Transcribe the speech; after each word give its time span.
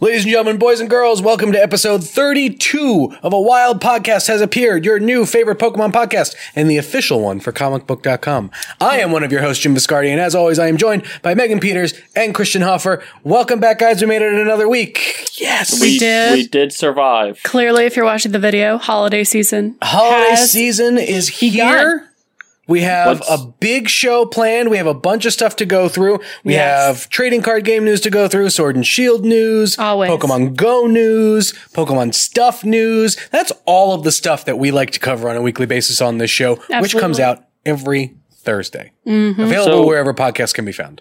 Ladies 0.00 0.22
and 0.22 0.30
gentlemen, 0.30 0.58
boys 0.58 0.78
and 0.78 0.88
girls, 0.88 1.20
welcome 1.20 1.50
to 1.50 1.60
episode 1.60 2.04
32 2.04 3.14
of 3.20 3.32
A 3.32 3.40
Wild 3.40 3.80
Podcast 3.80 4.28
Has 4.28 4.40
Appeared, 4.40 4.84
your 4.84 5.00
new 5.00 5.26
favorite 5.26 5.58
Pokemon 5.58 5.90
podcast 5.92 6.36
and 6.54 6.70
the 6.70 6.76
official 6.76 7.20
one 7.20 7.40
for 7.40 7.50
comicbook.com. 7.50 8.52
I 8.80 9.00
am 9.00 9.10
one 9.10 9.24
of 9.24 9.32
your 9.32 9.40
hosts, 9.40 9.60
Jim 9.64 9.74
Viscardi, 9.74 10.08
and 10.10 10.20
as 10.20 10.36
always, 10.36 10.60
I 10.60 10.68
am 10.68 10.76
joined 10.76 11.04
by 11.22 11.34
Megan 11.34 11.58
Peters 11.58 11.94
and 12.14 12.32
Christian 12.32 12.62
Hoffer. 12.62 13.02
Welcome 13.24 13.58
back, 13.58 13.80
guys. 13.80 14.00
We 14.00 14.06
made 14.06 14.22
it 14.22 14.32
another 14.34 14.68
week. 14.68 15.26
Yes. 15.40 15.80
We 15.80 15.98
did. 15.98 16.32
We 16.32 16.46
did 16.46 16.72
survive. 16.72 17.40
Clearly, 17.42 17.84
if 17.84 17.96
you're 17.96 18.04
watching 18.04 18.30
the 18.30 18.38
video, 18.38 18.78
holiday 18.78 19.24
season. 19.24 19.76
Holiday 19.82 20.30
has 20.30 20.52
season 20.52 20.98
is 20.98 21.36
begun. 21.40 21.76
here. 21.76 22.07
We 22.68 22.82
have 22.82 23.20
What's- 23.20 23.30
a 23.30 23.46
big 23.58 23.88
show 23.88 24.24
planned. 24.26 24.68
We 24.70 24.76
have 24.76 24.86
a 24.86 24.94
bunch 24.94 25.24
of 25.26 25.32
stuff 25.32 25.56
to 25.56 25.64
go 25.64 25.88
through. 25.88 26.20
We 26.44 26.52
Yes. 26.52 26.86
have 26.86 27.08
trading 27.08 27.42
card 27.42 27.64
game 27.64 27.84
news 27.84 28.00
to 28.02 28.10
go 28.10 28.28
through, 28.28 28.50
Sword 28.50 28.76
and 28.76 28.86
Shield 28.86 29.24
news, 29.24 29.78
Always. 29.78 30.10
Pokemon 30.10 30.54
Go 30.54 30.86
news, 30.86 31.52
Pokemon 31.74 32.14
stuff 32.14 32.64
news. 32.64 33.16
That's 33.32 33.52
all 33.64 33.92
of 33.94 34.04
the 34.04 34.12
stuff 34.12 34.44
that 34.44 34.58
we 34.58 34.70
like 34.70 34.90
to 34.92 35.00
cover 35.00 35.28
on 35.28 35.36
a 35.36 35.42
weekly 35.42 35.66
basis 35.66 36.00
on 36.00 36.18
this 36.18 36.30
show, 36.30 36.56
which 36.80 36.96
comes 36.96 37.18
out 37.18 37.42
every 37.66 38.14
Thursday. 38.44 38.92
Mm-hmm. 39.06 39.40
Available 39.42 39.78
So- 39.82 39.86
wherever 39.86 40.12
podcasts 40.14 40.54
can 40.54 40.64
be 40.64 40.72
found. 40.72 41.00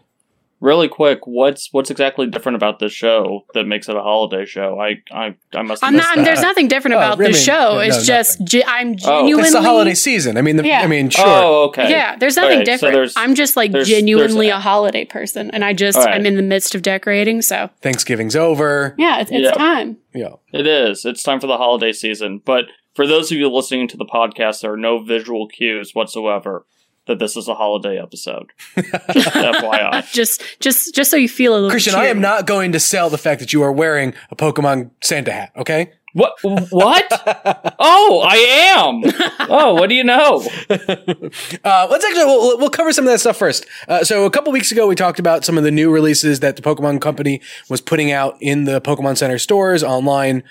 Really 0.59 0.87
quick, 0.87 1.27
what's 1.27 1.71
what's 1.71 1.91
exactly 1.91 2.25
different 2.25 2.55
about 2.55 2.79
this 2.79 2.91
show 2.91 3.45
that 3.53 3.65
makes 3.67 3.89
it 3.89 3.95
a 3.95 4.01
holiday 4.01 4.43
show? 4.43 4.79
I 4.79 5.03
I, 5.11 5.35
I 5.53 5.61
must 5.61 5.83
have 5.83 5.89
I'm 5.89 5.95
not. 5.95 6.15
that. 6.15 6.25
There's 6.25 6.41
nothing 6.41 6.67
different 6.67 6.95
Oh, 6.95 6.97
about 6.97 7.21
I 7.21 7.27
this 7.27 7.43
show. 7.43 7.73
no, 7.75 7.79
it's 7.79 7.97
no, 7.97 8.03
just 8.03 8.43
ge- 8.43 8.63
I'm 8.65 8.93
Oh. 8.93 8.95
genuinely. 8.95 9.43
It's 9.43 9.53
the 9.53 9.61
holiday 9.61 9.93
season. 9.93 10.35
I 10.35 10.41
mean, 10.41 10.55
the, 10.57 10.65
Yeah. 10.65 10.81
I 10.81 10.87
mean, 10.87 11.11
sure. 11.11 11.23
Oh, 11.27 11.63
okay. 11.65 11.91
Yeah, 11.91 12.15
there's 12.15 12.37
nothing 12.37 12.61
Okay, 12.61 12.65
so 12.65 12.71
different. 12.71 12.93
there's- 12.95 13.13
I'm 13.15 13.35
just 13.35 13.55
like 13.55 13.71
there's- 13.71 13.87
genuinely 13.87 14.47
there's- 14.47 14.57
a 14.57 14.61
holiday 14.61 15.05
person, 15.05 15.51
and 15.51 15.63
I 15.63 15.73
just 15.73 15.95
All 15.99 16.05
right. 16.05 16.15
I'm 16.15 16.25
in 16.25 16.37
the 16.37 16.41
midst 16.41 16.73
of 16.73 16.81
decorating. 16.81 17.43
So 17.43 17.69
Thanksgiving's 17.83 18.35
over. 18.35 18.95
yeah, 18.97 19.21
it's, 19.21 19.29
it's 19.29 19.43
Yeah. 19.43 19.51
time. 19.51 19.97
Yeah. 20.15 20.33
It 20.53 20.65
is. 20.65 21.05
It's 21.05 21.21
time 21.21 21.39
for 21.39 21.45
the 21.45 21.57
holiday 21.57 21.93
season. 21.93 22.41
But 22.43 22.65
for 22.95 23.05
those 23.05 23.31
of 23.31 23.37
you 23.37 23.47
listening 23.47 23.87
to 23.89 23.97
the 23.97 24.05
podcast, 24.05 24.61
there 24.61 24.73
are 24.73 24.77
no 24.77 25.03
visual 25.03 25.47
cues 25.47 25.91
whatsoever 25.93 26.65
that 27.07 27.19
this 27.19 27.35
is 27.35 27.47
a 27.47 27.55
holiday 27.55 27.99
episode. 28.01 28.51
Just 28.75 29.29
FYI. 29.29 30.11
Just 30.11 30.43
just 30.59 30.95
just 30.95 31.11
so 31.11 31.17
you 31.17 31.29
feel 31.29 31.53
a 31.53 31.55
little. 31.55 31.69
Christian, 31.69 31.95
I 31.95 32.05
am 32.05 32.21
not 32.21 32.45
going 32.45 32.71
to 32.71 32.79
sell 32.79 33.09
the 33.09 33.17
fact 33.17 33.39
that 33.39 33.53
you 33.53 33.61
are 33.63 33.71
wearing 33.71 34.13
a 34.31 34.35
Pokemon 34.35 34.91
Santa 35.01 35.31
hat, 35.31 35.51
okay? 35.57 35.91
What? 36.13 36.33
What? 36.41 37.63
Oh, 37.79 38.23
I 38.27 38.35
am. 38.75 39.03
Oh, 39.49 39.75
what 39.75 39.87
do 39.87 39.95
you 39.95 40.03
know? 40.03 40.43
Uh, 40.69 41.87
let's 41.91 42.05
actually 42.05 42.25
we'll, 42.25 42.57
we'll 42.57 42.69
cover 42.71 42.91
some 42.91 43.05
of 43.05 43.11
that 43.11 43.19
stuff 43.19 43.37
first. 43.37 43.65
Uh, 43.87 44.03
so 44.03 44.25
a 44.25 44.31
couple 44.31 44.51
weeks 44.51 44.71
ago, 44.71 44.87
we 44.87 44.95
talked 44.95 45.19
about 45.19 45.45
some 45.45 45.57
of 45.57 45.63
the 45.63 45.69
new 45.71 45.91
releases 45.91 46.39
that 46.39 46.55
the 46.55 46.61
Pokemon 46.63 47.01
Company 47.01 47.39
was 47.69 47.81
putting 47.81 48.11
out 48.11 48.35
in 48.41 48.63
the 48.63 48.81
Pokemon 48.81 49.17
Center 49.17 49.37
stores, 49.37 49.83
online, 49.83 50.43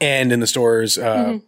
and 0.00 0.30
in 0.30 0.40
the 0.40 0.46
stores. 0.46 0.98
Uh, 0.98 1.38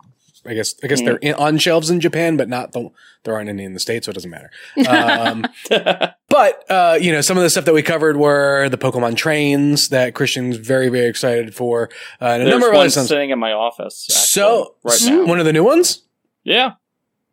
I 0.48 0.54
guess 0.54 0.74
I 0.82 0.86
guess 0.86 1.00
they're 1.02 1.16
in, 1.16 1.34
on 1.34 1.58
shelves 1.58 1.90
in 1.90 2.00
Japan, 2.00 2.36
but 2.36 2.48
not 2.48 2.72
the 2.72 2.90
there 3.24 3.34
aren't 3.34 3.48
any 3.48 3.64
in 3.64 3.72
the 3.74 3.80
states, 3.80 4.06
so 4.06 4.10
it 4.10 4.14
doesn't 4.14 4.30
matter. 4.30 4.50
Um, 4.88 5.44
but 6.28 6.70
uh, 6.70 6.98
you 7.00 7.12
know, 7.12 7.20
some 7.20 7.36
of 7.36 7.42
the 7.42 7.50
stuff 7.50 7.64
that 7.64 7.74
we 7.74 7.82
covered 7.82 8.16
were 8.16 8.68
the 8.68 8.78
Pokemon 8.78 9.16
trains 9.16 9.88
that 9.90 10.14
Christian's 10.14 10.56
very 10.56 10.88
very 10.88 11.06
excited 11.06 11.54
for, 11.54 11.90
uh, 12.20 12.24
and 12.26 12.42
a 12.42 12.44
There's 12.46 12.50
number 12.52 12.68
of 12.68 12.72
one 12.74 12.80
other 12.82 12.90
stuff. 12.90 13.06
sitting 13.06 13.30
in 13.30 13.38
my 13.38 13.52
office. 13.52 14.06
Actually, 14.10 14.16
So 14.26 14.74
right 14.82 15.00
now, 15.04 15.24
one 15.26 15.38
of 15.38 15.44
the 15.46 15.52
new 15.52 15.64
ones. 15.64 16.02
yeah, 16.44 16.72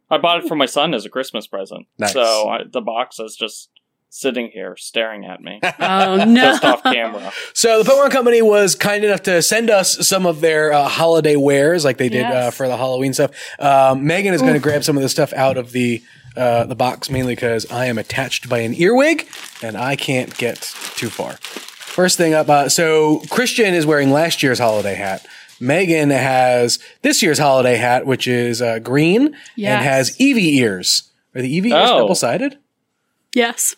I 0.10 0.18
bought 0.18 0.44
it 0.44 0.48
for 0.48 0.56
my 0.56 0.66
son 0.66 0.94
as 0.94 1.06
a 1.06 1.10
Christmas 1.10 1.48
present. 1.48 1.88
Nice. 1.98 2.14
So 2.14 2.50
I, 2.50 2.64
the 2.72 2.82
box 2.82 3.20
is 3.20 3.36
just 3.36 3.70
sitting 4.16 4.52
here 4.54 4.76
staring 4.78 5.26
at 5.26 5.42
me, 5.42 5.60
Oh 5.80 6.24
no! 6.24 6.36
just 6.42 6.64
off 6.64 6.84
camera. 6.84 7.32
So 7.54 7.82
the 7.82 7.90
Pokemon 7.90 8.12
Company 8.12 8.42
was 8.44 8.76
kind 8.76 9.04
enough 9.04 9.24
to 9.24 9.42
send 9.42 9.70
us 9.72 10.08
some 10.08 10.26
of 10.28 10.40
their 10.40 10.72
uh, 10.72 10.88
holiday 10.88 11.36
wares, 11.36 11.84
like 11.84 11.98
they 11.98 12.10
did 12.10 12.26
uh, 12.26 12.52
for 12.52 12.68
the 12.68 12.78
Halloween 12.78 13.14
stuff. 13.14 13.32
Um, 13.60 14.06
Megan 14.06 14.34
is 14.36 14.42
going 14.42 14.54
to 14.54 14.60
grab 14.60 14.84
some 14.84 14.96
of 14.98 15.04
the 15.04 15.10
stuff 15.10 15.34
out 15.34 15.58
of 15.58 15.72
the 15.72 16.04
uh, 16.38 16.66
the 16.66 16.76
box, 16.76 17.10
mainly 17.10 17.34
because 17.36 17.70
I 17.72 17.86
am 17.88 17.98
attached 17.98 18.48
by 18.50 18.60
an 18.60 18.74
earwig 18.76 19.28
and 19.62 19.76
I 19.78 19.96
can't 19.96 20.36
get 20.38 20.62
too 20.96 21.10
far. 21.10 21.34
First 21.34 22.18
thing 22.18 22.34
up, 22.34 22.50
uh, 22.50 22.70
so 22.70 23.22
Christian 23.30 23.74
is 23.74 23.86
wearing 23.86 24.12
last 24.12 24.42
year's 24.44 24.60
holiday 24.60 24.96
hat. 24.96 25.26
Megan 25.60 26.10
has 26.10 26.78
this 27.04 27.22
year's 27.24 27.38
holiday 27.40 27.76
hat, 27.76 28.06
which 28.06 28.28
is 28.28 28.62
uh, 28.62 28.80
green 28.80 29.36
and 29.58 29.84
has 29.84 30.18
Eevee 30.18 30.54
ears. 30.56 31.12
Are 31.36 31.42
the 31.42 31.60
Eevee 31.62 31.72
ears 31.72 31.90
Oh. 31.92 32.00
double 32.00 32.16
sided? 32.16 32.58
yes. 33.36 33.76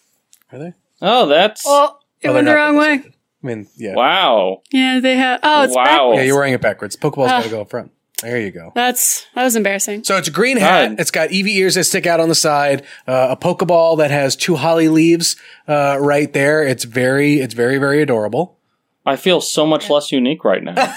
Are 0.56 0.60
they? 0.60 0.74
Oh, 1.02 1.28
that's 1.28 1.64
Oh, 1.68 1.98
it 2.22 2.30
Oh, 2.30 2.34
went 2.34 2.46
the 2.46 2.52
not 2.54 2.58
wrong 2.58 2.78
way. 2.78 2.88
double-sided. 2.98 3.14
I 3.44 3.48
mean, 3.48 3.68
yeah. 3.76 3.94
wow. 3.94 4.62
Yeah, 4.72 5.00
they 5.02 5.18
have. 5.18 5.40
Oh, 5.44 5.64
it's 5.64 5.76
Wow. 5.76 5.84
backwards. 5.84 6.18
Yeah, 6.18 6.24
you're 6.24 6.36
wearing 6.36 6.54
it 6.54 6.62
backwards. 6.62 6.96
Pokeball's 6.96 7.28
got 7.30 7.42
to 7.44 7.48
Ah. 7.48 7.52
go 7.52 7.62
up 7.62 7.70
front. 7.70 7.92
There 8.22 8.40
you 8.40 8.50
go. 8.50 8.72
That's 8.74 9.26
that 9.36 9.44
was 9.44 9.58
embarrassing. 9.58 10.06
So 10.06 10.16
it's 10.16 10.30
a 10.30 10.32
green 10.32 10.56
hat. 10.58 10.92
God. 10.92 11.00
It's 11.02 11.12
got 11.12 11.30
Eevee 11.30 11.54
ears 11.58 11.76
that 11.76 11.84
stick 11.84 12.08
out 12.08 12.22
on 12.22 12.30
the 12.30 12.34
side. 12.36 12.84
Uh, 13.06 13.28
a 13.32 13.38
Pokeball 13.38 13.98
that 13.98 14.10
has 14.10 14.38
two 14.38 14.56
holly 14.56 14.88
leaves 14.88 15.36
uh, 15.68 15.98
right 16.00 16.32
there. 16.32 16.64
It's 16.64 16.86
very, 16.86 17.42
it's 17.42 17.54
very, 17.54 17.78
very 17.78 18.02
adorable. 18.02 18.58
I 19.06 19.18
feel 19.18 19.42
so 19.42 19.68
much 19.68 19.90
less 19.90 20.12
unique 20.14 20.46
right 20.46 20.64
now. 20.64 20.74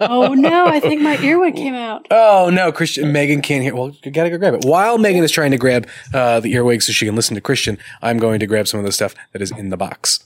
oh 0.00 0.34
no! 0.34 0.66
I 0.66 0.80
think 0.80 1.02
my 1.02 1.16
earwig 1.18 1.56
came 1.56 1.74
out. 1.74 2.06
Oh 2.10 2.50
no, 2.52 2.72
Christian, 2.72 3.12
Megan 3.12 3.42
can't 3.42 3.62
hear. 3.62 3.74
Well, 3.74 3.94
you 4.02 4.10
gotta 4.10 4.30
go 4.30 4.38
grab 4.38 4.54
it. 4.54 4.64
While 4.64 4.98
Megan 4.98 5.22
is 5.22 5.30
trying 5.30 5.50
to 5.50 5.58
grab 5.58 5.88
uh, 6.12 6.40
the 6.40 6.52
earwig 6.54 6.82
so 6.82 6.92
she 6.92 7.06
can 7.06 7.14
listen 7.14 7.34
to 7.34 7.40
Christian, 7.40 7.78
I'm 8.00 8.18
going 8.18 8.40
to 8.40 8.46
grab 8.46 8.68
some 8.68 8.80
of 8.80 8.86
the 8.86 8.92
stuff 8.92 9.14
that 9.32 9.42
is 9.42 9.50
in 9.50 9.70
the 9.70 9.76
box. 9.76 10.24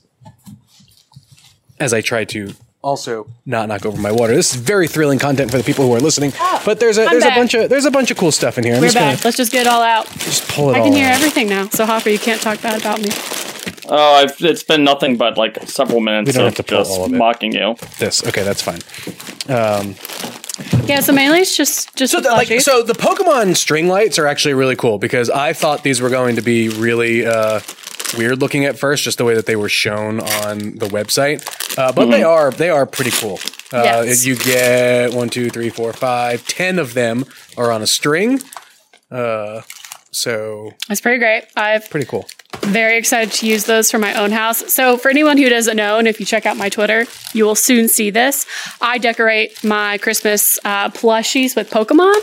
As 1.79 1.93
I 1.93 2.01
try 2.01 2.25
to 2.25 2.55
also 2.87 3.27
not 3.45 3.69
knock 3.69 3.85
over 3.85 4.01
my 4.01 4.13
water. 4.13 4.35
This 4.35 4.55
is 4.55 4.61
very 4.61 4.87
thrilling 4.87 5.19
content 5.19 5.51
for 5.51 5.59
the 5.59 5.65
people 5.65 5.85
who 5.87 5.93
are 5.95 6.01
listening. 6.01 6.33
But 6.65 6.79
there's 6.79 6.99
a 6.99 7.05
there's 7.07 7.25
back. 7.25 7.37
a 7.37 7.41
bunch 7.41 7.55
of 7.55 7.69
there's 7.69 7.85
a 7.85 7.91
bunch 7.91 8.11
of 8.13 8.17
cool 8.17 8.31
stuff 8.31 8.59
in 8.59 8.65
here. 8.65 8.75
I'm 8.75 8.81
We're 8.81 8.87
just 8.87 8.97
gonna. 8.97 9.19
Let's 9.25 9.37
just 9.37 9.53
get 9.53 9.67
it 9.67 9.67
all 9.67 9.83
out. 9.83 10.07
just 10.21 10.49
pull 10.49 10.71
it 10.71 10.77
I 10.77 10.79
all 10.79 10.85
can 10.85 10.93
hear 10.95 11.09
out. 11.09 11.17
everything 11.17 11.49
now. 11.49 11.69
So 11.69 11.85
Hoffer, 11.85 12.11
you 12.11 12.19
can't 12.19 12.41
talk 12.41 12.63
bad 12.63 12.81
about 12.81 13.01
me. 13.01 13.11
Oh, 13.89 14.15
I've, 14.15 14.37
it's 14.41 14.63
been 14.63 14.85
nothing 14.85 15.17
but 15.17 15.37
like 15.39 15.57
several 15.69 16.01
minutes 16.01 16.33
don't 16.35 16.47
of 16.47 16.57
have 16.57 16.67
to 16.67 16.75
pull 16.75 16.79
just 16.85 16.91
all 16.99 17.05
of 17.07 17.13
it. 17.13 17.17
mocking 17.17 17.53
you. 17.53 17.77
This 17.99 18.25
okay, 18.27 18.43
that's 18.43 18.63
fine. 18.63 18.81
Yeah. 20.87 21.01
So 21.01 21.13
mainly 21.13 21.41
it's 21.41 21.57
just 21.57 21.95
just 21.97 22.13
So, 22.13 22.21
the 22.21 22.29
the, 22.29 22.35
like, 22.35 22.49
plushies. 22.49 22.63
so 22.63 22.83
the 22.83 22.95
Pokemon 22.95 23.57
string 23.57 23.89
lights 23.89 24.19
are 24.19 24.27
actually 24.27 24.55
really 24.55 24.77
cool 24.77 24.99
because 24.99 25.29
I 25.31 25.53
thought 25.53 25.83
these 25.83 26.01
were 26.01 26.09
going 26.11 26.37
to 26.37 26.43
be 26.43 26.69
really 26.71 27.27
uh, 27.27 27.61
weird 28.17 28.41
looking 28.41 28.65
at 28.65 28.79
first, 28.79 29.05
just 29.05 29.19
the 29.19 29.25
way 29.25 29.35
that 29.35 29.47
they 29.47 29.57
were 29.57 29.69
shown 29.69 30.21
on 30.21 30.59
the 30.79 30.87
website. 30.87 31.45
Uh, 31.77 31.93
but 31.93 32.07
they 32.07 32.23
are 32.23 32.51
they 32.51 32.71
are 32.71 32.87
pretty 32.87 33.11
cool. 33.11 33.39
Uh, 33.73 33.83
Yes. 33.83 34.25
You 34.25 34.37
get 34.37 35.13
one, 35.13 35.29
two, 35.29 35.51
three, 35.51 35.69
four, 35.71 35.93
five, 35.93 36.47
ten 36.47 36.79
of 36.79 36.95
them 36.95 37.25
are 37.57 37.71
on 37.71 37.83
a 37.83 37.87
string. 37.87 38.41
Uh, 39.11 39.61
so 40.11 40.73
It's 40.89 41.01
pretty 41.01 41.19
great. 41.19 41.45
I've 41.57 41.91
pretty 41.91 42.07
cool. 42.07 42.27
Very 42.63 42.97
excited 42.97 43.33
to 43.35 43.47
use 43.47 43.65
those 43.65 43.91
for 43.91 43.99
my 43.99 44.15
own 44.15 44.33
house. 44.33 44.73
So, 44.73 44.97
for 44.97 45.09
anyone 45.09 45.39
who 45.39 45.49
doesn't 45.49 45.77
know, 45.77 45.99
and 45.99 46.09
if 46.09 46.21
you 46.21 46.27
check 46.27 46.47
out 46.47 46.57
my 46.57 46.69
Twitter, 46.69 47.07
you 47.33 47.45
will 47.45 47.55
soon 47.55 47.89
see 47.89 48.11
this. 48.11 48.47
I 48.81 48.99
decorate 48.99 49.63
my 49.63 49.99
Christmas 49.99 50.59
uh, 50.65 50.91
plushies 50.91 51.57
with 51.57 51.71
Pokemon. 51.71 52.15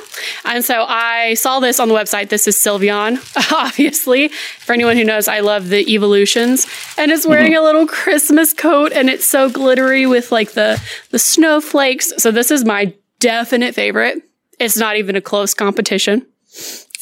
And 0.46 0.64
so 0.64 0.86
I 0.88 1.36
saw 1.36 1.60
this 1.60 1.80
on 1.80 1.88
the 1.88 1.94
website. 1.94 2.30
This 2.30 2.48
is 2.48 2.56
Sylveon, 2.56 3.20
obviously. 3.54 4.30
For 4.60 4.74
anyone 4.74 4.98
who 4.98 5.04
knows, 5.04 5.28
I 5.28 5.40
love 5.40 5.70
the 5.70 5.92
evolutions. 5.94 6.68
And 6.98 7.12
it's 7.12 7.26
wearing 7.26 7.56
a 7.56 7.62
little 7.62 7.88
Christmas 7.88 8.54
coat 8.54 8.92
and 8.94 9.10
it's 9.10 9.26
so 9.26 9.50
glittery 9.50 10.06
with 10.06 10.32
like 10.32 10.52
the, 10.52 10.82
the 11.10 11.20
snowflakes. 11.20 12.14
So, 12.18 12.32
this 12.32 12.52
is 12.52 12.66
my 12.66 12.94
definite 13.20 13.76
favorite. 13.76 14.22
It's 14.60 14.78
not 14.78 14.98
even 14.98 15.16
a 15.16 15.22
close 15.22 15.54
competition. 15.54 16.26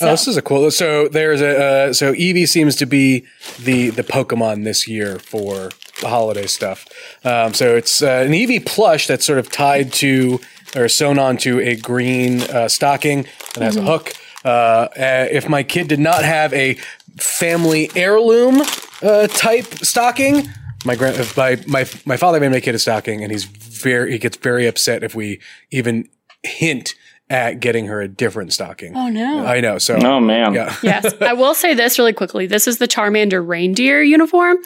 Oh, 0.02 0.12
this 0.12 0.28
is 0.28 0.38
a 0.38 0.42
cool. 0.42 0.72
So 0.72 1.08
there's 1.08 1.42
a 1.42 1.90
uh, 1.90 1.94
so 1.94 2.14
Eevee 2.14 2.48
seems 2.48 2.76
to 2.78 2.86
be 2.86 3.26
the 3.60 3.90
the 3.90 4.04
Pokemon 4.04 4.64
this 4.64 4.88
year 4.88 5.20
for 5.20 5.72
the 6.02 6.10
holiday 6.10 6.48
stuff. 6.48 6.88
Um, 7.24 7.54
so 7.54 7.76
it's 7.76 8.02
uh, 8.02 8.24
an 8.26 8.32
Eevee 8.32 8.66
plush 8.66 9.08
that's 9.08 9.26
sort 9.26 9.40
of 9.40 9.52
tied 9.52 9.94
to 9.94 10.40
or 10.76 10.88
sewn 10.88 11.20
onto 11.20 11.60
a 11.60 11.76
green 11.76 12.42
uh, 12.44 12.68
stocking 12.68 13.26
and 13.56 13.64
has 13.64 13.76
a 13.76 13.82
hook. 13.82 14.14
Uh, 14.44 14.48
uh, 14.48 15.28
if 15.30 15.48
my 15.48 15.64
kid 15.64 15.88
did 15.88 16.00
not 16.00 16.24
have 16.24 16.54
a 16.54 16.76
family 17.18 17.92
heirloom 17.96 18.62
uh, 19.02 19.28
type 19.28 19.66
stocking, 19.80 20.48
my 20.86 20.96
grand 20.96 21.18
my 21.38 21.58
my 21.68 21.86
my 22.06 22.18
father 22.18 22.40
made 22.40 22.52
my 22.52 22.60
kid 22.60 22.76
a 22.76 22.80
stocking, 22.80 23.24
and 23.24 23.32
he's 23.32 23.44
very 23.44 24.14
he 24.14 24.18
gets 24.18 24.38
very 24.38 24.68
upset 24.68 25.04
if 25.04 25.14
we 25.14 25.40
even 25.70 26.10
hint 26.44 26.96
at 27.32 27.62
getting 27.62 27.86
her 27.88 28.02
a 28.02 28.08
different 28.10 28.52
stocking. 28.52 28.96
Oh 28.96 29.08
no. 29.08 29.46
I 29.46 29.62
know. 29.62 29.78
So 29.78 29.96
Oh 29.96 30.20
man. 30.20 30.54
yeah. 30.54 30.76
yes, 30.84 31.14
I 31.22 31.32
will 31.34 31.54
say 31.54 31.74
this 31.74 31.98
really 31.98 32.12
quickly. 32.12 32.46
This 32.46 32.68
is 32.68 32.78
the 32.78 32.88
Charmander 32.90 33.46
reindeer 33.48 34.02
uniform. 34.02 34.58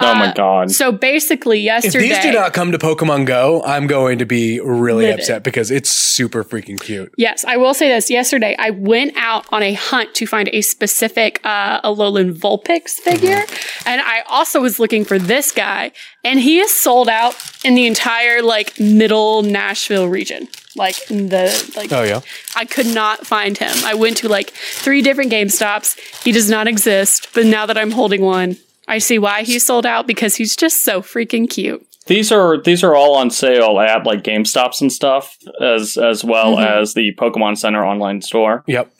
Oh 0.00 0.14
my 0.14 0.28
Uh, 0.28 0.32
god. 0.34 0.70
So 0.70 0.92
basically, 0.92 1.58
yesterday 1.60 2.04
If 2.04 2.10
yesterday. 2.10 2.26
these 2.26 2.32
do 2.32 2.38
not 2.38 2.52
come 2.52 2.70
to 2.72 2.78
Pokemon 2.78 3.26
Go, 3.26 3.62
I'm 3.64 3.86
going 3.88 4.18
to 4.18 4.24
be 4.24 4.60
really 4.60 5.06
Livid. 5.06 5.20
upset 5.20 5.42
because 5.42 5.70
it's 5.72 5.90
super 5.90 6.44
freaking 6.44 6.80
cute. 6.80 7.12
Yes, 7.16 7.44
I 7.44 7.56
will 7.56 7.74
say 7.74 7.88
this. 7.88 8.08
Yesterday, 8.08 8.54
I 8.58 8.70
went 8.70 9.14
out 9.16 9.44
on 9.52 9.62
a 9.64 9.72
hunt 9.74 10.14
to 10.14 10.26
find 10.26 10.48
a 10.52 10.60
specific 10.62 11.40
uh, 11.44 11.80
Alolan 11.82 12.32
Vulpix 12.34 12.90
figure, 13.00 13.42
and 13.84 14.00
I 14.00 14.22
also 14.28 14.60
was 14.60 14.78
looking 14.78 15.04
for 15.04 15.18
this 15.18 15.50
guy, 15.50 15.90
and 16.22 16.38
he 16.38 16.60
is 16.60 16.72
sold 16.72 17.08
out 17.08 17.34
in 17.64 17.74
the 17.74 17.86
entire 17.86 18.42
like 18.42 18.78
middle 18.78 19.42
Nashville 19.42 20.06
region. 20.08 20.46
Like 20.76 21.10
in 21.10 21.28
the 21.28 21.72
like, 21.76 21.92
Oh 21.92 22.02
yeah. 22.02 22.20
I 22.56 22.64
could 22.64 22.86
not 22.86 23.26
find 23.26 23.56
him. 23.58 23.72
I 23.84 23.94
went 23.94 24.16
to 24.18 24.28
like 24.28 24.50
three 24.50 25.02
different 25.02 25.30
GameStops. 25.32 25.98
He 26.24 26.32
does 26.32 26.48
not 26.50 26.66
exist. 26.68 27.28
But 27.34 27.46
now 27.46 27.66
that 27.66 27.76
I'm 27.78 27.90
holding 27.90 28.22
one, 28.22 28.56
I 28.88 28.98
see 28.98 29.18
why 29.18 29.42
he's 29.42 29.64
sold 29.66 29.86
out 29.86 30.06
because 30.06 30.36
he's 30.36 30.56
just 30.56 30.84
so 30.84 31.02
freaking 31.02 31.48
cute. 31.48 31.86
These 32.06 32.32
are 32.32 32.60
these 32.60 32.82
are 32.82 32.96
all 32.96 33.14
on 33.16 33.30
sale 33.30 33.78
at 33.80 34.04
like 34.04 34.24
GameStops 34.24 34.80
and 34.80 34.90
stuff, 34.92 35.38
as 35.60 35.96
as 35.96 36.24
well 36.24 36.56
Mm-hmm. 36.56 36.80
as 36.82 36.94
the 36.94 37.14
Pokemon 37.14 37.58
Center 37.58 37.84
online 37.84 38.22
store. 38.22 38.64
Yep. 38.66 38.92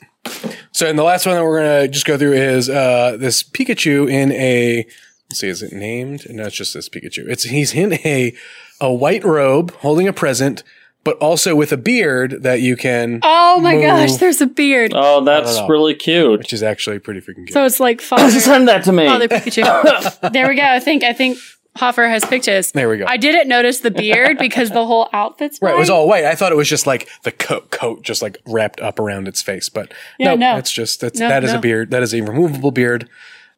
So, 0.71 0.87
and 0.87 0.97
the 0.97 1.03
last 1.03 1.25
one 1.25 1.35
that 1.35 1.43
we're 1.43 1.57
gonna 1.59 1.87
just 1.89 2.05
go 2.05 2.17
through 2.17 2.31
is 2.33 2.69
uh, 2.69 3.17
this 3.19 3.43
Pikachu 3.43 4.09
in 4.09 4.31
a. 4.31 4.85
Let's 5.29 5.39
see, 5.41 5.49
is 5.49 5.61
it 5.63 5.73
named? 5.73 6.27
No, 6.29 6.45
it's 6.45 6.55
just 6.55 6.73
this 6.75 6.87
Pikachu. 6.87 7.27
It's 7.27 7.43
he's 7.43 7.73
in 7.73 7.93
a 7.93 8.33
a 8.79 8.93
white 8.93 9.25
robe, 9.25 9.71
holding 9.77 10.07
a 10.07 10.13
present, 10.13 10.63
but 11.03 11.17
also 11.17 11.55
with 11.55 11.71
a 11.71 11.77
beard 11.77 12.43
that 12.43 12.61
you 12.61 12.75
can, 12.75 13.19
Oh 13.23 13.59
my 13.59 13.73
Move. 13.73 13.83
gosh, 13.83 14.13
there's 14.17 14.41
a 14.41 14.47
beard. 14.47 14.91
Oh, 14.95 15.23
that's 15.23 15.57
know. 15.57 15.67
really 15.67 15.95
cute. 15.95 16.39
which 16.39 16.53
is 16.53 16.63
actually 16.63 16.99
pretty 16.99 17.19
freaking 17.19 17.45
cute. 17.45 17.53
So 17.53 17.65
it's 17.65 17.79
like 17.79 18.01
father. 18.09 18.29
Send 18.31 18.67
that 18.67 18.83
to 18.85 18.91
me. 18.91 19.05
Father 19.07 19.27
Pikachu. 19.27 20.31
there 20.33 20.47
we 20.47 20.55
go. 20.55 20.63
I 20.63 20.79
think 20.79 21.03
I 21.03 21.13
think 21.13 21.37
Hoffer 21.75 22.07
has 22.07 22.23
pictures. 22.23 22.71
there 22.71 22.87
we 22.87 22.97
go. 22.97 23.05
I 23.07 23.17
didn't 23.17 23.47
notice 23.47 23.79
the 23.79 23.89
beard 23.89 24.37
because 24.37 24.69
the 24.69 24.85
whole 24.85 25.09
outfit's 25.11 25.59
Right, 25.61 25.73
it 25.73 25.77
was 25.79 25.89
all 25.89 26.07
white. 26.07 26.23
I 26.23 26.35
thought 26.35 26.51
it 26.51 26.55
was 26.55 26.69
just 26.69 26.85
like 26.85 27.09
the 27.23 27.31
coat, 27.31 27.71
coat 27.71 28.03
just 28.03 28.21
like 28.21 28.37
wrapped 28.45 28.79
up 28.79 28.99
around 28.99 29.27
its 29.27 29.41
face, 29.41 29.69
but 29.69 29.91
Yeah, 30.19 30.35
no, 30.35 30.51
no. 30.51 30.55
that's 30.55 30.71
just 30.71 31.01
that's 31.01 31.19
No, 31.19 31.29
that 31.29 31.43
is 31.43 31.51
no. 31.51 31.57
a 31.57 31.61
beard. 31.61 31.89
That 31.89 32.03
is 32.03 32.13
a 32.13 32.21
removable 32.21 32.69
beard. 32.71 33.09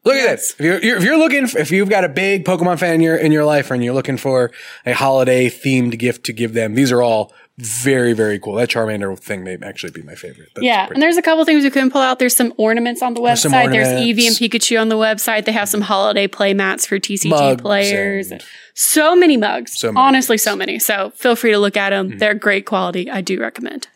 Look 0.06 0.16
at 0.16 0.28
this. 0.36 0.52
If 0.58 0.60
you're, 0.62 0.80
you're 0.82 0.98
if 0.98 1.04
you're 1.04 1.18
looking 1.18 1.44
if 1.60 1.72
you've 1.72 1.90
got 1.90 2.04
a 2.04 2.10
big 2.10 2.46
Pokemon 2.46 2.80
fan 2.80 2.96
in 2.96 3.02
your 3.02 3.18
in 3.18 3.32
your 3.32 3.44
life 3.46 3.72
and 3.72 3.84
you're 3.84 3.94
looking 3.94 4.18
for 4.18 4.52
a 4.86 4.94
holiday 4.94 5.50
themed 5.50 5.98
gift 5.98 6.24
to 6.26 6.34
give 6.34 6.54
them, 6.54 6.76
these 6.76 6.92
are 6.92 7.02
all 7.02 7.34
very 7.58 8.14
very 8.14 8.38
cool. 8.38 8.54
That 8.56 8.70
Charmander 8.70 9.18
thing 9.18 9.44
may 9.44 9.58
actually 9.64 9.92
be 9.92 10.02
my 10.04 10.14
favorite. 10.16 10.50
That's 10.54 10.64
Yeah, 10.64 10.88
and 10.94 11.02
there's 11.02 11.18
a 11.18 11.22
couple 11.22 11.44
things 11.46 11.64
you 11.64 11.72
can 11.72 11.90
pull 11.90 12.02
out. 12.02 12.20
There's 12.20 12.36
some 12.36 12.54
ornaments 12.58 13.02
on 13.02 13.14
the 13.16 13.22
website. 13.22 13.72
There's 13.72 13.88
ornaments. 13.88 14.22
Eevee 14.22 14.28
and 14.28 14.36
Pikachu 14.36 14.80
on 14.80 14.90
the 14.90 14.96
website. 14.98 15.46
They 15.46 15.54
have 15.54 15.70
some 15.70 15.82
holiday 15.82 16.28
play 16.28 16.54
mats 16.54 16.86
for 16.86 17.00
TCG 17.00 17.30
Mugs 17.30 17.62
players. 17.62 18.32
and- 18.32 18.44
so 18.78 19.16
many 19.16 19.38
mugs. 19.38 19.80
So 19.80 19.92
many 19.92 20.06
Honestly, 20.06 20.38
so 20.38 20.54
many. 20.54 20.80
So 20.80 21.12
feel 21.16 21.38
free 21.38 21.52
to 21.52 21.58
look 21.58 21.78
at 21.78 21.94
Mm-hmm. 21.94 22.10
them. 22.10 22.18
They're 22.20 22.34
great 22.34 22.66
quality. 22.66 23.10
I 23.10 23.22
do 23.22 23.40
recommend. 23.40 23.88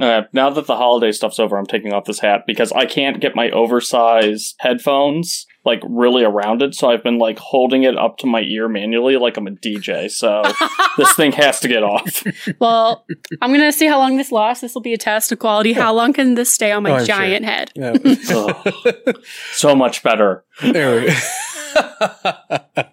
Uh, 0.00 0.22
now 0.32 0.50
that 0.50 0.66
the 0.66 0.76
holiday 0.76 1.12
stuff's 1.12 1.38
over, 1.38 1.56
I'm 1.56 1.66
taking 1.66 1.92
off 1.92 2.04
this 2.04 2.20
hat 2.20 2.42
because 2.46 2.72
I 2.72 2.86
can't 2.86 3.20
get 3.20 3.36
my 3.36 3.50
oversized 3.50 4.56
headphones 4.58 5.46
like 5.64 5.80
really 5.88 6.24
around 6.24 6.62
it. 6.62 6.74
So 6.74 6.90
I've 6.90 7.02
been 7.02 7.18
like 7.18 7.38
holding 7.38 7.84
it 7.84 7.96
up 7.96 8.18
to 8.18 8.26
my 8.26 8.42
ear 8.42 8.68
manually, 8.68 9.16
like 9.16 9.36
I'm 9.36 9.46
a 9.46 9.50
DJ. 9.50 10.10
So 10.10 10.42
this 10.96 11.14
thing 11.14 11.32
has 11.32 11.60
to 11.60 11.68
get 11.68 11.82
off. 11.82 12.22
Well, 12.58 13.06
I'm 13.40 13.50
gonna 13.50 13.72
see 13.72 13.86
how 13.86 13.98
long 13.98 14.16
this 14.16 14.30
lasts. 14.30 14.60
This 14.60 14.74
will 14.74 14.82
be 14.82 14.92
a 14.92 14.98
test 14.98 15.32
of 15.32 15.38
quality. 15.38 15.72
How 15.72 15.94
long 15.94 16.12
can 16.12 16.34
this 16.34 16.52
stay 16.52 16.70
on 16.72 16.82
my 16.82 16.90
Oh, 16.90 16.96
I'm 16.96 17.06
giant 17.06 17.44
head? 17.44 17.72
Yeah. 17.74 17.96
Ugh. 18.30 19.16
so 19.52 19.74
much 19.74 20.02
better. 20.02 20.44
There 20.60 21.00
we 21.00 21.06
go. 21.06 21.14
uh, 21.76 22.84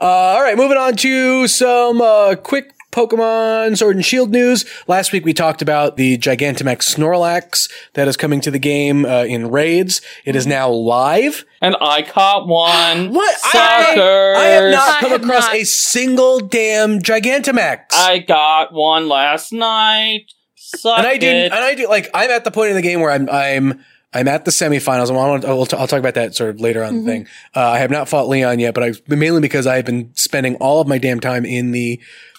all 0.00 0.42
right, 0.42 0.56
moving 0.56 0.76
on 0.76 0.96
to 0.96 1.48
some 1.48 2.00
uh, 2.00 2.34
quick 2.36 2.72
Pokemon 2.92 3.76
Sword 3.78 3.96
and 3.96 4.04
Shield 4.04 4.30
news. 4.30 4.64
Last 4.86 5.12
week 5.12 5.24
we 5.24 5.32
talked 5.32 5.62
about 5.62 5.96
the 5.96 6.18
Gigantamax 6.18 6.94
Snorlax 6.94 7.70
that 7.94 8.06
is 8.06 8.16
coming 8.16 8.40
to 8.42 8.50
the 8.50 8.58
game 8.58 9.04
uh, 9.06 9.24
in 9.24 9.50
raids. 9.50 10.02
It 10.24 10.36
is 10.36 10.46
now 10.46 10.70
live. 10.70 11.44
And 11.60 11.74
I 11.80 12.02
caught 12.02 12.46
one. 12.46 13.12
What? 13.22 13.36
I, 13.44 13.50
Suckers. 13.94 14.38
I 14.38 14.44
have 14.44 14.72
not 14.72 14.88
I 14.96 15.00
come 15.00 15.10
have 15.10 15.22
across 15.24 15.46
not. 15.46 15.54
a 15.56 15.64
single 15.64 16.40
damn 16.40 16.98
Gigantamax. 17.00 17.86
I 17.92 18.18
got 18.18 18.72
one 18.72 19.08
last 19.08 19.52
night. 19.52 20.30
Suck 20.54 20.98
and 20.98 21.06
I 21.06 21.16
didn't. 21.16 21.52
And 21.52 21.64
I 21.64 21.74
do 21.74 21.88
like. 21.88 22.08
I'm 22.14 22.30
at 22.30 22.44
the 22.44 22.50
point 22.50 22.70
in 22.70 22.76
the 22.76 22.82
game 22.82 23.00
where 23.00 23.10
I'm. 23.10 23.28
I'm. 23.30 23.84
I'm 24.14 24.28
at 24.28 24.44
the 24.44 24.50
semifinals. 24.50 25.08
and 25.08 25.16
I'll, 25.16 25.46
I'll, 25.50 25.60
I'll 25.80 25.86
talk 25.86 25.98
about 25.98 26.12
that 26.14 26.34
sort 26.34 26.50
of 26.50 26.60
later 26.60 26.84
on 26.84 26.90
in 26.96 27.04
the 27.06 27.10
thing. 27.10 27.26
Uh, 27.56 27.70
I 27.70 27.78
have 27.78 27.90
not 27.90 28.10
fought 28.10 28.28
Leon 28.28 28.58
yet, 28.58 28.74
but 28.74 28.82
I 28.84 28.92
mainly 29.08 29.40
because 29.40 29.66
I've 29.66 29.86
been 29.86 30.10
spending 30.14 30.56
all 30.56 30.82
of 30.82 30.86
my 30.86 30.98
damn 30.98 31.18
time 31.18 31.46
in 31.46 31.70
the 31.70 31.98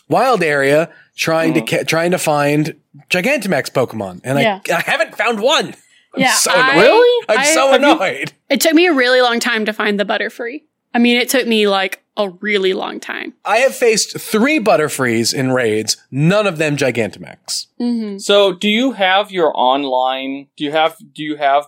wild 0.10 0.44
area 0.44 0.90
trying 1.16 1.54
to 1.54 1.62
ca- 1.62 1.84
trying 1.84 2.12
to 2.12 2.18
find 2.18 2.76
Gigantamax 3.10 3.72
Pokemon, 3.72 4.22
and 4.24 4.40
Yeah. 4.40 4.60
I 4.70 4.74
I 4.78 4.82
haven't 4.82 5.16
found 5.18 5.40
one. 5.42 5.68
I'm 6.16 6.22
Yeah, 6.22 6.34
so 6.34 6.52
I- 6.54 6.72
annoyed. 6.74 6.82
Really? 6.84 7.26
I'm 7.30 7.40
I- 7.40 7.44
so 7.46 7.72
have 7.72 7.82
you- 7.82 7.92
annoyed. 7.92 8.34
It 8.50 8.62
took 8.62 8.74
me 8.74 8.86
a 8.88 8.94
really 8.94 9.22
long 9.22 9.40
time 9.40 9.66
to 9.66 9.74
find 9.74 10.00
the 10.00 10.06
Butterfree. 10.06 10.62
I 10.94 11.00
mean, 11.00 11.18
it 11.18 11.28
took 11.30 11.48
me 11.48 11.68
like 11.68 12.04
a 12.18 12.30
really 12.30 12.74
long 12.74 13.00
time. 13.00 13.34
I 13.44 13.58
have 13.58 13.74
faced 13.76 14.20
three 14.22 14.60
Butterfrees 14.60 15.34
in 15.34 15.52
raids, 15.52 15.98
none 16.12 16.46
of 16.46 16.60
them 16.60 16.78
Gigantamax. 16.78 17.66
Mm-hmm. 17.82 18.20
So, 18.20 18.54
do 18.54 18.70
you 18.70 18.92
have 18.92 19.32
your 19.32 19.52
online? 19.58 20.48
Do 20.56 20.64
you 20.66 20.72
have? 20.72 20.96
Do 21.14 21.24
you 21.24 21.38
have? 21.38 21.66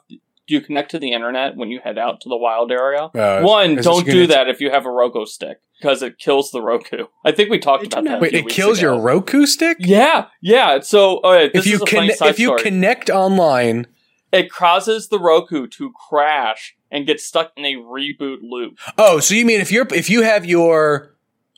Do 0.48 0.54
you 0.54 0.62
connect 0.62 0.92
to 0.92 1.00
the 1.00 1.12
internet 1.12 1.56
when 1.56 1.70
you 1.70 1.80
head 1.84 1.98
out 1.98 2.22
to 2.22 2.30
the 2.30 2.38
wild 2.38 2.72
area? 2.72 3.06
Uh, 3.16 3.42
One, 3.42 3.72
is 3.72 3.78
this 3.78 3.86
don't 3.86 4.06
do 4.06 4.28
that 4.28 4.48
if 4.48 4.62
you 4.62 4.70
have 4.70 4.86
a 4.86 4.92
Roku 4.92 5.26
stick 5.26 5.60
because 5.80 6.04
it 6.04 6.20
kills 6.20 6.52
the 6.52 6.62
Roku. 6.62 7.06
I 7.26 7.32
think 7.32 7.50
we 7.50 7.58
talked 7.58 7.86
about 7.88 8.04
that. 8.04 8.22
Wait, 8.22 8.34
it 8.34 8.48
kills 8.48 8.78
ago. 8.80 8.94
your 8.94 9.02
Roku 9.02 9.46
stick? 9.46 9.78
Yeah, 9.80 10.28
yeah. 10.42 10.82
So, 10.82 11.20
right, 11.24 11.52
this 11.52 11.66
if 11.66 11.72
you 11.72 11.76
is 11.76 11.82
a 11.82 11.86
funny 11.88 12.14
side 12.14 12.30
if 12.30 12.40
you 12.40 12.48
story. 12.48 12.62
connect 12.62 13.10
online, 13.10 13.88
it 14.32 14.52
causes 14.52 15.08
the 15.08 15.20
Roku 15.20 15.68
to 15.68 15.92
crash 16.10 16.76
and 16.92 17.08
get 17.08 17.20
stuck 17.20 17.52
in 17.58 17.66
a 17.66 17.76
reboot 17.76 18.38
loop. 18.42 18.78
oh, 18.98 19.20
so 19.20 19.34
you 19.34 19.46
mean 19.46 19.62
if 19.62 19.72
you're 19.72 19.88
if 19.92 20.10
you 20.10 20.22
have 20.22 20.46
your 20.46 21.15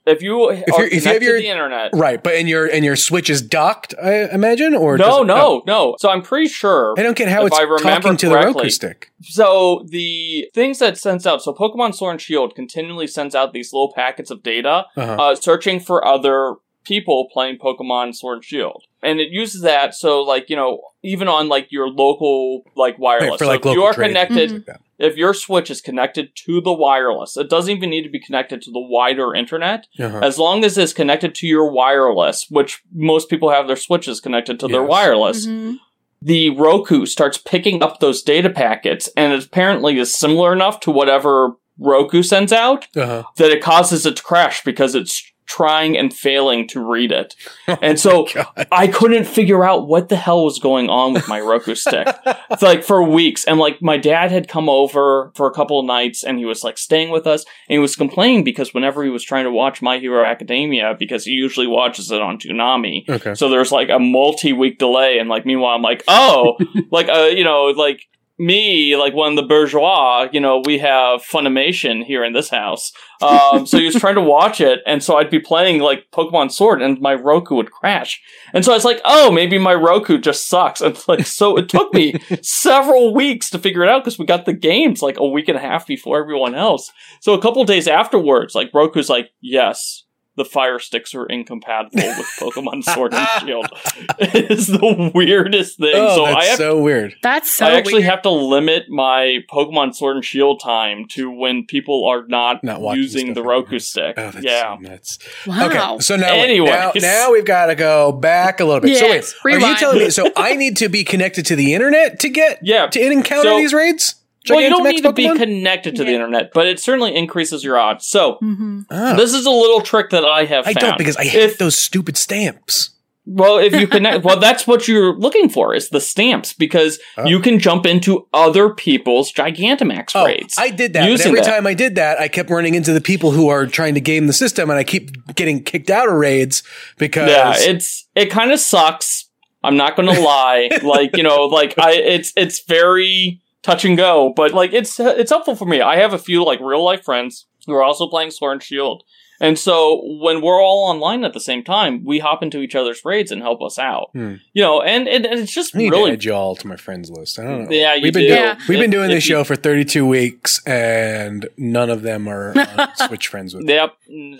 If 0.07 0.21
you 0.21 0.41
are 0.43 0.53
you're- 0.53 0.87
if 0.91 1.05
you 1.05 1.11
have 1.11 1.21
your- 1.21 1.39
the 1.39 1.47
internet, 1.47 1.89
right, 1.93 2.23
but 2.23 2.33
and 2.35 2.47
your 2.49 2.65
and 2.65 2.83
your 2.85 2.95
Switch 2.95 3.29
is 3.29 3.41
docked, 3.41 3.93
I 4.01 4.29
imagine, 4.31 4.73
or 4.73 4.97
no, 4.97 5.21
it- 5.21 5.25
no, 5.27 5.63
no. 5.67 5.95
So 5.99 6.09
I'm 6.09 6.21
pretty 6.21 6.47
sure. 6.47 6.93
I 6.97 7.03
don't 7.03 7.17
get 7.17 7.27
how 7.27 7.45
it's 7.45 7.57
I 7.57 7.63
remember 7.63 7.83
talking 8.01 8.17
to 8.17 8.29
the 8.29 8.35
Roku 8.35 8.53
correctly, 8.53 8.69
stick. 8.69 9.11
So 9.21 9.85
the 9.89 10.49
things 10.53 10.79
that 10.79 10.97
sends 10.97 11.27
out, 11.27 11.41
so 11.43 11.53
Pokemon 11.53 11.93
Sword 11.95 12.11
and 12.13 12.21
Shield 12.21 12.55
continually 12.55 13.07
sends 13.07 13.35
out 13.35 13.53
these 13.53 13.73
little 13.73 13.91
packets 13.93 14.31
of 14.31 14.43
data, 14.43 14.85
Uh-huh. 14.95 15.13
uh, 15.19 15.35
searching 15.35 15.79
for 15.79 16.05
other 16.07 16.55
people 16.85 17.27
playing 17.33 17.57
Pokemon 17.57 18.15
Sword 18.15 18.37
and 18.37 18.45
Shield, 18.45 18.83
and 19.03 19.19
it 19.19 19.27
uses 19.29 19.61
that. 19.63 19.93
So 19.93 20.21
like 20.21 20.49
you 20.49 20.55
know, 20.55 20.79
even 21.03 21.27
on 21.27 21.49
like 21.49 21.67
your 21.69 21.89
local 21.89 22.61
like 22.77 22.97
wireless, 22.97 23.29
Right, 23.31 23.37
for, 23.39 23.43
so 23.45 23.49
like, 23.49 23.59
if 23.59 23.65
local 23.65 23.73
you 23.81 23.83
are 23.83 23.93
trade. 23.93 24.07
connected, 24.07 24.65
that. 24.67 24.79
If 24.99 25.15
your 25.17 25.33
Switch 25.33 25.69
is 25.69 25.81
connected 25.81 26.35
to 26.45 26.59
the 26.61 26.73
wireless, 26.73 27.37
it 27.37 27.49
doesn't 27.49 27.75
even 27.75 27.89
need 27.89 28.03
to 28.03 28.09
be 28.09 28.19
connected 28.19 28.61
to 28.63 28.71
the 28.71 28.79
wider 28.79 29.33
internet. 29.35 29.87
Uh-huh. 29.99 30.19
As 30.23 30.37
long 30.39 30.63
as 30.65 30.77
it's 30.77 30.93
connected 30.93 31.35
to 31.35 31.47
your 31.47 31.69
wireless, 31.71 32.47
which 32.49 32.81
most 32.93 33.29
people 33.29 33.49
have 33.51 33.67
their 33.67 33.75
Switches 33.75 34.19
connected 34.19 34.59
to 34.59 34.67
their 34.67 34.83
wireless 34.83 35.45
Mm-hmm. 35.47 35.75
the 36.21 36.49
Roku 36.51 37.05
starts 37.05 37.37
picking 37.37 37.83
up 37.83 37.99
those 37.99 38.23
data 38.23 38.49
packets, 38.49 39.07
and 39.15 39.33
it 39.33 39.45
apparently 39.45 39.99
is 39.99 40.13
similar 40.17 40.51
enough 40.51 40.79
to 40.81 40.91
whatever 40.91 41.53
Roku 41.79 42.23
sends 42.23 42.51
out 42.51 42.87
Uh-huh. 42.95 43.23
that 43.35 43.51
it 43.51 43.61
causes 43.61 44.05
it 44.07 44.15
to 44.17 44.23
crash 44.23 44.63
because 44.63 44.95
it's 44.95 45.23
trying 45.47 45.97
and 45.97 46.13
failing 46.13 46.67
to 46.67 46.79
read 46.85 47.11
it. 47.11 47.35
And 47.81 47.99
so 47.99 48.27
God. 48.33 48.67
I 48.71 48.87
couldn't 48.87 49.25
figure 49.25 49.63
out 49.63 49.87
what 49.87 50.09
the 50.09 50.15
hell 50.15 50.43
was 50.45 50.59
going 50.59 50.89
on 50.89 51.13
with 51.13 51.27
my 51.27 51.39
Roku 51.41 51.75
stick. 51.75 52.07
It's 52.51 52.61
like 52.71 52.83
for 52.83 53.03
weeks. 53.03 53.43
And 53.45 53.59
like 53.59 53.81
my 53.81 53.97
dad 53.97 54.31
had 54.31 54.47
come 54.47 54.69
over 54.69 55.31
for 55.35 55.47
a 55.47 55.53
couple 55.53 55.79
of 55.79 55.85
nights 55.85 56.23
and 56.23 56.37
he 56.37 56.45
was 56.45 56.63
like 56.63 56.77
staying 56.77 57.09
with 57.09 57.27
us 57.27 57.43
and 57.67 57.75
he 57.75 57.79
was 57.79 57.95
complaining 57.95 58.43
because 58.43 58.73
whenever 58.73 59.03
he 59.03 59.09
was 59.09 59.23
trying 59.23 59.43
to 59.45 59.51
watch 59.51 59.81
My 59.81 59.99
Hero 59.99 60.23
Academia, 60.25 60.95
because 60.97 61.25
he 61.25 61.31
usually 61.31 61.67
watches 61.67 62.11
it 62.11 62.21
on 62.21 62.37
Toonami, 62.37 63.07
Okay. 63.09 63.33
so 63.35 63.49
there's 63.49 63.71
like 63.71 63.89
a 63.89 63.99
multi-week 63.99 64.77
delay, 64.79 65.19
and 65.19 65.29
like 65.29 65.45
meanwhile, 65.45 65.75
I'm 65.75 65.81
like, 65.81 66.03
oh, 66.07 66.57
like 66.91 67.09
uh, 67.09 67.29
you 67.33 67.43
know, 67.43 67.65
like 67.65 68.01
me, 68.39 68.95
like 68.95 69.13
one 69.13 69.31
of 69.31 69.35
the 69.35 69.47
bourgeois, 69.47 70.27
you 70.31 70.39
know, 70.39 70.61
we 70.63 70.77
have 70.77 71.23
Funimation 71.23 72.03
here 72.03 72.23
in 72.23 72.33
this 72.33 72.49
house. 72.49 72.91
Um, 73.21 73.65
so 73.65 73.79
he 73.79 73.85
was 73.85 73.95
trying 73.95 74.15
to 74.15 74.21
watch 74.21 74.61
it, 74.61 74.81
and 74.85 75.03
so 75.03 75.17
I'd 75.17 75.31
be 75.31 75.39
playing 75.39 75.81
like 75.81 76.05
Pokemon 76.11 76.51
Sword, 76.51 76.81
and 76.81 77.01
my 77.01 77.15
Roku 77.15 77.55
would 77.55 77.71
crash. 77.71 78.21
And 78.53 78.63
so 78.63 78.71
I 78.71 78.75
was 78.75 78.85
like, 78.85 79.01
oh, 79.05 79.31
maybe 79.31 79.57
my 79.57 79.73
Roku 79.73 80.19
just 80.19 80.47
sucks. 80.47 80.81
And 80.81 80.97
like, 81.07 81.25
so 81.25 81.57
it 81.57 81.67
took 81.67 81.93
me 81.93 82.19
several 82.41 83.13
weeks 83.13 83.49
to 83.49 83.59
figure 83.59 83.83
it 83.83 83.89
out 83.89 84.03
because 84.03 84.19
we 84.19 84.25
got 84.25 84.45
the 84.45 84.53
games 84.53 85.01
like 85.01 85.17
a 85.17 85.27
week 85.27 85.47
and 85.47 85.57
a 85.57 85.61
half 85.61 85.87
before 85.87 86.21
everyone 86.21 86.53
else. 86.53 86.91
So 87.21 87.33
a 87.33 87.41
couple 87.41 87.63
days 87.65 87.87
afterwards, 87.87 88.53
like 88.53 88.69
Roku's 88.73 89.09
like, 89.09 89.31
yes, 89.41 90.03
the 90.37 90.45
fire 90.45 90.79
sticks 90.79 91.13
are 91.13 91.25
incompatible 91.25 91.97
with 92.01 92.27
Pokemon 92.39 92.83
Sword 92.83 93.13
and 93.13 93.27
Shield. 93.41 93.67
It's 94.19 94.67
the 94.67 95.11
weirdest 95.13 95.77
thing. 95.77 95.91
Oh, 95.95 96.15
so 96.15 96.25
that's 96.25 96.37
I 96.37 96.45
have 96.45 96.57
so 96.57 96.81
weird. 96.81 97.15
That's 97.21 97.51
so 97.51 97.65
I 97.65 97.71
actually 97.71 97.93
weird. 97.95 98.05
have 98.05 98.21
to 98.21 98.29
limit 98.29 98.89
my 98.89 99.39
Pokemon 99.51 99.95
Sword 99.95 100.15
and 100.17 100.25
Shield 100.25 100.59
time 100.61 101.05
to 101.09 101.29
when 101.29 101.65
people 101.65 102.05
are 102.07 102.25
not, 102.27 102.63
Not 102.63 102.81
using 102.95 103.33
the 103.33 103.43
Roku 103.43 103.65
anymore. 103.67 103.79
stick. 103.79 104.15
Oh, 104.17 104.31
that's 104.31 104.45
yeah. 104.45 104.75
so 104.75 104.81
nuts. 104.81 105.19
wow. 105.45 105.65
Okay, 105.67 105.99
so 105.99 106.15
now, 106.15 106.31
wait, 106.33 106.43
Anyways. 106.43 106.69
now, 106.71 106.91
now 106.95 107.31
we've 107.31 107.45
got 107.45 107.67
to 107.67 107.75
go 107.75 108.11
back 108.11 108.59
a 108.59 108.65
little 108.65 108.81
bit. 108.81 108.97
so 108.97 109.05
wait, 109.05 109.15
Yes, 109.15 109.35
are 109.43 109.49
you 109.71 109.75
telling 109.77 109.99
me? 109.99 110.09
So 110.09 110.31
I 110.37 110.55
need 110.55 110.77
to 110.77 110.89
be 110.89 111.03
connected 111.03 111.45
to 111.47 111.55
the 111.55 111.73
internet 111.73 112.19
to 112.21 112.29
get 112.29 112.59
Yeah. 112.61 112.87
to 112.87 112.99
encounter 113.11 113.49
So- 113.49 113.57
these 113.57 113.73
raids? 113.73 114.15
Well, 114.55 114.61
you 114.61 114.69
don't 114.69 114.85
Gigantamax 114.85 114.91
need 114.93 115.03
to 115.03 115.13
be 115.13 115.37
connected 115.37 115.95
to 115.97 116.03
the 116.03 116.11
internet, 116.13 116.51
but 116.53 116.67
it 116.67 116.79
certainly 116.79 117.15
increases 117.15 117.63
your 117.63 117.77
odds. 117.77 118.05
So, 118.07 118.35
hmm 118.39 118.81
Oh, 118.89 119.15
this 119.15 119.33
is 119.33 119.45
a 119.45 119.51
little 119.51 119.81
trick 119.81 120.09
that 120.11 120.23
I 120.25 120.45
have 120.45 120.65
I 120.67 120.73
found. 120.73 120.79
don't 120.81 120.97
because 120.97 121.17
I 121.17 121.25
hate 121.25 121.43
If- 121.43 121.57
those 121.57 121.75
stupid 121.77 122.17
stamps. 122.17 122.91
Well, 123.29 123.57
if 123.57 123.73
you 123.73 123.87
connect, 123.97 124.23
well, 124.23 124.39
that's 124.39 124.65
what 124.65 124.87
you're 124.87 125.13
looking 125.13 125.49
for 125.49 125.75
is 125.75 125.89
the 125.89 125.99
stamps 125.99 126.53
because 126.53 126.97
Oh. 127.17 127.25
you 127.25 127.41
can 127.41 127.59
jump 127.59 127.85
into 127.85 128.25
other 128.33 128.69
people's 128.69 129.33
Gigantamax 129.33 130.11
Oh, 130.15 130.25
raids. 130.25 130.55
I 130.57 130.69
did 130.69 130.93
that. 130.93 131.01
But 131.01 131.09
Using 131.11 131.27
every 131.27 131.41
that. 131.41 131.47
time 131.49 131.67
I 131.67 131.73
did 131.73 131.95
that, 131.95 132.21
I 132.21 132.29
kept 132.29 132.49
running 132.49 132.73
into 132.73 132.93
the 132.93 133.01
people 133.01 133.31
who 133.31 133.49
are 133.49 133.65
trying 133.67 133.95
to 133.95 133.99
game 133.99 134.27
the 134.27 134.33
system, 134.33 134.69
and 134.69 134.79
I 134.79 134.85
keep 134.85 135.35
getting 135.35 135.61
kicked 135.61 135.89
out 135.89 136.07
of 136.07 136.13
raids 136.13 136.63
because 136.97 137.29
yeah, 137.29 137.53
it's 137.57 138.07
it 138.15 138.27
kind 138.31 138.51
of 138.53 138.61
sucks. 138.61 139.25
I'm 139.61 139.75
not 139.75 139.97
going 139.97 140.07
to 140.15 140.21
lie. 140.21 140.69
like 140.83 141.17
you 141.17 141.23
know, 141.23 141.47
like 141.47 141.73
I, 141.77 141.91
it's 141.95 142.31
it's 142.37 142.63
very 142.65 143.41
touch 143.67 143.83
and 143.83 143.97
go, 143.97 144.31
but 144.33 144.53
like 144.53 144.73
it's 144.73 144.99
it's 144.99 145.29
helpful 145.29 145.55
for 145.55 145.65
me. 145.65 145.81
I 145.81 145.97
have 145.97 146.13
a 146.13 146.17
few 146.17 146.43
like 146.43 146.59
real 146.61 146.83
life 146.83 147.03
friends 147.03 147.47
who 147.65 147.73
are 147.73 147.83
also 147.83 148.07
playing 148.07 148.31
Sword 148.31 148.53
and 148.53 148.63
Shield. 148.63 149.03
And 149.39 149.57
so 149.59 150.01
when 150.19 150.41
we're 150.41 150.61
all 150.61 150.89
online 150.89 151.23
at 151.23 151.33
the 151.33 151.39
same 151.39 151.63
time, 151.63 152.03
we 152.03 152.19
hop 152.19 152.41
into 152.41 152.61
each 152.61 152.75
other's 152.75 153.03
raids 153.05 153.31
and 153.31 153.41
help 153.41 153.61
us 153.61 153.77
out. 153.77 154.09
Hmm. 154.13 154.35
You 154.53 154.63
know, 154.63 154.81
and, 154.81 155.07
and, 155.07 155.25
and 155.25 155.39
it's 155.39 155.51
just 155.53 155.75
I 155.75 155.79
need 155.79 155.91
really 155.91 156.11
to 156.11 156.13
add 156.13 156.23
you 156.23 156.33
all 156.33 156.55
to 156.55 156.67
my 156.67 156.75
friends 156.75 157.09
list. 157.11 157.37
I 157.39 157.43
don't 157.43 157.63
know. 157.65 157.69
Yeah, 157.71 157.93
you 157.95 158.03
we've 158.03 158.13
been 158.13 158.23
do. 158.23 158.27
doing- 158.29 158.39
Yeah. 158.39 158.59
we've 158.67 158.79
been 158.79 158.89
doing 158.89 159.09
if 159.11 159.17
this 159.17 159.25
you- 159.29 159.35
show 159.35 159.43
for 159.43 159.55
32 159.55 160.05
weeks, 160.07 160.59
and 160.65 161.47
none 161.57 161.89
of 161.89 162.01
them 162.01 162.27
are 162.27 162.57
on 162.57 162.89
Switch 163.07 163.27
friends 163.27 163.53
with. 163.53 163.63
me. 163.65 163.73
Yep, 163.73 163.93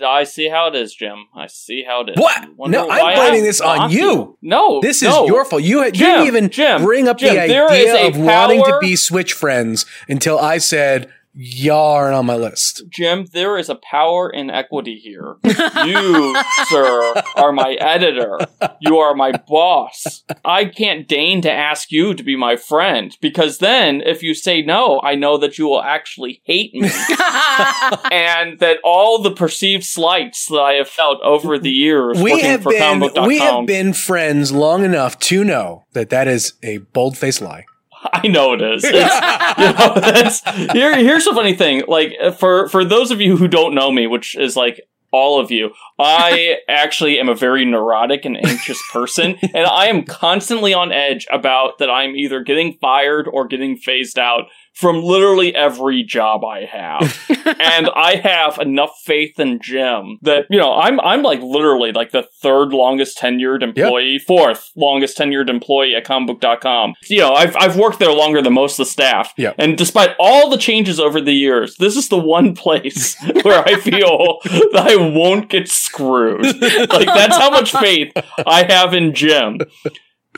I 0.04 0.24
see 0.24 0.48
how 0.48 0.68
it 0.68 0.74
is, 0.74 0.94
Jim. 0.94 1.26
I 1.34 1.46
see 1.46 1.84
how 1.84 2.00
it 2.02 2.10
is. 2.10 2.16
What? 2.16 2.56
Wonder 2.56 2.78
No, 2.78 2.90
I'm 2.90 3.14
blaming 3.16 3.44
this 3.44 3.60
on 3.60 3.76
blocked 3.76 3.92
you. 3.94 4.36
No, 4.42 4.80
This 4.80 5.02
is 5.02 5.08
no. 5.10 5.26
your 5.26 5.44
fault. 5.44 5.62
You, 5.62 5.84
you 5.84 5.92
Jim, 5.92 6.06
didn't 6.18 6.26
even 6.26 6.50
Jim, 6.50 6.82
bring 6.82 7.06
up 7.08 7.18
Jim, 7.18 7.34
the 7.34 7.40
idea 7.40 7.66
a 7.94 8.08
of 8.08 8.16
wanting 8.18 8.62
to 8.64 8.78
be 8.80 8.96
Switch 8.96 9.32
friends 9.32 9.86
until 10.08 10.38
I 10.38 10.58
said 10.58 11.08
y'all 11.40 11.94
aren't 11.94 12.16
on 12.16 12.26
my 12.26 12.34
list. 12.34 12.82
Jim, 12.88 13.26
there 13.32 13.56
is 13.58 13.68
a 13.68 13.76
power 13.76 14.28
in 14.28 14.50
equity 14.50 14.96
here. 14.96 15.36
You, 15.78 16.36
sir, 16.66 17.22
are 17.36 17.52
my 17.52 17.74
editor. 17.74 18.38
You 18.80 18.98
are 18.98 19.14
my 19.14 19.32
boss. 19.32 20.24
I 20.44 20.64
can't 20.64 21.06
deign 21.06 21.40
to 21.42 21.52
ask 21.52 21.92
you 21.92 22.14
to 22.14 22.22
be 22.22 22.36
my 22.36 22.56
friend 22.56 23.16
because 23.20 23.58
then, 23.58 24.00
if 24.00 24.22
you 24.22 24.34
say 24.34 24.60
no, 24.62 25.00
I 25.02 25.14
know 25.14 25.38
that 25.38 25.56
you 25.56 25.66
will 25.66 25.82
actually 25.82 26.42
hate 26.44 26.74
me. 26.74 26.80
and 28.10 28.58
that 28.58 28.78
all 28.82 29.22
the 29.22 29.30
perceived 29.30 29.84
slights 29.84 30.46
that 30.46 30.60
I 30.60 30.72
have 30.74 30.88
felt 30.88 31.20
over 31.22 31.58
the 31.58 31.70
years 31.70 32.20
We 32.20 32.32
working 32.32 32.46
have 32.46 32.62
for 32.62 32.72
been 32.72 33.26
we 33.26 33.38
have 33.38 33.66
been 33.66 33.92
friends 33.92 34.50
long 34.50 34.84
enough 34.84 35.18
to 35.20 35.44
know 35.44 35.84
that 35.92 36.10
that 36.10 36.26
is 36.26 36.54
a 36.62 36.78
bold 36.78 37.16
faced 37.16 37.40
lie. 37.40 37.66
I 38.12 38.28
know 38.28 38.52
it 38.52 38.62
is. 38.62 38.84
It's, 38.84 40.42
you 40.46 40.54
know, 40.54 40.72
here, 40.72 40.96
here's 40.96 41.24
the 41.24 41.32
funny 41.34 41.54
thing. 41.54 41.82
Like 41.88 42.14
for 42.38 42.68
for 42.68 42.84
those 42.84 43.10
of 43.10 43.20
you 43.20 43.36
who 43.36 43.48
don't 43.48 43.74
know 43.74 43.90
me, 43.90 44.06
which 44.06 44.36
is 44.36 44.56
like 44.56 44.80
all 45.10 45.40
of 45.40 45.50
you, 45.50 45.70
I 45.98 46.58
actually 46.68 47.18
am 47.18 47.28
a 47.28 47.34
very 47.34 47.64
neurotic 47.64 48.24
and 48.24 48.36
anxious 48.36 48.80
person, 48.92 49.36
and 49.42 49.66
I 49.66 49.86
am 49.86 50.04
constantly 50.04 50.74
on 50.74 50.92
edge 50.92 51.26
about 51.30 51.78
that 51.78 51.90
I'm 51.90 52.14
either 52.14 52.42
getting 52.42 52.74
fired 52.80 53.26
or 53.26 53.46
getting 53.46 53.76
phased 53.76 54.18
out 54.18 54.44
from 54.78 55.02
literally 55.02 55.52
every 55.56 56.04
job 56.04 56.44
I 56.44 56.64
have. 56.64 57.28
and 57.60 57.90
I 57.96 58.20
have 58.22 58.58
enough 58.60 58.92
faith 59.04 59.40
in 59.40 59.58
Jim 59.60 60.18
that 60.22 60.46
you 60.50 60.58
know 60.58 60.72
I'm 60.72 61.00
I'm 61.00 61.22
like 61.22 61.40
literally 61.42 61.90
like 61.90 62.12
the 62.12 62.22
third 62.40 62.68
longest 62.68 63.18
tenured 63.18 63.62
employee, 63.62 64.20
fourth 64.24 64.70
longest 64.76 65.18
tenured 65.18 65.48
employee 65.48 65.96
at 65.96 66.04
comicbook.com. 66.04 66.94
You 67.08 67.18
know, 67.18 67.32
I've 67.32 67.56
I've 67.56 67.76
worked 67.76 67.98
there 67.98 68.12
longer 68.12 68.40
than 68.40 68.52
most 68.52 68.78
of 68.78 68.86
the 68.86 68.90
staff. 68.90 69.34
Yeah. 69.36 69.54
And 69.58 69.76
despite 69.76 70.14
all 70.20 70.48
the 70.48 70.58
changes 70.58 71.00
over 71.00 71.20
the 71.20 71.32
years, 71.32 71.74
this 71.76 71.96
is 71.96 72.08
the 72.08 72.18
one 72.18 72.54
place 72.54 73.16
where 73.42 73.66
I 73.66 73.80
feel 73.80 74.38
that 74.44 74.86
I 74.88 74.94
won't 74.94 75.50
get 75.50 75.68
screwed. 75.68 76.44
like 76.60 77.06
that's 77.06 77.36
how 77.36 77.50
much 77.50 77.72
faith 77.72 78.12
I 78.46 78.64
have 78.68 78.94
in 78.94 79.12
Jim. 79.12 79.58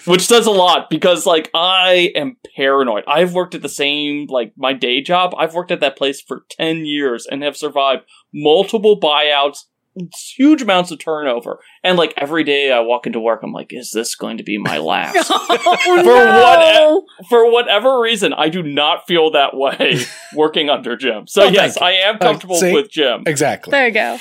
Which 0.07 0.27
says 0.27 0.47
a 0.47 0.51
lot 0.51 0.89
because 0.91 1.27
like 1.27 1.51
I 1.55 2.13
am 2.15 2.37
paranoid. 2.57 3.05
I've 3.07 3.35
worked 3.35 3.55
at 3.55 3.63
the 3.63 3.69
same 3.69 4.27
like 4.29 4.53
my 4.57 4.73
day 4.73 5.01
job. 5.03 5.35
I've 5.39 5.55
worked 5.55 5.71
at 5.71 5.81
that 5.81 5.97
place 5.97 6.21
for 6.21 6.45
10 6.51 6.87
years 6.87 7.27
and 7.31 7.43
have 7.43 7.57
survived 7.57 8.03
multiple 8.33 8.99
buyouts, 8.99 9.65
huge 10.37 10.63
amounts 10.63 10.91
of 10.91 10.99
turnover. 11.01 11.59
And 11.83 11.99
like 11.99 12.15
every 12.17 12.45
day 12.45 12.73
I 12.73 12.81
walk 12.81 13.07
into 13.07 13.21
work 13.21 13.41
I'm 13.43 13.53
like 13.53 13.69
is 13.73 13.91
this 13.93 14.15
going 14.15 14.39
to 14.39 14.45
be 14.45 14.57
my 14.59 14.79
last? 14.93 15.31
oh, 15.31 15.77
For 16.03 16.05
no. 16.05 17.05
For 17.29 17.51
whatever 17.51 18.01
reason, 18.01 18.33
I 18.33 18.49
do 18.49 18.63
not 18.63 19.07
feel 19.07 19.31
that 19.33 19.57
way 19.57 20.01
working 20.35 20.71
under 20.71 20.97
Jim. 20.97 21.27
So 21.27 21.43
Oh, 21.43 21.49
yes, 21.49 21.77
I 21.77 21.93
am 21.93 22.17
uh, 22.17 22.19
comfortable 22.19 22.57
see? 22.57 22.73
with 22.73 22.91
Jim. 22.91 23.25
Exactly. 23.27 23.71
There 23.73 23.87
you 23.89 23.95
go. 23.95 24.19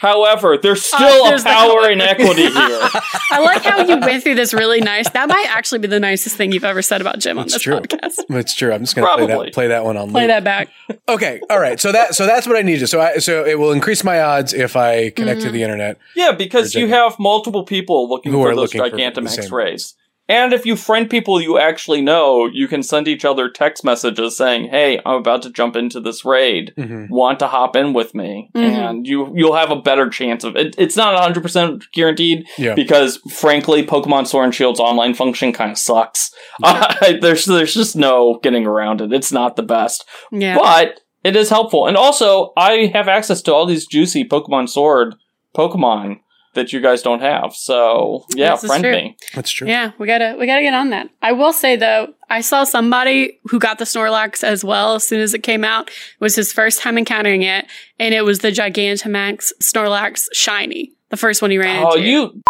However, 0.00 0.56
there's 0.56 0.82
still 0.82 0.98
Oh, 1.02 1.26
a 1.26 1.28
there's 1.28 1.44
the 1.44 1.50
power 1.50 1.68
however. 1.82 1.90
in 1.90 2.00
equity 2.00 2.42
here. 2.42 2.52
I 3.30 3.40
like 3.44 3.62
how 3.62 3.80
you 3.86 3.98
went 4.00 4.22
through 4.22 4.34
this 4.34 4.54
really 4.54 4.80
nice. 4.80 5.10
That 5.10 5.28
might 5.28 5.46
actually 5.50 5.78
be 5.80 5.88
the 5.88 6.00
nicest 6.00 6.36
thing 6.36 6.52
you've 6.52 6.64
ever 6.64 6.80
said 6.80 7.00
about 7.02 7.18
Jim 7.18 7.36
on 7.38 7.44
That's 7.44 7.54
this 7.54 7.62
true. 7.62 7.74
podcast. 7.80 8.14
It's 8.30 8.54
true. 8.54 8.72
I'm 8.72 8.80
just 8.80 8.96
gonna 8.96 9.06
play 9.16 9.26
that, 9.26 9.52
play 9.52 9.66
that 9.68 9.84
one 9.84 9.96
on 9.98 10.10
Play 10.10 10.22
loop. 10.22 10.28
that 10.28 10.44
back. 10.44 10.70
Okay, 11.06 11.40
all 11.50 11.60
right. 11.60 11.78
So 11.78 11.92
that 11.92 12.14
so 12.14 12.24
that's 12.26 12.46
what 12.46 12.56
I 12.56 12.62
need 12.62 12.78
to. 12.78 12.86
So 12.86 13.00
I 13.00 13.18
so 13.18 13.44
it 13.44 13.58
will 13.58 13.72
increase 13.72 14.02
my 14.02 14.20
odds 14.22 14.54
if 14.54 14.74
I 14.76 15.10
connect 15.10 15.40
Mm-hmm. 15.40 15.46
to 15.48 15.52
the 15.52 15.62
internet. 15.62 15.98
Yeah, 16.16 16.32
because 16.32 16.74
you 16.74 16.88
have 16.88 17.18
multiple 17.18 17.64
people 17.64 18.08
looking 18.08 18.32
Who 18.32 18.38
for 18.42 18.54
those 18.54 18.74
looking 18.74 18.80
for 18.90 18.96
the 18.96 19.02
Gigantamax 19.02 19.42
same 19.42 19.54
rays. 19.54 19.94
And 20.30 20.52
if 20.52 20.64
you 20.64 20.76
friend 20.76 21.10
people 21.10 21.40
you 21.40 21.58
actually 21.58 22.00
know, 22.00 22.46
you 22.46 22.68
can 22.68 22.82
send 22.82 23.08
each 23.08 23.24
other 23.24 23.50
text 23.50 23.84
messages 23.84 24.36
saying, 24.36 24.68
"Hey, 24.70 25.00
I'm 25.04 25.16
about 25.16 25.42
to 25.42 25.50
jump 25.50 25.74
into 25.76 25.98
this 26.00 26.24
raid. 26.24 26.72
Mhm. 26.78 27.10
Want 27.10 27.38
to 27.40 27.48
hop 27.48 27.74
in 27.76 27.92
with 27.92 28.14
me?" 28.14 28.48
Mhm. 28.56 28.62
And 28.90 29.06
you 29.06 29.32
you'll 29.34 29.56
have 29.56 29.70
a 29.72 29.76
better 29.82 30.08
chance 30.08 30.44
of 30.44 30.54
it. 30.56 30.74
It's 30.78 30.96
not 30.96 31.14
100 31.14 31.42
percent 31.42 31.84
guaranteed 31.92 32.46
Yeah. 32.56 32.74
because, 32.74 33.18
frankly, 33.30 33.84
Pokemon 33.84 34.26
Sword 34.28 34.44
and 34.44 34.54
Shield's 34.54 34.80
online 34.80 35.14
function 35.14 35.52
kind 35.52 35.72
of 35.72 35.78
sucks. 35.78 36.30
Uh, 36.62 37.14
there's 37.20 37.44
there's 37.46 37.74
just 37.74 37.96
no 37.96 38.38
getting 38.42 38.66
around 38.66 39.00
it. 39.00 39.12
It's 39.12 39.32
not 39.32 39.56
the 39.56 39.62
best, 39.62 40.04
Yeah. 40.30 40.56
but 40.56 41.00
it 41.24 41.34
is 41.36 41.50
helpful. 41.50 41.86
And 41.86 41.96
also, 41.96 42.52
I 42.56 42.90
have 42.94 43.08
access 43.08 43.42
to 43.42 43.52
all 43.54 43.66
these 43.66 43.86
juicy 43.86 44.24
Pokemon 44.24 44.68
Sword 44.68 45.14
Pokemon 45.56 46.18
that 46.54 46.72
you 46.72 46.80
guys 46.80 47.02
don't 47.02 47.20
have. 47.20 47.54
So 47.54 48.26
yeah, 48.34 48.56
This 48.56 48.66
friend 48.66 48.82
me. 48.82 49.16
That's 49.34 49.50
true. 49.50 49.68
Yeah, 49.68 49.92
we 49.98 50.06
gotta 50.06 50.36
we 50.38 50.46
gotta 50.46 50.62
get 50.62 50.74
on 50.74 50.90
that. 50.90 51.08
I 51.22 51.32
will 51.32 51.52
say 51.52 51.76
though, 51.76 52.14
I 52.28 52.40
saw 52.40 52.64
somebody 52.64 53.38
who 53.44 53.58
got 53.58 53.78
the 53.78 53.84
Snorlax 53.84 54.42
as 54.42 54.64
well 54.64 54.94
as 54.96 55.06
soon 55.06 55.20
as 55.20 55.34
it 55.34 55.42
came 55.42 55.64
out. 55.64 55.88
It 55.88 56.20
was 56.20 56.36
his 56.36 56.52
first 56.52 56.80
time 56.80 56.98
encountering 56.98 57.42
it, 57.42 57.66
and 57.98 58.14
it 58.14 58.24
was 58.24 58.40
the 58.40 58.50
Gigantamax 58.50 59.52
Snorlax 59.62 60.26
shiny, 60.32 60.92
the 61.10 61.16
first 61.16 61.42
one 61.42 61.50
he 61.50 61.58
ran 61.58 61.84
Oh, 61.84 61.92
into. 61.94 62.08
you 62.08 62.42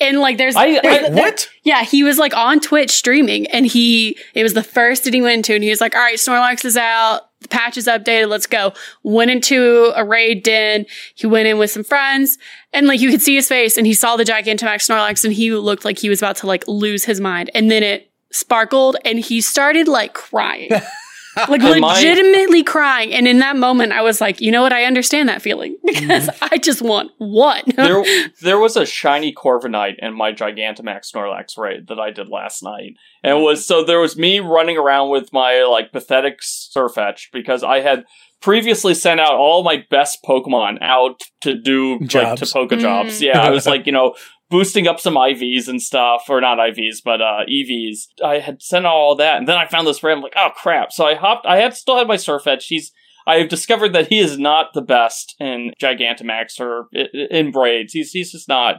and 0.00 0.18
like 0.18 0.36
there's, 0.36 0.56
I- 0.56 0.80
there's 0.80 0.84
I- 1.04 1.08
there- 1.10 1.12
What? 1.12 1.48
yeah, 1.62 1.84
he 1.84 2.02
was 2.02 2.18
like 2.18 2.34
on 2.34 2.58
Twitch 2.58 2.90
streaming, 2.90 3.46
and 3.48 3.66
he 3.66 4.16
it 4.34 4.42
was 4.42 4.54
the 4.54 4.62
first 4.64 5.04
that 5.04 5.14
he 5.14 5.22
went 5.22 5.36
into, 5.36 5.54
and 5.54 5.62
he 5.62 5.70
was 5.70 5.80
like, 5.80 5.94
"All 5.94 6.00
right, 6.02 6.16
Snorlax 6.16 6.64
is 6.64 6.76
out." 6.76 7.22
The 7.42 7.48
patch 7.48 7.76
is 7.76 7.86
updated. 7.86 8.28
Let's 8.28 8.46
go. 8.46 8.72
Went 9.02 9.30
into 9.30 9.92
a 9.94 10.04
raid 10.04 10.42
den. 10.42 10.86
He 11.14 11.26
went 11.26 11.48
in 11.48 11.58
with 11.58 11.70
some 11.70 11.84
friends 11.84 12.38
and 12.72 12.86
like 12.86 13.00
you 13.00 13.10
could 13.10 13.22
see 13.22 13.34
his 13.34 13.48
face 13.48 13.76
and 13.76 13.86
he 13.86 13.94
saw 13.94 14.16
the 14.16 14.24
Gigantamax 14.24 14.88
Snorlax 14.88 15.24
and 15.24 15.32
he 15.32 15.52
looked 15.52 15.84
like 15.84 15.98
he 15.98 16.08
was 16.08 16.20
about 16.20 16.36
to 16.36 16.46
like 16.46 16.66
lose 16.66 17.04
his 17.04 17.20
mind. 17.20 17.50
And 17.54 17.70
then 17.70 17.82
it 17.82 18.10
sparkled 18.30 18.96
and 19.04 19.18
he 19.18 19.40
started 19.40 19.88
like 19.88 20.14
crying. 20.14 20.70
like 21.36 21.62
And 21.62 21.80
my- 21.80 21.94
legitimately 21.94 22.62
crying. 22.62 23.12
And 23.12 23.26
in 23.26 23.38
that 23.38 23.56
moment, 23.56 23.92
I 23.92 24.02
was 24.02 24.20
like, 24.20 24.40
you 24.40 24.50
know 24.50 24.62
what? 24.62 24.72
I 24.72 24.84
understand 24.84 25.28
that 25.28 25.42
feeling 25.42 25.76
because 25.84 26.28
I 26.40 26.58
just 26.58 26.82
want 26.82 27.10
one. 27.18 27.62
there 27.76 28.04
there 28.40 28.58
was 28.58 28.76
a 28.76 28.86
shiny 28.86 29.34
Corviknight 29.34 29.94
in 29.98 30.14
my 30.16 30.32
Gigantamax 30.32 31.12
Snorlax 31.12 31.56
raid 31.56 31.88
that 31.88 31.98
I 31.98 32.10
did 32.10 32.28
last 32.28 32.62
night. 32.62 32.94
And 33.22 33.38
it 33.38 33.42
was 33.42 33.66
so 33.66 33.84
there 33.84 34.00
was 34.00 34.16
me 34.16 34.40
running 34.40 34.76
around 34.76 35.10
with 35.10 35.32
my 35.32 35.62
like 35.62 35.92
pathetic 35.92 36.40
Sirfetch'd 36.40 37.28
because 37.32 37.62
I 37.62 37.80
had 37.80 38.04
previously 38.40 38.92
sent 38.92 39.20
out 39.20 39.34
all 39.34 39.62
my 39.62 39.84
best 39.88 40.18
Pokemon 40.24 40.78
out 40.82 41.20
to 41.42 41.54
do 41.54 41.92
like 41.92 42.00
to 42.00 42.06
Jobs. 42.06 42.52
Poke 42.52 42.76
jobs. 42.78 43.20
Mm. 43.20 43.26
Yeah, 43.26 43.40
I 43.40 43.50
was 43.50 43.66
like, 43.66 43.86
you 43.86 43.92
know, 43.92 44.14
boosting 44.52 44.86
up 44.86 45.00
some 45.00 45.14
IVs 45.14 45.66
and 45.66 45.82
stuff, 45.82 46.26
or 46.28 46.40
not 46.40 46.58
IVs, 46.58 46.98
but 47.04 47.20
uh 47.20 47.40
EVs. 47.50 48.08
I 48.24 48.38
had 48.38 48.62
sent 48.62 48.86
all 48.86 49.16
that, 49.16 49.38
and 49.38 49.48
then 49.48 49.56
I 49.56 49.66
found 49.66 49.88
this 49.88 50.02
raid. 50.04 50.12
I'm 50.12 50.20
like, 50.20 50.34
oh 50.36 50.50
crap! 50.54 50.92
So 50.92 51.04
I 51.04 51.16
hopped. 51.16 51.46
I 51.46 51.56
had 51.56 51.74
still 51.74 51.96
had 51.96 52.06
my 52.06 52.16
Sirfetch'd. 52.16 52.68
He's 52.68 52.92
I 53.26 53.36
have 53.36 53.48
discovered 53.48 53.92
that 53.94 54.08
he 54.08 54.18
is 54.18 54.38
not 54.38 54.74
the 54.74 54.82
best 54.82 55.34
in 55.40 55.72
Gigantamax 55.80 56.60
or 56.60 56.88
in 57.30 57.50
braids. 57.50 57.92
He's 57.92 58.12
he's 58.12 58.30
just 58.30 58.48
not 58.48 58.76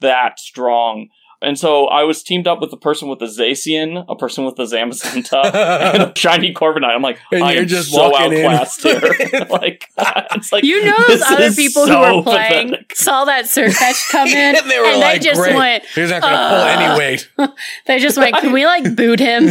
that 0.00 0.38
strong. 0.38 1.08
And 1.44 1.58
so 1.58 1.86
I 1.86 2.02
was 2.04 2.22
teamed 2.22 2.46
up 2.48 2.60
with 2.60 2.72
a 2.72 2.76
person 2.76 3.08
with 3.08 3.20
a 3.22 3.26
Zacian, 3.26 4.04
a 4.08 4.16
person 4.16 4.44
with 4.44 4.58
a 4.58 4.62
Zamazenta, 4.62 5.44
and 5.94 6.02
a 6.04 6.12
shiny 6.16 6.52
Corviknight. 6.54 6.94
I'm 6.94 7.02
like, 7.02 7.18
And 7.30 7.44
I 7.44 7.52
you're 7.52 7.62
am 7.62 7.68
just 7.68 7.90
so 7.92 8.10
walking 8.10 8.32
in. 8.32 8.44
outclassed 8.46 8.82
here. 8.82 9.00
like, 9.50 9.88
it's 9.98 10.52
like 10.52 10.64
You 10.64 10.84
know 10.84 10.96
those 11.08 11.22
other 11.22 11.52
people 11.52 11.86
so 11.86 12.04
who 12.04 12.16
were 12.18 12.22
playing 12.22 12.68
pathetic. 12.70 12.96
saw 12.96 13.24
that 13.26 13.44
Sirfetch'd 13.44 14.10
come 14.10 14.28
in 14.28 14.56
and 14.56 14.70
they 14.70 14.78
were 14.80 14.96
like, 14.96 15.20
they 15.20 15.28
just 15.28 15.40
great. 15.40 15.54
went 15.54 15.84
He's 15.94 16.10
not 16.10 16.22
going 16.22 16.32
to 16.32 16.48
pull 16.48 16.58
"Uh." 16.58 16.66
any 16.66 16.98
weight. 16.98 17.30
they 17.86 17.98
just 17.98 18.16
went, 18.16 18.34
Can 18.36 18.52
we 18.52 18.64
like 18.66 18.96
boot 18.96 19.20
him? 19.20 19.44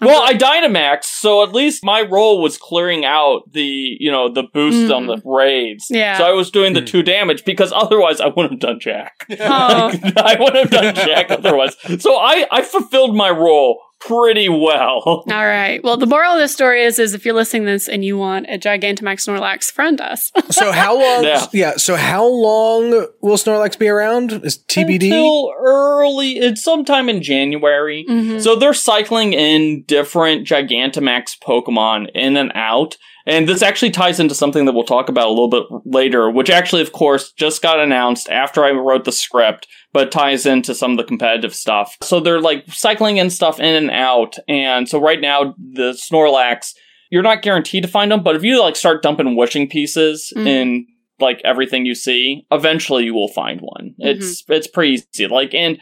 Well, 0.00 0.22
I 0.22 0.34
Dynamax, 0.34 1.04
so 1.04 1.42
at 1.42 1.52
least 1.52 1.84
my 1.84 2.02
role 2.02 2.40
was 2.42 2.56
clearing 2.56 3.04
out 3.04 3.50
the, 3.52 3.96
you 4.00 4.10
know, 4.10 4.28
the 4.32 4.44
boost 4.44 4.90
on 4.90 5.06
the 5.06 5.20
raids. 5.24 5.86
Yeah. 5.90 6.16
So 6.18 6.24
I 6.24 6.32
was 6.32 6.50
doing 6.50 6.72
the 6.72 6.80
Mm. 6.80 6.86
two 6.86 7.02
damage 7.02 7.44
because 7.44 7.72
otherwise 7.72 8.20
I 8.20 8.28
wouldn't 8.28 8.52
have 8.52 8.60
done 8.60 8.80
Jack. 8.80 9.26
Oh. 9.38 9.92
I 10.16 10.36
wouldn't 10.40 10.56
have 10.56 10.70
done 10.70 10.94
Jack 10.94 11.08
otherwise. 11.12 11.76
So 12.00 12.16
I, 12.16 12.46
I 12.50 12.62
fulfilled 12.62 13.14
my 13.16 13.30
role 13.30 13.80
pretty 14.00 14.48
well. 14.48 15.02
All 15.04 15.24
right. 15.26 15.82
Well, 15.84 15.96
the 15.98 16.06
moral 16.06 16.32
of 16.32 16.40
the 16.40 16.48
story 16.48 16.82
is, 16.84 16.98
is 16.98 17.12
if 17.14 17.24
you're 17.24 17.34
listening 17.34 17.66
to 17.66 17.72
this 17.72 17.88
and 17.88 18.02
you 18.04 18.16
want 18.16 18.46
a 18.48 18.58
Gigantamax 18.58 19.28
Snorlax, 19.28 19.70
friend 19.70 20.00
us. 20.00 20.32
So 20.50 20.72
how 20.72 20.98
long? 20.98 21.24
Yeah. 21.24 21.46
Yeah. 21.52 21.72
So 21.76 21.96
how 21.96 22.26
long 22.26 22.90
will 23.20 23.36
Snorlax 23.36 23.78
be 23.78 23.88
around? 23.88 24.32
Is 24.44 24.58
TBD? 24.58 25.04
Until 25.04 25.52
early, 25.58 26.38
it's 26.38 26.62
sometime 26.62 27.08
in 27.08 27.22
January. 27.22 28.04
Mhm. 28.08 28.40
So 28.42 28.56
they're 28.56 28.74
cycling 28.74 29.32
in 29.32 29.82
different 29.82 30.46
Gigantamax 30.46 31.38
Pokemon 31.38 32.10
in 32.14 32.36
and 32.36 32.52
out. 32.54 32.96
And 33.26 33.48
this 33.48 33.62
actually 33.62 33.90
ties 33.90 34.18
into 34.18 34.34
something 34.34 34.64
that 34.64 34.72
we'll 34.72 34.84
talk 34.84 35.08
about 35.08 35.26
a 35.26 35.30
little 35.30 35.48
bit 35.48 35.64
later, 35.84 36.30
which 36.30 36.50
actually, 36.50 36.82
of 36.82 36.92
course, 36.92 37.32
just 37.32 37.62
got 37.62 37.78
announced 37.78 38.28
after 38.30 38.64
I 38.64 38.70
wrote 38.70 39.04
the 39.04 39.12
script, 39.12 39.68
but 39.92 40.12
ties 40.12 40.46
into 40.46 40.74
some 40.74 40.92
of 40.92 40.96
the 40.96 41.04
competitive 41.04 41.54
stuff. 41.54 41.96
So 42.02 42.20
they're 42.20 42.40
like 42.40 42.64
cycling 42.68 43.16
in 43.16 43.30
stuff 43.30 43.58
in 43.58 43.74
and 43.74 43.90
out. 43.90 44.36
And 44.48 44.88
so 44.88 45.00
right 45.00 45.20
now, 45.20 45.54
the 45.58 45.92
Snorlax, 45.92 46.72
you're 47.10 47.22
not 47.22 47.42
guaranteed 47.42 47.82
to 47.82 47.88
find 47.88 48.12
them, 48.12 48.22
but 48.22 48.36
if 48.36 48.44
you 48.44 48.60
like 48.60 48.76
start 48.76 49.02
dumping 49.02 49.34
wishing 49.36 49.68
pieces 49.68 50.32
Mhm. 50.36 50.46
in 50.46 50.86
like 51.18 51.40
everything 51.44 51.84
you 51.86 51.94
see, 51.94 52.46
eventually 52.50 53.04
you 53.04 53.14
will 53.14 53.28
find 53.28 53.60
one. 53.60 53.94
It's 53.98 54.44
it's 54.48 54.66
pretty 54.68 55.02
easy. 55.12 55.26
Like 55.26 55.54
and 55.54 55.78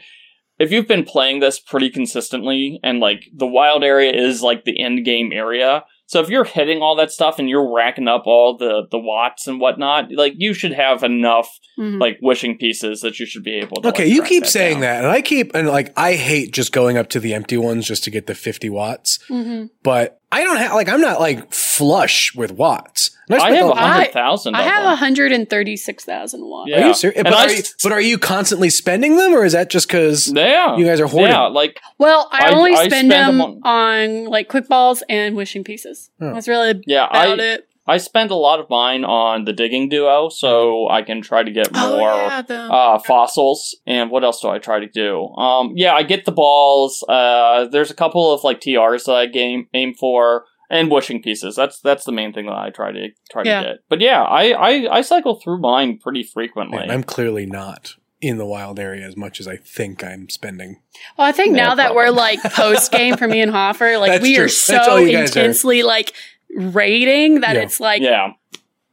if 0.59 0.71
you've 0.71 0.87
been 0.87 1.05
playing 1.05 1.39
this 1.39 1.59
pretty 1.59 1.89
consistently 1.89 2.79
and 2.83 2.99
like 2.99 3.23
the 3.33 3.47
wild 3.47 3.83
area 3.83 4.11
is 4.11 4.41
like 4.41 4.65
the 4.65 4.77
end 4.83 5.05
game 5.05 5.31
area 5.31 5.85
so 6.11 6.19
if 6.21 6.27
you're 6.29 6.43
hitting 6.43 6.81
all 6.81 6.95
that 6.95 7.11
stuff 7.11 7.37
and 7.39 7.47
you're 7.47 7.71
racking 7.73 8.07
up 8.07 8.23
all 8.25 8.57
the 8.57 8.87
the 8.91 8.97
watts 8.99 9.47
and 9.47 9.59
whatnot 9.61 10.11
like 10.11 10.33
you 10.35 10.53
should 10.53 10.73
have 10.73 11.03
enough 11.03 11.47
Mhm. 11.79 11.99
like 12.01 12.17
wishing 12.21 12.57
pieces 12.57 12.99
that 13.01 13.19
you 13.19 13.25
should 13.25 13.43
be 13.43 13.55
able 13.55 13.81
to 13.81 13.89
Okay, 13.89 14.03
like, 14.05 14.11
you 14.13 14.17
track 14.19 14.29
keep 14.29 14.45
saying 14.45 14.73
down. 14.75 14.81
that, 14.81 14.97
and 15.05 15.07
I 15.07 15.21
keep 15.21 15.55
and 15.55 15.67
like 15.69 15.93
I 15.97 16.13
hate 16.15 16.51
just 16.51 16.71
going 16.73 16.97
up 16.97 17.07
to 17.09 17.19
the 17.19 17.33
empty 17.33 17.55
ones 17.57 17.87
just 17.87 18.03
to 18.03 18.11
get 18.11 18.25
the 18.27 18.35
fifty 18.35 18.69
watts. 18.69 19.19
Mhm. 19.29 19.69
But 19.83 20.18
I 20.31 20.43
don't 20.43 20.57
have 20.57 20.73
like 20.73 20.89
I'm 20.89 21.01
not 21.01 21.19
like 21.19 21.51
flush 21.53 22.35
with 22.35 22.51
watts. 22.51 23.11
And 23.29 23.35
i 23.39 23.39
spent 23.51 23.55
have 23.57 23.65
a- 23.67 23.71
a 23.71 23.75
hundred 23.75 24.11
thousand 24.13 24.55
I 24.55 24.63
have 24.63 24.81
them. 24.83 24.89
136,000 24.89 26.45
watts. 26.45 26.69
Yeah. 26.69 26.83
Are 26.83 26.87
you 26.87 26.93
serious? 26.93 27.21
But 27.23 27.33
I 27.33 27.45
are, 27.45 27.51
you, 27.51 27.63
but 27.83 27.91
are 27.91 28.01
you 28.01 28.17
constantly 28.17 28.69
spending 28.69 29.17
them, 29.17 29.33
or 29.33 29.45
is 29.45 29.53
that 29.53 29.69
just 29.69 29.87
because 29.87 30.31
yeah 30.33 30.75
you 30.77 30.85
guys 30.85 30.99
are 30.99 31.07
hoarding? 31.07 31.31
yeah 31.31 31.47
like 31.47 31.79
Well, 31.97 32.27
I, 32.31 32.49
I- 32.49 32.55
only 32.55 32.71
I 32.71 32.87
spend 32.87 33.09
spend 33.09 33.11
them 33.11 33.37
them 33.37 33.61
on, 33.63 34.25
like 34.25 34.47
quick 34.47 34.67
balls 34.67 35.03
and 35.09 35.35
wishing 35.35 35.63
pieces. 35.63 36.09
Oh. 36.21 36.33
That's 36.33 36.47
really 36.47 36.81
yeah 36.87 37.05
about 37.07 37.39
i 37.39 37.43
it. 37.43 37.68
I 37.89 37.97
spend 37.97 38.31
a 38.31 38.35
lot 38.35 38.59
of 38.59 38.69
mine 38.69 39.03
on 39.03 39.45
the 39.45 39.53
digging 39.53 39.89
duo 39.89 40.29
so 40.29 40.87
i 40.89 41.01
can 41.01 41.21
try 41.21 41.43
to 41.43 41.51
get 41.51 41.71
more 41.73 42.11
Oh, 42.11 42.27
yeah, 42.27 42.41
the, 42.41 42.55
uh, 42.55 42.99
fossils. 42.99 43.75
And 43.85 44.09
what 44.11 44.23
else 44.23 44.41
do 44.41 44.47
I 44.49 44.59
try 44.59 44.79
to 44.79 44.87
do? 44.87 45.25
Um, 45.35 45.73
yeah, 45.75 45.93
I 45.93 46.03
get 46.03 46.25
the 46.25 46.31
balls. 46.31 47.03
Uh, 47.07 47.65
there's 47.65 47.91
a 47.91 47.95
couple 47.95 48.31
of 48.31 48.43
like 48.43 48.59
TRs 48.61 49.05
that 49.05 49.15
I 49.15 49.25
game 49.25 49.67
aim 49.73 49.93
for, 49.93 50.45
and 50.69 50.89
wishing 50.91 51.21
pieces. 51.21 51.55
That's 51.55 51.79
that's 51.81 52.05
the 52.05 52.11
main 52.11 52.31
thing 52.33 52.45
that 52.45 52.53
I 52.65 52.69
try 52.69 52.91
to 52.91 53.09
try 53.31 53.43
Yeah. 53.45 53.61
to 53.61 53.67
get. 53.69 53.77
But 53.89 54.01
yeah, 54.01 54.21
I, 54.23 54.51
I 54.51 54.97
I 54.97 55.01
cycle 55.01 55.35
through 55.41 55.59
mine 55.59 55.97
pretty 55.97 56.23
frequently. 56.23 56.77
Man, 56.79 56.91
I'm 56.91 57.03
clearly 57.03 57.45
not 57.45 57.95
in 58.21 58.37
the 58.37 58.45
wild 58.45 58.79
area 58.79 59.05
as 59.07 59.15
much 59.17 59.39
as 59.39 59.47
I 59.47 59.55
think 59.57 60.03
I'm 60.03 60.29
spending. 60.29 60.81
well, 61.17 61.27
I 61.27 61.31
think 61.31 61.53
No 61.53 61.63
now 61.63 61.75
that 61.75 61.95
we're 61.95 62.09
like 62.11 62.41
post 62.43 62.91
game 62.91 63.17
for 63.17 63.27
me 63.27 63.41
and 63.41 63.51
Hoffer, 63.51 63.97
like 63.97 64.11
That's 64.13 64.23
we 64.23 64.35
true. 64.35 64.45
are 64.45 64.49
so 64.49 64.77
all 64.77 64.99
you 64.99 65.11
guys 65.13 65.35
are. 65.35 65.39
intensely 65.39 65.83
like 65.83 66.13
rating 66.55 67.41
that 67.41 67.55
Yeah. 67.55 67.61
it's 67.63 67.79
like 67.79 68.01
yeah, 68.01 68.31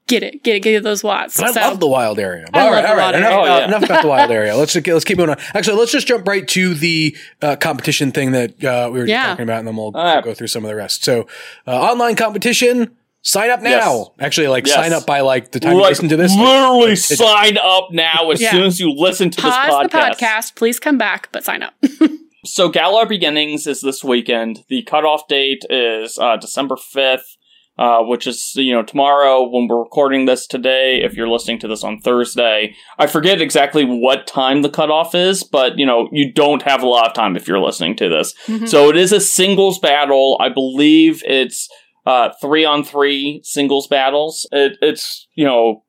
get 0.07 0.23
it, 0.23 0.43
get 0.45 0.57
it, 0.57 0.61
get 0.61 0.83
those 0.83 1.03
watts. 1.03 1.37
But 1.41 1.55
so 1.55 1.61
I 1.61 1.69
love 1.69 1.81
the 1.81 1.87
wild 1.89 2.19
area. 2.19 2.47
I 2.53 2.61
all 2.61 2.67
love 2.67 2.75
right, 2.75 2.91
all 2.91 2.97
right. 2.97 3.15
Enough, 3.15 3.31
area. 3.33 3.41
Oh, 3.41 3.59
yeah. 3.59 3.65
enough 3.67 3.83
about 3.85 4.03
the 4.03 4.09
wild 4.09 4.31
area. 4.31 4.57
Let's 4.57 4.73
just 4.73 4.87
let's 4.87 5.05
keep 5.05 5.19
going 5.19 5.31
on. 5.31 5.39
Actually, 5.55 5.79
let's 5.79 5.93
just 5.93 6.07
jump 6.07 6.27
right 6.27 6.47
to 6.49 6.75
the 6.75 7.17
uh, 7.43 7.57
competition 7.57 8.13
thing 8.13 8.33
that 8.33 8.63
uh, 8.65 8.91
we 8.93 9.01
were 9.01 9.07
Yeah. 9.07 9.27
talking 9.29 9.45
about, 9.45 9.59
and 9.61 9.69
then 9.69 9.77
we'll 9.77 9.93
All 9.95 10.15
right. 10.17 10.23
go 10.25 10.35
through 10.35 10.49
some 10.49 10.65
of 10.65 10.69
the 10.69 10.77
rest. 10.77 11.05
So, 11.05 11.27
uh, 11.67 11.71
online 11.81 12.17
competition. 12.17 12.97
Sign 13.23 13.51
up 13.51 13.61
now. 13.61 13.71
Yes. 13.71 14.09
Actually, 14.21 14.47
like 14.49 14.67
Yes. 14.69 14.77
sign 14.77 14.93
up 14.93 15.05
by 15.05 15.21
like 15.23 15.51
the 15.51 15.59
time 15.59 15.75
you 15.75 15.83
listen 15.83 16.09
to 16.11 16.17
this. 16.17 16.33
literally 16.37 16.93
It- 16.93 17.11
it- 17.11 17.19
sign 17.19 17.59
up 17.59 17.89
now 17.91 18.31
as 18.31 18.41
Yeah. 18.41 18.53
soon 18.53 18.63
as 18.63 18.79
you 18.79 18.93
listen 18.93 19.31
to 19.31 19.43
this 19.43 19.51
pause 19.53 19.69
podcast. 19.69 19.91
the 20.19 20.25
podcast. 20.25 20.55
Please 20.55 20.79
come 20.79 20.97
back, 20.97 21.29
but 21.33 21.43
sign 21.45 21.63
up. 21.65 21.75
So 22.45 22.69
Galar 22.69 23.07
Beginnings 23.07 23.67
is 23.67 23.81
this 23.81 24.05
weekend. 24.05 24.63
The 24.69 24.83
cutoff 24.85 25.27
date 25.27 25.65
is 25.69 26.17
uh, 26.17 26.37
December 26.37 26.77
fifth, 26.77 27.37
uh, 27.79 28.01
which 28.03 28.27
is 28.27 28.53
you 28.57 28.73
know 28.73 28.83
tomorrow 28.83 29.49
when 29.49 29.69
we're 29.69 29.79
recording 29.83 30.25
this 30.27 30.47
today. 30.47 31.01
If 31.03 31.15
you're 31.15 31.29
listening 31.29 31.59
to 31.61 31.69
this 31.69 31.85
on 31.85 32.01
Thursday, 32.01 32.75
I 32.99 33.07
forget 33.07 33.41
exactly 33.41 33.85
what 33.85 34.27
time 34.27 34.63
the 34.63 34.71
cutoff 34.71 35.15
is, 35.15 35.43
but 35.45 35.79
you 35.79 35.87
know 35.87 36.09
you 36.13 36.33
don't 36.33 36.63
have 36.63 36.83
a 36.83 36.89
lot 36.89 37.07
of 37.07 37.13
time 37.15 37.37
if 37.37 37.47
you're 37.47 37.61
listening 37.61 37.97
to 37.97 38.09
this. 38.09 38.35
Mhm. 38.47 38.69
So 38.69 38.89
it 38.91 38.97
is 38.97 39.13
a 39.13 39.21
singles 39.21 39.79
battle. 39.79 40.39
I 40.41 40.49
believe 40.49 41.23
it's 41.27 41.69
uh, 42.07 42.31
three 42.41 42.65
on 42.65 42.85
three 42.85 43.41
singles 43.45 43.87
battles. 43.89 44.47
It, 44.53 44.79
it's 44.81 45.27
you 45.35 45.45
know 45.45 45.85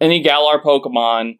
any 0.00 0.20
Galar 0.20 0.60
Pokemon. 0.60 1.36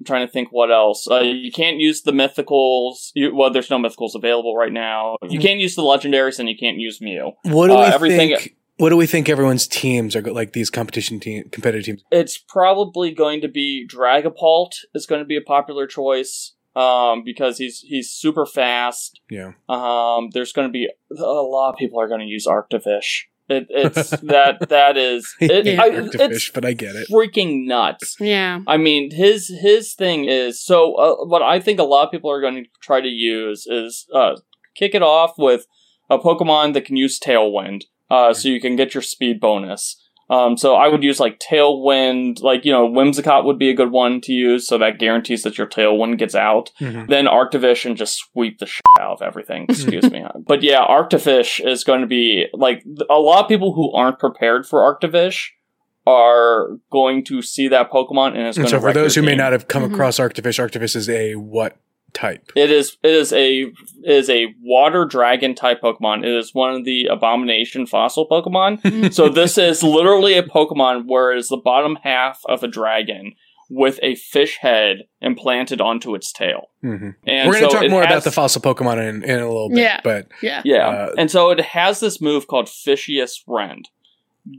I'm 0.00 0.04
trying 0.06 0.26
to 0.26 0.32
think 0.32 0.48
what 0.50 0.70
else. 0.72 1.06
Uh, 1.08 1.20
you 1.20 1.52
can't 1.52 1.78
use 1.78 2.02
the 2.02 2.10
mythicals. 2.10 3.10
You, 3.14 3.34
well, 3.36 3.50
there's 3.52 3.70
no 3.70 3.78
mythicals 3.78 4.16
available 4.16 4.56
right 4.56 4.72
now. 4.72 5.16
You 5.28 5.38
can't 5.38 5.60
use 5.60 5.76
the 5.76 5.82
legendaries, 5.82 6.40
and 6.40 6.48
you 6.48 6.56
can't 6.58 6.76
use 6.76 7.00
Mew. 7.00 7.32
What 7.44 7.68
do 7.68 7.74
Uh, 7.74 7.86
we 7.88 7.94
everything- 7.94 8.36
think? 8.36 8.56
What 8.82 8.88
do 8.88 8.96
we 8.96 9.06
think 9.06 9.28
everyone's 9.28 9.68
teams 9.68 10.16
are 10.16 10.22
go- 10.22 10.32
like? 10.32 10.54
These 10.54 10.68
competition 10.68 11.20
team, 11.20 11.48
competitive 11.50 11.84
teams. 11.84 12.02
It's 12.10 12.36
probably 12.36 13.12
going 13.14 13.40
to 13.42 13.46
be 13.46 13.86
Dragapult 13.88 14.72
is 14.92 15.06
going 15.06 15.20
to 15.20 15.24
be 15.24 15.36
a 15.36 15.40
popular 15.40 15.86
choice 15.86 16.56
um, 16.74 17.22
because 17.24 17.58
he's 17.58 17.78
he's 17.78 18.10
super 18.10 18.44
fast. 18.44 19.20
Yeah. 19.30 19.52
Um, 19.68 20.30
there's 20.32 20.52
going 20.52 20.66
to 20.66 20.72
be 20.72 20.88
a 21.16 21.22
lot 21.22 21.70
of 21.70 21.76
people 21.76 22.00
are 22.00 22.08
going 22.08 22.22
to 22.22 22.26
use 22.26 22.44
Arctovish. 22.48 23.20
It, 23.48 23.68
it's 23.68 24.10
that 24.22 24.68
that 24.68 24.96
is 24.96 25.32
it, 25.40 25.64
Yeah. 25.64 25.80
I, 25.80 25.90
Hard 25.90 26.06
it's 26.06 26.16
fish, 26.16 26.52
but 26.52 26.64
I 26.64 26.72
get 26.72 26.96
it. 26.96 27.06
freaking 27.08 27.68
nuts. 27.68 28.16
yeah. 28.18 28.62
I 28.66 28.78
mean, 28.78 29.12
his 29.12 29.46
his 29.46 29.94
thing 29.94 30.24
is 30.24 30.60
so. 30.60 30.96
Uh, 30.96 31.24
what 31.26 31.40
I 31.42 31.60
think 31.60 31.78
a 31.78 31.84
lot 31.84 32.06
of 32.06 32.10
people 32.10 32.32
are 32.32 32.40
going 32.40 32.64
to 32.64 32.68
try 32.82 33.00
to 33.00 33.06
use 33.06 33.64
is 33.64 34.08
uh, 34.12 34.34
kick 34.74 34.96
it 34.96 35.02
off 35.02 35.34
with 35.38 35.66
a 36.10 36.18
Pokemon 36.18 36.74
that 36.74 36.84
can 36.84 36.96
use 36.96 37.20
Tailwind, 37.20 37.84
uh, 38.12 38.32
so 38.34 38.48
you 38.48 38.60
can 38.60 38.76
get 38.76 38.94
your 38.94 39.02
speed 39.02 39.40
bonus. 39.40 39.96
Um, 40.30 40.56
so 40.56 40.76
I 40.76 40.88
would 40.88 41.02
use 41.02 41.20
like 41.20 41.40
Tailwind, 41.40 42.40
like 42.42 42.64
you 42.64 42.72
know, 42.72 42.88
Whimsicott 42.88 43.44
would 43.44 43.58
be 43.58 43.68
a 43.70 43.74
good 43.74 43.90
one 43.90 44.20
to 44.22 44.32
use, 44.32 44.66
so 44.66 44.78
that 44.78 44.98
guarantees 44.98 45.42
that 45.42 45.58
your 45.58 45.66
Tailwind 45.66 46.16
gets 46.18 46.34
out. 46.34 46.70
Mhm. 46.80 47.08
Then 47.08 47.26
Arctovish 47.26 47.84
and 47.84 47.96
just 47.96 48.16
sweep 48.18 48.58
the 48.58 48.66
shit 48.66 48.80
out 49.00 49.12
of 49.14 49.22
everything. 49.22 49.66
Excuse 49.68 50.10
me, 50.10 50.24
but 50.46 50.62
yeah, 50.62 50.86
Arctovish 50.86 51.60
is 51.66 51.84
going 51.84 52.00
to 52.00 52.06
be 52.06 52.46
like 52.54 52.82
a 53.10 53.18
lot 53.18 53.42
of 53.42 53.48
people 53.48 53.74
who 53.74 53.92
aren't 53.92 54.18
prepared 54.18 54.64
for 54.66 54.78
Arctovish 54.80 55.48
are 56.06 56.78
going 56.90 57.24
to 57.26 57.42
see 57.42 57.68
that 57.68 57.90
Pokemon 57.90 58.28
and 58.36 58.46
it's 58.46 58.56
And 58.56 58.64
going 58.64 58.70
so 58.70 58.76
to 58.78 58.80
for 58.80 58.92
those 58.92 59.14
who 59.14 59.20
your 59.20 59.30
may 59.30 59.36
not 59.36 59.52
have 59.52 59.68
come 59.68 59.82
Mhm. 59.82 59.92
across 59.92 60.18
Arctovish, 60.18 60.58
Arctovish 60.58 60.96
is 60.96 61.08
a 61.08 61.34
what 61.36 61.76
type? 62.12 62.52
It 62.54 62.70
is 62.70 62.96
it 63.02 63.10
is 63.10 63.32
a 63.32 63.72
is 64.04 64.28
a 64.30 64.54
water 64.62 65.04
dragon 65.04 65.54
type 65.54 65.80
Pokemon. 65.82 66.24
It 66.24 66.36
is 66.36 66.54
one 66.54 66.74
of 66.74 66.84
the 66.84 67.06
abomination 67.06 67.86
fossil 67.86 68.28
Pokemon. 68.28 69.12
so 69.14 69.28
this 69.28 69.58
is 69.58 69.82
literally 69.82 70.34
a 70.34 70.42
Pokemon 70.42 71.04
where 71.06 71.32
it's 71.32 71.48
the 71.48 71.56
bottom 71.56 71.96
half 72.02 72.40
of 72.48 72.62
a 72.62 72.68
dragon 72.68 73.34
with 73.70 73.98
a 74.02 74.14
fish 74.16 74.58
head 74.58 75.04
implanted 75.22 75.80
onto 75.80 76.14
its 76.14 76.30
tail. 76.30 76.68
hmm 76.82 77.10
And 77.26 77.48
We're 77.48 77.54
going 77.54 77.64
to 77.64 77.70
so 77.70 77.76
talk 77.76 77.84
it 77.84 77.90
more 77.90 78.02
about 78.02 78.24
the 78.24 78.30
fossil 78.30 78.60
Pokemon 78.60 78.98
in, 79.08 79.22
in 79.24 79.40
a 79.40 79.46
little 79.46 79.70
bit. 79.70 79.78
Yeah. 79.78 80.00
But 80.04 80.28
Yeah. 80.42 80.60
Yeah. 80.64 80.88
Uh, 80.88 81.14
and 81.16 81.30
so 81.30 81.50
it 81.50 81.60
has 81.60 82.00
this 82.00 82.20
move 82.20 82.46
called 82.46 82.68
Fishious 82.68 83.42
Rend 83.46 83.88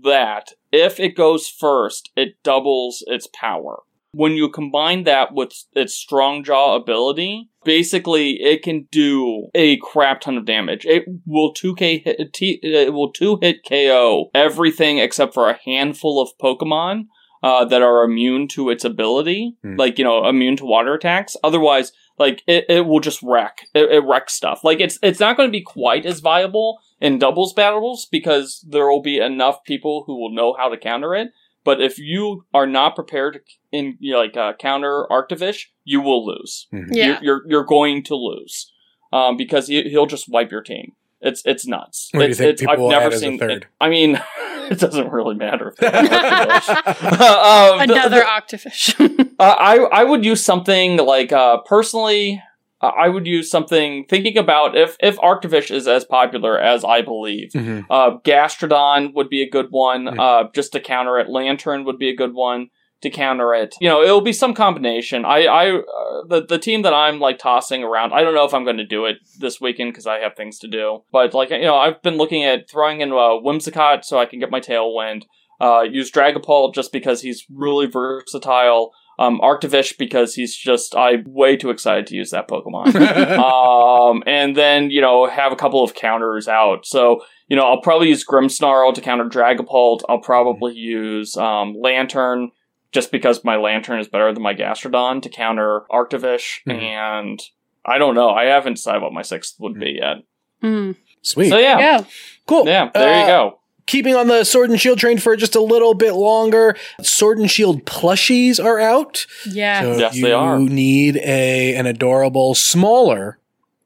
that 0.04 0.54
if 0.72 1.00
it 1.00 1.16
goes 1.16 1.48
first, 1.48 2.12
it 2.16 2.42
doubles 2.44 3.04
its 3.08 3.28
power. 3.28 3.84
When 4.13 4.34
you 4.34 4.49
combine 4.49 5.04
that 5.04 5.34
with 5.34 5.52
its 5.73 5.93
strong 5.93 6.43
jaw 6.43 6.76
ability, 6.76 7.49
basically 7.63 8.41
it 8.41 8.62
can 8.63 8.88
do 8.91 9.47
a 9.56 9.78
crap 9.78 10.21
ton 10.21 10.38
of 10.38 10.45
damage. 10.45 10.86
It 10.86 11.04
will 11.26 11.54
2k 11.54 12.04
hit, 12.04 12.38
it 12.39 12.93
will 12.93 13.12
2 13.12 13.39
hit 13.41 13.65
KO 13.67 14.30
everything 14.34 14.99
except 14.99 15.34
for 15.34 15.49
a 15.49 15.60
handful 15.65 16.21
of 16.21 16.30
Pokemon 16.41 17.08
uh, 17.41 17.65
that 17.65 17.82
are 17.82 18.04
immune 18.04 18.47
to 18.49 18.69
its 18.69 18.86
ability, 18.86 19.58
Hmm. 19.63 19.76
like 19.76 19.97
you 19.97 20.06
know, 20.06 20.26
immune 20.28 20.56
to 20.58 20.65
water 20.65 20.93
attacks. 20.93 21.36
Otherwise, 21.43 21.91
like 22.17 22.41
it, 22.47 22.65
it 22.69 22.86
will 22.86 22.99
just 23.02 23.21
wreck. 23.23 23.65
It, 23.73 23.91
it 23.91 24.04
wrecks 24.06 24.34
stuff. 24.34 24.63
Like 24.63 24.80
it's 24.80 24.97
it's 25.02 25.19
not 25.19 25.36
going 25.36 25.49
to 25.49 25.52
be 25.52 25.62
quite 25.62 26.06
as 26.06 26.19
viable 26.21 26.80
in 27.02 27.19
doubles 27.19 27.54
battles 27.54 28.08
because 28.10 28.65
there 28.69 28.88
will 28.88 29.02
be 29.02 29.17
enough 29.17 29.63
people 29.65 30.04
who 30.08 30.17
will 30.17 30.32
know 30.34 30.56
how 30.58 30.69
to 30.69 30.78
counter 30.78 31.15
it. 31.15 31.30
But 31.63 31.82
if 31.82 31.97
you 31.97 32.45
are 32.54 32.67
not 32.67 32.95
prepared 32.95 33.41
in 33.71 33.97
you 33.99 34.13
know, 34.13 34.19
like 34.19 34.36
uh, 34.36 34.54
counter 34.60 35.06
Arctovish, 35.10 35.67
you 35.86 36.02
will 36.02 36.26
lose. 36.26 36.67
Mhm. 36.73 36.88
Yeah. 36.91 37.06
You're, 37.06 37.21
you're 37.21 37.41
you're 37.47 37.63
going 37.65 38.04
to 38.04 38.15
lose 38.15 38.71
um, 39.13 39.38
because 39.38 39.67
he, 39.67 39.84
he'll 39.89 40.06
just 40.06 40.28
wipe 40.30 40.52
your 40.52 40.62
team. 40.62 40.93
It's 41.21 41.41
it's 41.45 41.65
nuts. 41.65 42.10
What 42.12 42.23
do 42.23 42.28
you 42.28 42.34
think 42.36 42.49
it's, 42.54 42.62
people 42.62 42.86
I've 42.88 42.91
never 42.91 43.06
add 43.06 43.13
as 43.13 43.21
a 43.21 43.26
seen. 43.26 43.39
third? 43.39 43.67
I 43.80 43.88
mean, 43.89 44.21
it 44.69 44.78
doesn't 44.80 45.10
really 45.10 45.36
matter. 45.36 45.69
If 45.69 45.76
they're 45.78 45.95
Um, 45.95 47.80
Another 47.80 48.19
the- 48.19 48.26
octofish. 48.26 48.99
uh, 49.39 49.56
I 49.58 49.78
I 49.91 50.04
would 50.04 50.26
use 50.26 50.43
something 50.43 50.97
like 50.97 51.32
uh, 51.32 51.58
personally. 51.60 52.41
I 52.88 53.10
would 53.10 53.26
use 53.28 53.50
something 53.50 54.06
thinking 54.10 54.38
about 54.38 54.76
if 54.78 54.96
if 55.00 55.17
Arctovish 55.17 55.72
is 55.72 55.88
as 55.88 56.06
popular 56.06 56.60
as 56.60 56.84
I 56.84 57.02
believe. 57.02 57.52
Mhm. 57.54 57.86
Uh, 57.89 58.17
Gastrodon 58.24 59.13
would 59.13 59.30
be 59.30 59.41
a 59.41 59.50
good 59.50 59.67
one. 59.69 60.06
Mhm. 60.06 60.19
Uh, 60.19 60.50
just 60.54 60.72
to 60.74 60.80
counter 60.80 61.19
it. 61.19 61.30
Lanturn 61.30 61.86
would 61.86 61.98
be 61.98 62.10
a 62.10 62.15
good 62.15 62.34
one 62.34 62.69
to 63.02 63.10
counter 63.10 63.54
it. 63.54 63.76
You 63.82 63.89
know, 63.89 64.02
it'll 64.02 64.22
be 64.22 64.32
some 64.34 64.54
combination. 64.54 65.26
I, 65.26 65.43
I, 65.46 65.72
uh, 65.78 65.82
the 66.28 66.46
the 66.48 66.58
team 66.58 66.84
that 66.84 66.93
I'm 66.93 67.19
like 67.19 67.38
tossing 67.38 67.84
around. 67.84 68.13
I 68.13 68.24
don't 68.24 68.34
know 68.34 68.46
if 68.46 68.54
I'm 68.54 68.63
going 68.63 68.78
to 68.78 68.86
do 68.86 69.06
it 69.06 69.17
this 69.39 69.60
weekend 69.60 69.91
because 69.91 70.08
I 70.08 70.19
have 70.19 70.36
things 70.36 70.58
to 70.60 70.67
do. 70.67 71.04
But 71.12 71.34
like 71.34 71.50
you 71.50 71.62
know, 71.62 71.76
I've 71.76 72.02
been 72.02 72.17
looking 72.17 72.43
at 72.43 72.69
throwing 72.69 73.02
in 73.02 73.12
uh, 73.12 73.39
Whimsicott 73.43 74.06
so 74.06 74.17
I 74.19 74.26
can 74.26 74.39
get 74.39 74.52
my 74.52 74.62
Tailwind. 74.62 75.24
Uh, 75.62 75.82
use 75.82 76.12
Dragapult 76.12 76.74
just 76.74 76.91
because 76.91 77.22
he's 77.22 77.46
really 77.54 77.86
versatile. 77.86 78.91
Um, 79.19 79.39
Arctovish 79.41 79.97
because 79.97 80.34
he's 80.34 80.56
just 80.56 80.95
I'm 80.95 81.23
way 81.28 81.56
too 81.56 81.69
excited 81.69 82.08
to 82.08 82.15
use 82.15 82.32
that 82.32 82.47
Pokemon 82.47 82.95
um, 83.38 84.23
and 84.26 84.56
then 84.56 84.89
you 84.89 85.02
know 85.02 85.28
have 85.28 85.52
a 85.52 85.56
couple 85.56 85.84
of 85.84 85.93
counters 85.93 86.47
out. 86.47 86.86
So 86.86 87.21
you 87.47 87.56
know 87.56 87.63
I'll 87.63 87.82
probably 87.82 88.10
use 88.10 88.26
Grimmsnarl 88.26 88.93
to 88.95 89.02
counter 89.02 89.26
Dragapult. 89.26 90.02
I'll 90.10 90.19
probably 90.19 90.73
use 90.73 91.38
um, 91.38 91.76
Lanturn 91.80 92.52
just 92.91 93.12
because 93.12 93.43
my 93.43 93.56
Lanturn 93.56 93.99
is 93.99 94.08
better 94.08 94.34
than 94.34 94.41
my 94.43 94.54
Gastrodon 94.54 95.21
to 95.21 95.30
counter 95.30 95.82
Arctovish. 95.91 96.60
Mhm. 96.67 96.80
And 96.82 97.39
I 97.86 97.97
don't 97.97 98.15
know. 98.15 98.30
I 98.30 98.45
haven't 98.45 98.76
decided 98.76 99.02
what 99.02 99.13
my 99.13 99.23
sixth 99.23 99.56
would 99.60 99.80
be 99.80 99.97
yet. 100.02 100.17
Mm-hmm. 100.63 100.99
Sweet. 101.21 101.49
So 101.49 101.58
yeah, 101.58 101.80
yeah, 101.80 102.04
Cool. 102.47 102.65
Yeah. 102.65 102.89
there 102.93 103.13
Uh, 103.13 103.19
you 103.21 103.28
go. 103.28 103.60
Keeping 103.86 104.15
on 104.15 104.28
the 104.28 104.43
Sword 104.46 104.69
and 104.69 104.80
Shield 104.80 104.98
train 105.00 105.17
for 105.17 105.36
just 105.36 105.56
a 105.56 105.62
little 105.62 105.93
bit 105.93 106.13
longer, 106.13 106.76
Sword 107.02 107.38
and 107.39 107.52
Shield 107.52 107.86
plushies 107.86 108.63
are 108.63 108.80
out. 108.80 109.26
Yeah. 109.46 109.82
So 109.82 109.98
Yes, 109.98 110.15
you 110.15 110.26
they 110.26 110.32
are. 110.32 110.58
need 110.60 111.17
a 111.17 111.76
an 111.76 111.86
adorable 111.86 112.56
smaller 112.56 113.39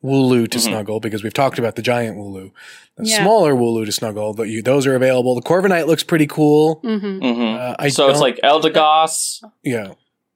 Wooloo 0.03 0.47
to 0.51 0.57
Mhm. 0.59 0.61
snuggle 0.61 0.99
because 0.99 1.23
we've 1.23 1.33
talked 1.33 1.57
about 1.57 1.75
the 1.75 1.81
giant 1.81 2.17
Wooloo. 2.17 2.51
The 2.97 3.05
Yeah. 3.07 3.21
smaller 3.23 3.55
Wooloo 3.55 3.85
to 3.85 3.91
snuggle, 3.91 4.33
but 4.33 4.43
you, 4.49 4.61
those 4.61 4.85
are 4.85 4.95
available. 4.95 5.33
The 5.35 5.41
Corviknight 5.41 5.87
looks 5.87 6.03
pretty 6.03 6.27
cool. 6.27 6.75
hmm 6.83 6.97
hmm 6.97 7.55
Uh, 7.55 7.75
I 7.79 7.89
so 7.89 8.07
it's 8.09 8.19
like 8.19 8.39
Eldegoss, 8.43 9.43
yeah, 9.63 9.93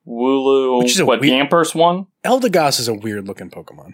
Wooloo, 0.07 0.79
Which 0.79 0.91
is 0.93 0.99
a 0.99 1.05
what 1.05 1.21
weird- 1.21 1.49
Yamper's 1.49 1.75
one. 1.75 2.07
Eldegoss 2.25 2.79
is 2.79 2.87
a 2.87 2.93
weird 2.93 3.27
looking 3.27 3.49
Pokemon. 3.51 3.93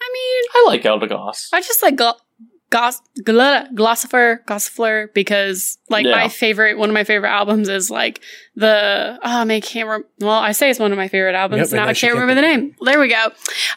I 0.00 0.10
mean, 0.12 0.42
I 0.54 0.64
like 0.66 0.82
Eldegoss. 0.82 1.48
I 1.52 1.60
just 1.60 1.82
like 1.82 1.96
gl- 1.96 2.16
Goss, 2.70 3.00
gl- 3.20 3.72
Glossifer, 3.72 4.44
Gossifleur, 4.44 5.12
because 5.14 5.78
like 5.88 6.04
Yeah. 6.04 6.12
my 6.12 6.28
favorite, 6.28 6.76
one 6.76 6.90
of 6.90 6.94
my 6.94 7.04
favorite 7.04 7.30
albums 7.30 7.68
is 7.70 7.90
like 7.90 8.20
the, 8.56 9.18
oh, 9.22 9.44
man, 9.46 9.50
I 9.52 9.60
can't 9.60 9.86
remember. 9.86 10.06
Well, 10.20 10.30
I 10.38 10.52
say 10.52 10.68
it's 10.68 10.78
one 10.78 10.92
of 10.92 10.98
my 10.98 11.08
favorite 11.08 11.34
albums. 11.34 11.70
Yep, 11.72 11.76
now 11.76 11.76
now 11.76 11.82
I 11.84 11.86
can't 11.94 11.98
can't 11.98 12.14
remember 12.14 12.34
the 12.34 12.42
name. 12.42 12.74
There 12.82 13.00
we 13.00 13.08
go. 13.08 13.28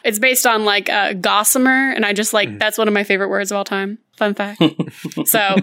It's 0.04 0.18
based 0.18 0.44
on 0.46 0.64
like 0.66 0.90
uh, 0.90 1.14
Gossamer, 1.14 1.92
and 1.92 2.04
I 2.04 2.12
just 2.12 2.34
like, 2.34 2.50
Mhm. 2.50 2.58
that's 2.58 2.76
one 2.76 2.86
of 2.86 2.92
my 2.94 3.02
favorite 3.04 3.28
words 3.28 3.50
of 3.50 3.56
all 3.56 3.64
time. 3.64 3.98
Fun 4.18 4.34
fact. 4.34 4.62
so 5.24 5.56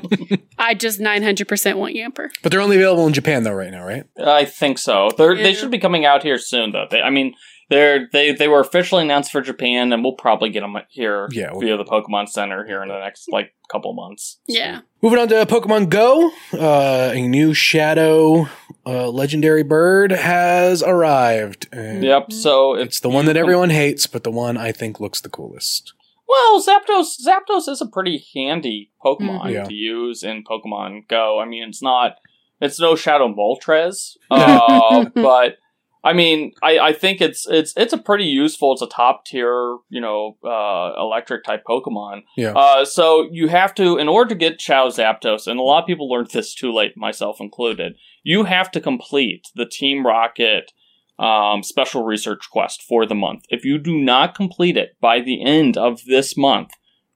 I 0.57 0.73
just 0.73 0.99
900% 0.99 1.75
want 1.75 1.95
Yamper. 1.95 2.29
But 2.41 2.51
they're 2.51 2.61
only 2.61 2.77
available 2.77 3.05
in 3.05 3.13
Japan 3.13 3.43
though 3.43 3.53
right 3.53 3.69
now, 3.71 3.85
right? 3.85 4.05
I 4.19 4.45
think 4.45 4.79
so. 4.79 5.09
They're, 5.17 5.35
They 5.35 5.53
should 5.53 5.69
be 5.69 5.77
coming 5.77 6.03
out 6.05 6.23
here 6.23 6.39
soon, 6.39 6.71
though. 6.71 6.87
They, 6.89 7.01
I 7.01 7.11
mean, 7.11 7.35
they're 7.69 8.07
they 8.11 8.31
they 8.33 8.47
were 8.47 8.59
officially 8.59 9.03
announced 9.03 9.31
for 9.31 9.41
Japan, 9.41 9.93
and 9.93 10.03
we'll 10.03 10.13
probably 10.13 10.49
get 10.49 10.61
them 10.61 10.75
here 10.89 11.27
Yeah, 11.31 11.53
we- 11.55 11.65
via 11.65 11.77
the 11.77 11.85
Pokemon 11.85 12.29
Center 12.29 12.65
here 12.65 12.81
in 12.83 12.89
the 12.89 12.99
next 12.99 13.29
like 13.31 13.53
couple 13.71 13.93
months. 13.93 14.39
Yeah. 14.47 14.81
Moving 15.01 15.19
on 15.19 15.27
to 15.29 15.45
Pokemon 15.45 15.89
Go, 15.89 16.31
uh, 16.53 17.11
a 17.13 17.21
new 17.27 17.53
Shadow 17.53 18.47
uh, 18.85 19.09
legendary 19.09 19.61
bird 19.63 20.11
has 20.11 20.81
arrived. 20.81 21.67
And 21.71 22.03
Yep. 22.03 22.31
So 22.33 22.75
if 22.75 22.87
It's 22.87 22.99
the 22.99 23.09
one 23.09 23.25
that 23.25 23.37
everyone 23.37 23.69
hates, 23.69 24.07
but 24.07 24.23
the 24.23 24.31
one 24.31 24.57
I 24.57 24.71
think 24.71 24.99
looks 24.99 25.21
the 25.21 25.29
coolest. 25.29 25.93
Well, 26.27 26.61
Zapdos 26.63 27.17
Zapdos 27.25 27.67
is 27.69 27.81
a 27.81 27.85
pretty 27.87 28.23
handy 28.35 28.91
Pokemon 29.03 29.41
Mhm. 29.45 29.51
Yeah. 29.53 29.63
to 29.65 29.73
use 29.73 30.23
in 30.23 30.43
Pokemon 30.43 31.07
Go. 31.07 31.39
I 31.39 31.45
mean, 31.45 31.69
it's 31.69 31.81
not 31.83 32.15
it's 32.61 32.79
no 32.79 32.95
Shadow 32.95 33.27
Moltres, 33.33 34.17
uh, 34.31 35.05
but 35.15 35.57
I 36.03 36.13
mean, 36.13 36.53
I, 36.63 36.79
I 36.79 36.93
think 36.93 37.19
it's 37.19 37.45
it's 37.49 37.73
it's 37.75 37.91
a 37.91 37.97
pretty 37.97 38.23
useful. 38.23 38.71
It's 38.71 38.81
a 38.81 38.87
top 38.87 39.25
tier, 39.25 39.77
you 39.89 39.99
know, 39.99 40.37
uh, 40.45 40.93
electric 40.97 41.43
type 41.43 41.63
Pokemon. 41.67 42.21
Yeah. 42.37 42.53
Uh, 42.53 42.85
so 42.85 43.27
you 43.31 43.49
have 43.49 43.75
to, 43.75 43.97
in 43.97 44.07
order 44.07 44.29
to 44.29 44.35
get 44.35 44.61
Shadow 44.61 44.89
Zapdos, 44.89 45.45
and 45.45 45.59
a 45.59 45.63
lot 45.63 45.81
of 45.81 45.87
people 45.87 46.09
learned 46.09 46.31
this 46.31 46.55
too 46.55 46.71
late, 46.71 46.95
myself 46.95 47.41
included. 47.41 47.95
You 48.23 48.45
have 48.45 48.71
to 48.71 48.81
complete 48.81 49.49
the 49.55 49.65
Team 49.65 50.05
Rocket 50.05 50.71
um, 51.17 51.63
special 51.63 52.03
research 52.03 52.49
quest 52.49 52.81
for 52.81 53.05
the 53.05 53.15
month. 53.15 53.43
If 53.49 53.65
you 53.65 53.77
do 53.77 53.97
not 53.97 54.35
complete 54.35 54.77
it 54.77 54.95
by 55.01 55.19
the 55.19 55.43
end 55.43 55.75
of 55.75 56.05
this 56.05 56.37
month, 56.37 56.69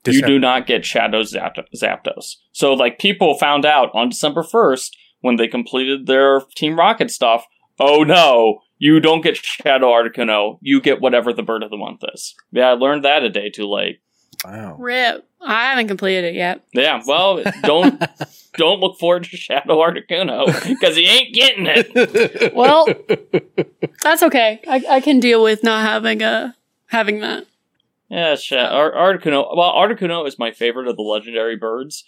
you 0.06 0.22
do 0.22 0.38
not 0.38 0.68
get 0.68 0.86
Shadow 0.86 1.22
Zapdos. 1.22 2.36
So, 2.52 2.74
like, 2.74 3.00
people 3.00 3.38
found 3.38 3.66
out 3.66 3.92
on 3.94 4.10
December 4.10 4.44
1st 4.44 4.90
when 5.22 5.38
they 5.38 5.48
completed 5.48 6.06
their 6.06 6.42
Team 6.58 6.78
Rocket 6.78 7.10
stuff 7.10 7.46
oh 7.80 8.04
no, 8.04 8.60
you 8.78 9.00
don't 9.00 9.22
get 9.22 9.38
Shadow 9.38 9.90
Articuno. 9.92 10.58
You 10.62 10.82
get 10.82 11.02
whatever 11.02 11.34
the 11.34 11.44
bird 11.44 11.64
of 11.64 11.70
the 11.70 11.78
month 11.78 12.02
is. 12.14 12.36
Yeah, 12.52 12.70
I 12.70 12.74
learned 12.74 13.06
that 13.06 13.24
a 13.24 13.30
day 13.30 13.50
too 13.50 13.68
late. 13.70 14.00
Wow. 14.46 14.76
Rip. 14.80 15.26
I 15.42 15.66
haven't 15.70 15.88
completed 15.88 16.24
it 16.26 16.36
yet. 16.36 16.62
Yeah, 16.74 17.02
well, 17.06 17.42
don't 17.64 18.02
don't 18.58 18.80
look 18.80 18.98
forward 19.00 19.26
to 19.26 19.38
Shadow 19.38 19.78
Articuno 19.78 20.46
because 20.68 20.96
he 20.96 21.06
ain't 21.06 21.34
getting 21.34 21.66
it. 21.68 22.54
Well, 22.56 22.88
that's 24.02 24.24
okay. 24.24 24.62
I, 24.68 24.84
I 24.90 25.00
can 25.02 25.20
deal 25.20 25.44
with 25.44 25.64
not 25.64 25.86
having 25.86 26.22
a 26.22 26.56
having 26.88 27.20
that. 27.22 27.46
Yeah, 28.10 28.36
Sha- 28.36 28.68
Ar- 28.70 28.92
Articuno. 28.94 29.56
Well, 29.56 29.72
Articuno 29.74 30.28
is 30.28 30.38
my 30.40 30.52
favorite 30.52 30.88
of 30.88 30.96
the 30.98 31.02
legendary 31.04 31.56
birds. 31.58 32.04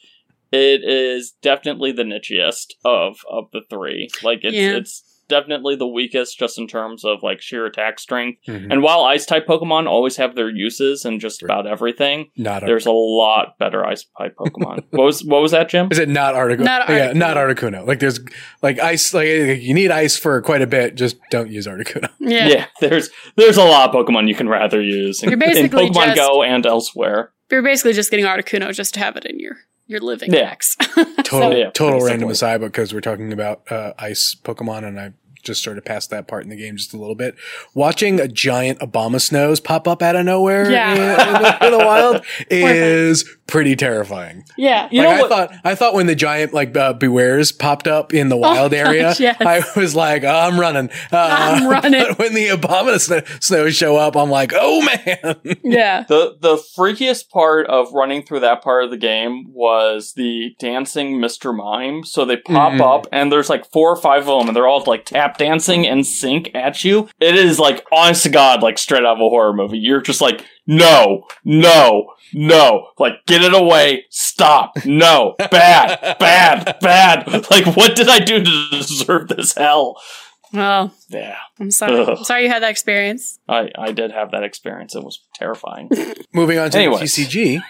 It 0.51 0.83
is 0.83 1.31
definitely 1.41 1.91
the 1.91 2.03
nichiest 2.03 2.73
of 2.85 3.17
of 3.29 3.45
the 3.51 3.61
three. 3.69 4.09
Like 4.23 4.39
it's 4.43 4.55
Yeah. 4.55 4.75
it's 4.77 5.03
definitely 5.27 5.75
the 5.75 5.87
weakest 5.87 6.37
just 6.37 6.57
in 6.57 6.67
terms 6.67 7.03
of 7.05 7.23
like 7.23 7.41
sheer 7.41 7.65
attack 7.65 7.99
strength. 7.99 8.39
Mhm. 8.47 8.71
And 8.71 8.81
while 8.83 9.01
ice 9.03 9.25
type 9.25 9.45
Pokemon 9.47 9.87
always 9.87 10.17
have 10.17 10.35
their 10.35 10.49
uses 10.49 11.05
in 11.05 11.19
just 11.19 11.41
Right. 11.41 11.47
about 11.47 11.67
everything, 11.67 12.29
Not 12.37 12.63
a, 12.63 12.65
there's 12.65 12.85
a 12.85 12.91
lot 12.91 13.57
better 13.59 13.85
ice 13.85 14.05
type 14.17 14.35
Pokemon. 14.35 14.83
what 14.91 15.03
was 15.05 15.23
what 15.23 15.41
was 15.41 15.51
that, 15.51 15.69
Jim? 15.69 15.87
is 15.91 15.99
it 15.99 16.09
not 16.09 16.35
Articuno? 16.35 16.59
Not 16.65 16.89
yeah, 16.89 17.09
Articuno. 17.11 17.15
not 17.15 17.37
Articuno. 17.37 17.87
Like 17.87 17.99
there's 17.99 18.19
like 18.61 18.79
ice. 18.79 19.13
Like 19.13 19.27
you 19.27 19.73
need 19.73 19.91
ice 19.91 20.17
for 20.17 20.41
quite 20.41 20.61
a 20.61 20.67
bit. 20.67 20.95
Just 20.95 21.17
don't 21.31 21.49
use 21.51 21.67
Articuno. 21.67 22.09
Yeah. 22.19 22.47
Yeah, 22.47 22.65
there's 22.81 23.09
there's 23.35 23.57
a 23.57 23.63
lot 23.63 23.89
of 23.89 23.95
Pokemon 23.95 24.27
you 24.27 24.33
can 24.35 24.49
rather 24.49 24.81
use 24.81 25.21
in, 25.21 25.29
You're 25.29 25.39
in 25.41 25.69
Pokemon 25.69 25.93
just- 25.93 26.15
Go 26.17 26.41
and 26.43 26.65
elsewhere. 26.65 27.31
You're 27.51 27.61
basically 27.61 27.93
just 27.93 28.09
getting 28.09 28.25
Articuno 28.25 28.73
just 28.73 28.95
to 28.95 28.99
have 28.99 29.15
it 29.15 29.25
in 29.25 29.39
your 29.39 29.57
your 29.87 29.99
living 29.99 30.31
Yeah. 30.33 30.41
decks. 30.49 30.75
Total, 31.23 31.57
Yeah, 31.57 31.69
total 31.71 31.99
random 31.99 32.19
simply. 32.21 32.31
aside, 32.33 32.61
because 32.61 32.93
we're 32.93 33.01
talking 33.01 33.33
about 33.33 33.69
uh, 33.71 33.93
ice 33.97 34.35
Pokemon, 34.43 34.83
and 34.87 34.99
I 34.99 35.13
just 35.45 35.63
sort 35.63 35.77
of 35.77 35.85
past 35.85 36.09
that 36.09 36.27
part 36.27 36.43
in 36.43 36.49
the 36.49 36.55
game 36.55 36.75
just 36.77 36.93
a 36.93 36.97
little 36.97 37.15
bit. 37.15 37.35
Watching 37.73 38.19
a 38.19 38.27
giant 38.27 38.79
Abomasnows 38.79 39.63
pop 39.63 39.87
up 39.87 40.01
out 40.01 40.15
of 40.15 40.25
nowhere 40.25 40.69
Yeah. 40.69 40.91
in, 40.93 41.35
in 41.35 41.41
the, 41.43 41.65
in 41.67 41.71
the 41.71 41.77
wild 41.85 42.25
is 42.49 43.23
pretty 43.47 43.75
terrifying. 43.75 44.43
yeah. 44.57 44.87
You 44.91 45.01
like 45.03 45.09
know 45.09 45.15
I 45.15 45.21
what- 45.21 45.29
thought, 45.29 45.51
I 45.63 45.75
thought 45.75 45.93
when 45.93 46.07
the 46.07 46.15
giant 46.15 46.53
like 46.53 46.75
uh, 46.75 46.93
Bewears 46.95 47.57
popped 47.57 47.87
up 47.87 48.13
in 48.13 48.29
the 48.29 48.37
wild 48.45 48.71
gosh, 48.71 48.79
area, 48.87 49.13
yes. 49.19 49.37
I 49.39 49.61
was 49.79 49.95
like, 49.95 50.23
oh, 50.23 50.27
I'm 50.29 50.59
running. 50.59 50.89
Uh, 51.11 51.17
I'm 51.61 51.67
running. 51.69 52.03
But 52.09 52.17
when 52.19 52.33
the 52.33 52.47
Abomasnow, 52.49 53.43
snows 53.43 53.75
show 53.75 53.97
up, 53.97 54.15
I'm 54.17 54.29
like, 54.31 54.51
oh 54.55 54.81
man. 54.83 55.35
Yeah. 55.63 56.03
The 56.07 56.37
the 56.39 56.55
freakiest 56.77 57.29
part 57.29 57.67
of 57.67 57.93
running 57.93 58.23
through 58.23 58.39
that 58.41 58.63
part 58.63 58.83
of 58.83 58.89
the 58.89 58.97
game 58.97 59.45
was 59.53 60.13
the 60.13 60.55
dancing 60.59 61.19
Mr. 61.19 61.55
Mime. 61.55 62.03
So 62.03 62.25
they 62.25 62.37
pop 62.37 62.73
Mhm. 62.73 62.81
up 62.81 63.07
and 63.11 63.31
there's 63.31 63.49
like 63.49 63.65
four 63.71 63.91
or 63.91 63.95
five 63.95 64.27
of 64.27 64.39
them 64.39 64.47
and 64.47 64.55
they're 64.55 64.67
all 64.67 64.83
like 64.87 65.05
tap 65.05 65.34
tap 65.35 65.47
dancing 65.47 65.87
and 65.87 66.05
sync 66.05 66.51
at 66.53 66.83
you. 66.83 67.09
It 67.19 67.35
is 67.35 67.59
like 67.59 67.85
honest 67.91 68.23
to 68.23 68.29
God, 68.29 68.61
like 68.63 68.77
straight 68.77 69.03
out 69.03 69.17
of 69.17 69.19
a 69.19 69.29
horror 69.29 69.53
movie. 69.53 69.77
You're 69.77 70.01
just 70.01 70.21
like, 70.21 70.45
no, 70.67 71.25
no, 71.43 72.11
no. 72.33 72.87
Like, 72.97 73.13
get 73.27 73.41
it 73.43 73.53
away. 73.53 74.05
Stop. 74.09 74.85
No. 74.85 75.35
Bad, 75.51 76.17
bad, 76.19 76.77
bad. 76.81 77.27
Like, 77.51 77.75
what 77.75 77.95
did 77.95 78.09
I 78.09 78.19
do 78.19 78.43
to 78.43 78.67
deserve 78.71 79.27
this 79.29 79.53
hell? 79.55 79.95
Well, 80.53 80.93
Yeah, 81.09 81.37
I'm 81.59 81.71
sorry. 81.71 81.99
Ugh. 82.01 82.09
I'm 82.17 82.23
sorry 82.23 82.43
you 82.43 82.49
had 82.49 82.63
that 82.63 82.71
experience. 82.71 83.39
I, 83.47 83.69
I 83.77 83.91
did 83.91 84.11
have 84.11 84.31
that 84.31 84.43
experience. 84.43 84.95
It 84.95 85.03
was 85.03 85.19
terrifying. 85.35 85.89
Moving 86.33 86.57
on 86.59 86.71
to 86.71 86.77
Anyways. 86.77 87.15
TCG. 87.15 87.61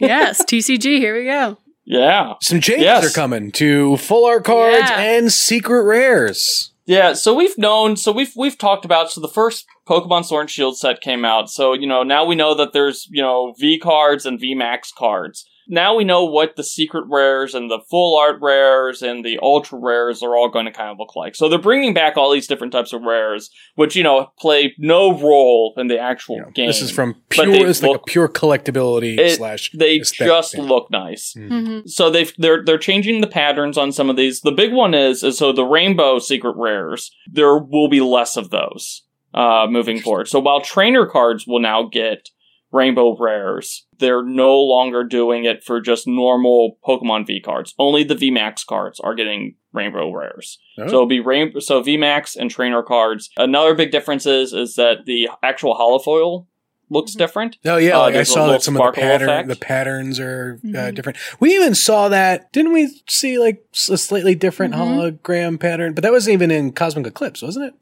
Yes, 0.00 0.42
TCG. 0.44 0.82
Here 0.98 1.16
we 1.18 1.24
go. 1.26 1.58
Yeah. 1.84 2.34
Some 2.42 2.60
changes 2.60 2.84
Yes. 2.84 3.04
are 3.06 3.14
coming 3.14 3.52
to 3.52 3.96
full 3.98 4.24
art 4.26 4.44
cards 4.44 4.78
Yeah. 4.90 4.98
and 5.00 5.32
secret 5.32 5.82
rares. 5.84 6.72
Yeah, 6.86 7.14
so 7.14 7.32
we've 7.34 7.56
known, 7.56 7.96
so 7.96 8.12
we've 8.12 8.32
we've 8.36 8.58
talked 8.58 8.84
about. 8.84 9.10
So 9.10 9.20
the 9.20 9.28
first 9.28 9.64
Pokemon 9.88 10.26
Sword 10.26 10.42
and 10.42 10.50
Shield 10.50 10.76
set 10.76 11.00
came 11.00 11.24
out. 11.24 11.48
So 11.48 11.72
you 11.72 11.86
know 11.86 12.02
now 12.02 12.24
we 12.26 12.34
know 12.34 12.54
that 12.54 12.72
there's 12.72 13.06
you 13.10 13.22
know 13.22 13.54
V 13.58 13.78
cards 13.78 14.26
and 14.26 14.38
V 14.38 14.54
Max 14.54 14.92
cards. 14.92 15.46
Now 15.68 15.94
we 15.96 16.04
know 16.04 16.24
what 16.24 16.56
the 16.56 16.62
secret 16.64 17.04
rares 17.08 17.54
and 17.54 17.70
the 17.70 17.80
full 17.90 18.18
art 18.18 18.38
rares 18.40 19.02
and 19.02 19.24
the 19.24 19.38
ultra 19.42 19.78
rares 19.78 20.22
are 20.22 20.36
all 20.36 20.48
going 20.48 20.66
to 20.66 20.72
kind 20.72 20.90
of 20.90 20.98
look 20.98 21.16
like. 21.16 21.34
So 21.34 21.48
they're 21.48 21.58
bringing 21.58 21.94
back 21.94 22.16
all 22.16 22.30
these 22.32 22.46
different 22.46 22.72
types 22.72 22.92
of 22.92 23.02
rares, 23.02 23.50
which 23.74 23.96
you 23.96 24.02
know 24.02 24.30
play 24.38 24.74
no 24.78 25.18
role 25.18 25.74
in 25.76 25.86
the 25.88 25.98
actual 25.98 26.36
You 26.36 26.42
know, 26.42 26.50
game. 26.50 26.66
This 26.66 26.82
is 26.82 26.90
from 26.90 27.14
pure. 27.28 27.46
they 27.46 27.60
It's 27.62 27.82
like 27.82 27.96
a 27.96 27.98
pure 28.00 28.28
collectability 28.28 29.18
It- 29.18 29.36
slash. 29.36 29.70
they 29.72 29.96
aesthetic 30.00 30.30
just 30.32 30.52
thing. 30.54 30.64
look 30.64 30.90
nice. 30.90 31.34
hmm 31.34 31.80
So 31.86 32.10
they've 32.10 32.32
they're 32.38 32.64
they're 32.64 32.78
changing 32.78 33.20
the 33.20 33.26
patterns 33.26 33.78
on 33.78 33.92
some 33.92 34.10
of 34.10 34.16
these. 34.16 34.40
The 34.42 34.52
big 34.52 34.72
one 34.72 34.94
is 34.94 35.22
is 35.22 35.38
so 35.38 35.52
the 35.52 35.64
rainbow 35.64 36.18
secret 36.18 36.56
rares. 36.56 37.10
There 37.30 37.56
will 37.58 37.88
be 37.88 38.00
less 38.00 38.36
of 38.36 38.50
those 38.50 39.02
uh, 39.32 39.66
moving 39.68 40.00
forward. 40.00 40.28
So 40.28 40.38
while 40.38 40.60
trainer 40.60 41.06
cards 41.06 41.46
will 41.46 41.58
now 41.60 41.82
get 41.84 42.28
rainbow 42.74 43.16
rares, 43.18 43.86
they're 43.98 44.24
no 44.24 44.58
longer 44.58 45.04
doing 45.04 45.44
it 45.44 45.62
for 45.62 45.80
just 45.80 46.06
normal 46.08 46.76
Pokemon 46.86 47.26
V 47.26 47.40
cards. 47.40 47.72
Only 47.78 48.02
the 48.02 48.16
V 48.16 48.30
Max 48.32 48.64
cards 48.64 48.98
are 49.00 49.14
getting 49.14 49.54
rainbow 49.72 50.12
rares. 50.12 50.58
Oh. 50.78 50.82
So 50.88 50.94
it'll 50.94 51.06
be 51.06 51.20
rain- 51.20 51.60
so 51.60 51.80
V 51.82 51.96
Max 51.96 52.34
and 52.36 52.50
trainer 52.50 52.82
cards. 52.82 53.30
Another 53.36 53.74
big 53.74 53.92
difference 53.92 54.26
is 54.26 54.52
is 54.52 54.74
that 54.74 55.06
the 55.06 55.28
actual 55.42 55.74
holofoil 55.76 56.46
looks 56.90 57.14
Mhm. 57.14 57.18
different. 57.18 57.56
Oh 57.64 57.76
yeah, 57.78 57.96
Uh, 57.96 58.00
like 58.02 58.14
I 58.16 58.24
saw 58.24 58.48
that 58.48 58.62
some 58.62 58.74
of 58.74 58.78
the 58.78 58.82
sparkle 58.82 59.02
pattern, 59.02 59.28
effect. 59.30 59.48
the 59.48 59.56
patterns 59.56 60.20
are 60.20 60.58
uh, 60.64 60.66
Mhm. 60.68 60.94
different. 60.94 61.18
We 61.40 61.54
even 61.54 61.74
saw 61.74 62.08
that, 62.08 62.52
didn't 62.52 62.72
we? 62.72 62.88
See 63.08 63.38
like 63.38 63.64
a 63.90 63.96
slightly 63.96 64.34
different 64.34 64.74
Mhm. 64.74 64.78
hologram 65.22 65.58
pattern, 65.60 65.94
but 65.94 66.02
that 66.02 66.12
wasn't 66.12 66.34
even 66.34 66.50
in 66.50 66.72
Cosmic 66.72 67.06
Eclipse, 67.06 67.40
wasn't 67.40 67.66
it? 67.66 67.74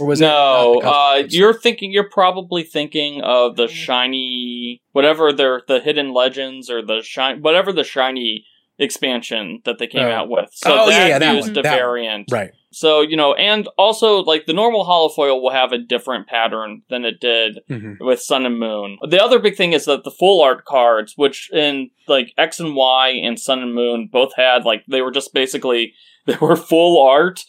Or 0.00 0.06
was 0.06 0.20
it? 0.20 0.24
no, 0.24 0.80
not 0.82 0.84
uh, 1.20 1.22
you're 1.28 1.54
thinking. 1.54 1.90
You're 1.92 2.08
probably 2.08 2.62
thinking 2.62 3.20
of 3.22 3.56
the 3.56 3.66
Mhm. 3.66 3.70
shiny, 3.70 4.80
whatever 4.92 5.32
they're 5.32 5.62
the 5.66 5.80
hidden 5.80 6.12
legends 6.12 6.70
or 6.70 6.82
the 6.82 7.02
shine, 7.02 7.42
whatever 7.42 7.72
the 7.72 7.84
shiny 7.84 8.44
expansion 8.80 9.60
that 9.64 9.78
they 9.78 9.86
came 9.88 10.06
Oh. 10.06 10.10
out 10.10 10.28
with. 10.28 10.50
So 10.52 10.72
Oh, 10.82 10.86
that 10.86 10.92
yeah, 11.02 11.06
yeah, 11.08 11.18
that 11.18 11.34
used 11.34 11.48
one, 11.48 11.54
the 11.54 11.62
that 11.62 11.70
one. 11.70 11.78
variant. 11.78 12.28
right. 12.32 12.50
So 12.70 13.00
you 13.00 13.16
know, 13.16 13.34
and 13.34 13.66
also 13.76 14.18
like 14.22 14.46
the 14.46 14.52
normal 14.52 14.84
holofoil 14.84 15.40
will 15.42 15.50
have 15.50 15.72
a 15.72 15.78
different 15.78 16.28
pattern 16.28 16.82
than 16.90 17.04
it 17.04 17.18
did 17.20 17.60
hmm 17.68 17.94
with 18.00 18.20
Sun 18.20 18.46
and 18.46 18.58
Moon. 18.58 18.98
The 19.08 19.22
other 19.22 19.38
big 19.38 19.56
thing 19.56 19.72
is 19.72 19.84
that 19.86 20.04
the 20.04 20.10
full 20.10 20.40
art 20.42 20.64
cards, 20.64 21.14
which 21.16 21.50
in 21.52 21.90
like 22.06 22.32
X 22.38 22.60
and 22.60 22.74
Y 22.76 23.08
and 23.08 23.38
Sun 23.40 23.62
and 23.62 23.74
Moon 23.74 24.08
both 24.12 24.34
had 24.36 24.64
like 24.64 24.84
they 24.86 25.02
were 25.02 25.10
just 25.10 25.34
basically 25.34 25.94
they 26.26 26.36
were 26.40 26.56
full 26.56 27.02
art 27.02 27.44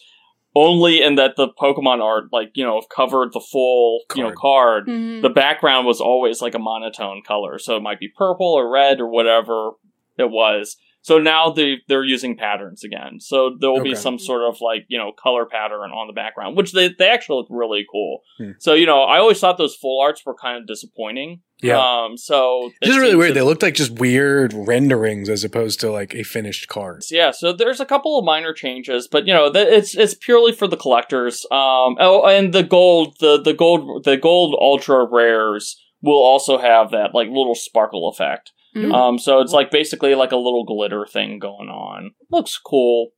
only 0.54 1.02
in 1.02 1.14
that 1.14 1.36
the 1.36 1.48
Pokemon 1.48 2.02
art 2.02 2.24
like, 2.32 2.50
you 2.54 2.64
know, 2.64 2.80
covered 2.94 3.32
the 3.32 3.40
full, 3.40 4.00
you 4.16 4.22
know, 4.22 4.32
card. 4.36 4.86
Mhm. 4.88 5.22
The 5.22 5.30
background 5.30 5.86
was 5.86 6.00
always 6.00 6.42
like 6.42 6.54
a 6.54 6.58
monotone 6.58 7.22
color, 7.26 7.58
so 7.58 7.76
it 7.76 7.82
might 7.82 8.00
be 8.00 8.08
purple 8.08 8.46
or 8.54 8.68
red 8.68 9.00
or 9.00 9.08
whatever 9.08 9.72
it 10.18 10.30
was. 10.30 10.76
So 11.02 11.18
now 11.18 11.50
they 11.50 11.76
they're 11.88 12.04
using 12.04 12.36
patterns 12.36 12.84
again. 12.84 13.20
So 13.20 13.56
there 13.58 13.70
will 13.70 13.82
be 13.82 13.94
some 13.94 14.18
sort 14.18 14.42
of 14.42 14.60
like 14.60 14.84
you 14.88 14.98
know 14.98 15.12
color 15.12 15.46
pattern 15.46 15.90
on 15.92 16.06
the 16.06 16.12
background, 16.12 16.56
which 16.56 16.72
they 16.72 16.88
they 16.88 17.08
actually 17.08 17.36
look 17.38 17.46
really 17.50 17.86
cool. 17.90 18.20
Hmm. 18.38 18.50
So 18.58 18.74
you 18.74 18.84
know 18.86 19.02
I 19.02 19.18
always 19.18 19.40
thought 19.40 19.56
those 19.56 19.74
full 19.74 20.00
arts 20.02 20.24
were 20.26 20.34
kind 20.34 20.58
of 20.58 20.66
disappointing. 20.66 21.40
Yeah. 21.62 21.78
Um. 21.78 22.16
So 22.18 22.70
it 22.82 22.86
Just 22.86 22.98
really 22.98 23.14
weird. 23.16 23.28
to- 23.30 23.34
They 23.34 23.42
looked 23.42 23.62
like 23.62 23.74
just 23.74 23.98
weird 23.98 24.52
renderings 24.54 25.28
as 25.30 25.42
opposed 25.44 25.80
to 25.80 25.90
like 25.90 26.14
a 26.14 26.22
finished 26.22 26.68
card. 26.68 27.02
yeah, 27.10 27.30
so 27.32 27.52
there's 27.52 27.80
a 27.80 27.86
couple 27.86 28.18
of 28.18 28.24
minor 28.24 28.52
changes, 28.52 29.08
but 29.08 29.26
you 29.26 29.32
know, 29.34 29.50
th- 29.52 29.68
it's 29.68 29.94
it's 29.96 30.14
purely 30.14 30.52
for 30.52 30.66
the 30.66 30.76
collectors. 30.76 31.44
Um, 31.50 31.96
oh, 31.98 32.24
and 32.26 32.52
the 32.54 32.62
gold, 32.62 33.16
the 33.20 33.40
the 33.40 33.54
gold, 33.54 34.04
the 34.04 34.16
gold 34.16 34.54
ultra 34.60 35.04
rares 35.04 35.78
will 36.02 36.22
also 36.22 36.56
have 36.58 36.90
that 36.92 37.14
like 37.14 37.28
little 37.28 37.54
sparkle 37.54 38.08
effect. 38.08 38.52
Mhm. 38.74 38.94
Um, 38.94 39.18
so 39.18 39.40
it's 39.40 39.52
like 39.52 39.70
basically 39.70 40.14
like 40.14 40.32
a 40.32 40.36
little 40.36 40.64
glitter 40.64 41.04
thing 41.06 41.38
going 41.38 41.68
on. 41.68 42.12
Looks 42.30 42.56
cool. 42.58 43.08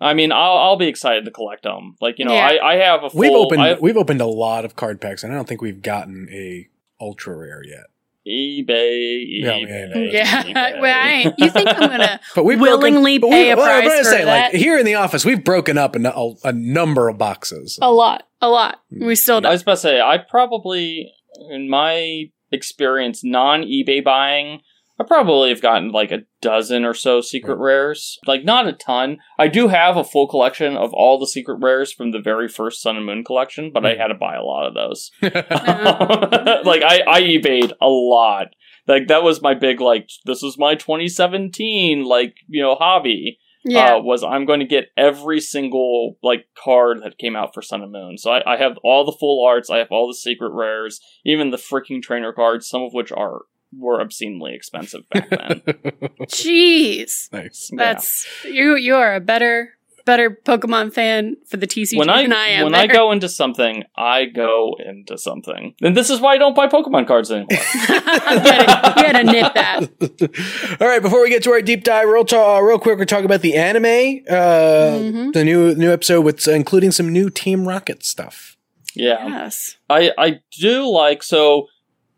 I 0.00 0.14
mean, 0.14 0.32
I'll 0.32 0.56
I'll 0.58 0.76
be 0.76 0.88
excited 0.88 1.24
to 1.24 1.30
collect 1.30 1.62
them. 1.62 1.96
Like 2.00 2.18
you 2.18 2.24
know, 2.24 2.34
Yeah. 2.34 2.46
I 2.60 2.72
I 2.72 2.76
have 2.76 3.04
a 3.04 3.10
full. 3.10 3.20
We've 3.20 3.32
opened 3.32 3.62
I 3.62 3.68
have 3.68 3.80
we've 3.80 3.96
opened 3.96 4.20
a 4.20 4.26
lot 4.26 4.64
of 4.64 4.76
card 4.76 5.00
packs, 5.00 5.22
and 5.24 5.32
I 5.32 5.36
don't 5.36 5.48
think 5.48 5.62
we've 5.62 5.80
gotten 5.80 6.28
a 6.32 6.68
ultra 7.00 7.36
rare 7.36 7.62
yet. 7.64 7.86
eBay, 8.26 9.24
Yeah, 9.28 9.52
eBay, 9.52 10.12
yeah. 10.12 10.42
eBay. 10.42 10.80
well, 10.80 11.00
I 11.00 11.08
ain't, 11.10 11.34
you 11.38 11.48
think 11.50 11.68
I'm 11.68 11.88
gonna 11.90 12.20
But 12.34 12.44
we've 12.44 12.60
willingly 12.60 13.18
broken, 13.18 13.30
but 13.36 13.36
pay 13.36 13.50
a 13.52 13.56
well, 13.56 13.64
I'm 13.66 13.82
price 13.82 13.88
gonna 13.88 14.04
for 14.04 14.10
say, 14.10 14.24
that? 14.24 14.52
like 14.52 14.60
here 14.60 14.78
in 14.78 14.84
the 14.84 14.96
office, 14.96 15.24
we've 15.24 15.44
broken 15.44 15.78
up 15.78 15.94
a, 15.94 15.98
nu- 16.00 16.36
a 16.42 16.52
number 16.52 17.08
of 17.08 17.18
boxes. 17.18 17.78
a 17.80 17.92
lot, 17.92 18.24
a 18.40 18.48
lot. 18.48 18.80
We 18.90 19.14
still 19.14 19.36
I 19.36 19.40
don't. 19.40 19.46
I 19.46 19.52
was 19.52 19.62
about 19.62 19.72
to 19.74 19.76
say, 19.78 20.00
I 20.00 20.18
probably, 20.18 21.12
in 21.50 21.68
my 21.70 22.24
experience, 22.50 23.22
non 23.22 23.62
eBay 23.62 24.02
buying, 24.02 24.60
I 24.98 25.04
probably 25.04 25.50
have 25.50 25.60
gotten 25.60 25.90
like 25.90 26.10
a 26.10 26.22
dozen 26.40 26.84
or 26.84 26.94
so 26.94 27.20
secret 27.20 27.56
rares. 27.56 28.18
Like, 28.26 28.44
not 28.44 28.66
a 28.66 28.72
ton. 28.72 29.18
I 29.38 29.48
do 29.48 29.68
have 29.68 29.96
a 29.96 30.04
full 30.04 30.26
collection 30.26 30.76
of 30.76 30.94
all 30.94 31.18
the 31.18 31.26
secret 31.26 31.58
rares 31.60 31.92
from 31.92 32.12
the 32.12 32.20
very 32.20 32.48
first 32.48 32.80
Sun 32.80 32.96
and 32.96 33.04
Moon 33.04 33.22
collection, 33.22 33.70
but 33.72 33.84
I 33.84 33.94
had 33.94 34.08
to 34.08 34.14
buy 34.14 34.36
a 34.36 34.42
lot 34.42 34.66
of 34.66 34.74
those. 34.74 35.10
like, 35.22 36.82
I, 36.82 37.02
I 37.06 37.22
eBayed 37.22 37.72
a 37.80 37.88
lot. 37.88 38.48
Like, 38.86 39.08
that 39.08 39.22
was 39.22 39.42
my 39.42 39.52
big, 39.52 39.80
like, 39.80 40.08
this 40.24 40.42
was 40.42 40.56
my 40.56 40.74
2017, 40.74 42.04
like, 42.04 42.36
you 42.48 42.62
know, 42.62 42.74
hobby 42.74 43.38
yeah. 43.66 43.96
uh, 43.96 44.00
was 44.00 44.22
I'm 44.22 44.46
going 44.46 44.60
to 44.60 44.66
get 44.66 44.90
every 44.96 45.40
single 45.40 46.16
like 46.22 46.46
card 46.56 47.02
that 47.02 47.18
came 47.18 47.34
out 47.36 47.52
for 47.52 47.62
Sun 47.62 47.82
and 47.82 47.92
Moon. 47.92 48.16
So 48.16 48.30
I, 48.30 48.54
I 48.54 48.56
have 48.56 48.78
all 48.84 49.04
the 49.04 49.16
full 49.18 49.44
arts, 49.44 49.68
I 49.68 49.78
have 49.78 49.88
all 49.90 50.06
the 50.06 50.14
secret 50.14 50.52
rares, 50.52 51.00
even 51.24 51.50
the 51.50 51.56
freaking 51.56 52.00
trainer 52.00 52.32
cards, 52.32 52.68
some 52.68 52.82
of 52.82 52.94
which 52.94 53.10
are 53.10 53.42
were 53.78 54.00
obscenely 54.00 54.54
expensive 54.54 55.08
back 55.10 55.28
then. 55.30 55.60
Jeez, 56.30 57.32
nice. 57.32 57.70
Yeah. 57.72 57.76
that's 57.94 58.26
you. 58.44 58.76
You 58.76 58.96
are 58.96 59.14
a 59.14 59.20
better, 59.20 59.70
better 60.04 60.30
Pokemon 60.44 60.92
fan 60.92 61.36
for 61.46 61.56
the 61.56 61.66
TCG 61.66 61.96
when 61.98 62.08
I, 62.10 62.22
than 62.22 62.32
I 62.32 62.46
am. 62.48 62.64
when 62.64 62.74
I 62.74 62.86
go 62.86 63.12
into 63.12 63.28
something, 63.28 63.84
I 63.96 64.24
go 64.26 64.76
into 64.84 65.18
something, 65.18 65.74
and 65.82 65.96
this 65.96 66.10
is 66.10 66.20
why 66.20 66.34
I 66.34 66.38
don't 66.38 66.54
buy 66.54 66.68
Pokemon 66.68 67.06
cards 67.06 67.30
anymore. 67.30 67.48
you, 67.50 67.58
had 67.58 68.94
to, 68.94 69.00
you 69.00 69.06
had 69.06 69.12
to 69.18 69.24
nip 69.24 69.54
that. 69.54 70.76
All 70.80 70.86
right, 70.88 71.02
before 71.02 71.22
we 71.22 71.30
get 71.30 71.42
to 71.44 71.50
our 71.52 71.62
deep 71.62 71.84
dive, 71.84 72.08
real 72.08 72.24
ta- 72.24 72.58
real 72.58 72.78
quick, 72.78 72.98
we're 72.98 73.04
talking 73.04 73.24
about 73.26 73.40
the 73.42 73.54
anime, 73.56 73.84
uh, 74.28 74.96
Mhm. 74.96 75.32
the 75.32 75.44
new 75.44 75.74
new 75.74 75.90
episode 75.92 76.22
with 76.22 76.46
uh, 76.48 76.52
including 76.52 76.90
some 76.92 77.12
new 77.12 77.30
Team 77.30 77.66
Rocket 77.66 78.04
stuff. 78.04 78.56
yeah, 78.94 79.26
Yes. 79.26 79.76
I 79.90 80.12
I 80.18 80.40
do 80.58 80.88
like 80.88 81.22
so. 81.22 81.66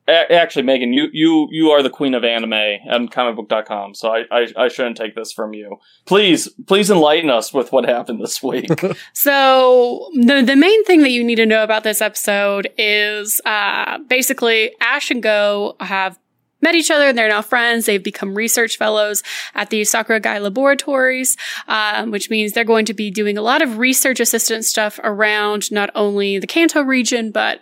A- 0.08 0.32
Actually, 0.32 0.62
Megan, 0.62 0.92
you, 0.92 1.08
you 1.12 1.48
you 1.50 1.70
are 1.70 1.82
the 1.82 1.90
queen 1.90 2.14
of 2.14 2.24
anime 2.24 2.52
and 2.52 3.10
comicbook.com, 3.10 3.94
so 3.94 4.10
I, 4.10 4.24
I 4.30 4.46
I 4.56 4.68
shouldn't 4.68 4.96
take 4.96 5.14
this 5.14 5.32
from 5.32 5.52
you. 5.54 5.76
Please 6.06 6.48
please 6.66 6.90
enlighten 6.90 7.28
us 7.30 7.52
with 7.52 7.70
what 7.72 7.84
happened 7.84 8.20
this 8.20 8.42
week. 8.42 8.70
So 9.12 10.08
the 10.14 10.42
the 10.42 10.56
main 10.56 10.84
thing 10.84 11.02
that 11.02 11.10
you 11.10 11.22
need 11.22 11.36
to 11.36 11.46
know 11.46 11.62
about 11.62 11.84
this 11.84 12.00
episode 12.00 12.68
is 12.78 13.40
uh, 13.44 13.98
basically 14.08 14.72
Ash 14.80 15.10
and 15.10 15.22
Go 15.22 15.76
have 15.80 16.18
met 16.62 16.74
each 16.74 16.90
other 16.90 17.08
and 17.08 17.16
they're 17.18 17.28
now 17.28 17.42
friends. 17.42 17.86
They've 17.86 18.02
become 18.02 18.34
research 18.34 18.76
fellows 18.78 19.22
at 19.54 19.70
the 19.70 19.82
Sakuragi 19.82 20.40
Laboratories, 20.40 21.36
um, 21.68 22.10
which 22.10 22.30
means 22.30 22.52
they're 22.52 22.64
going 22.64 22.86
to 22.86 22.94
be 22.94 23.10
doing 23.10 23.36
a 23.38 23.42
lot 23.42 23.62
of 23.62 23.78
research 23.78 24.20
assistant 24.20 24.64
stuff 24.64 24.98
around 25.04 25.70
not 25.70 25.90
only 25.94 26.38
the 26.38 26.46
Kanto 26.46 26.82
region 26.82 27.30
but 27.30 27.60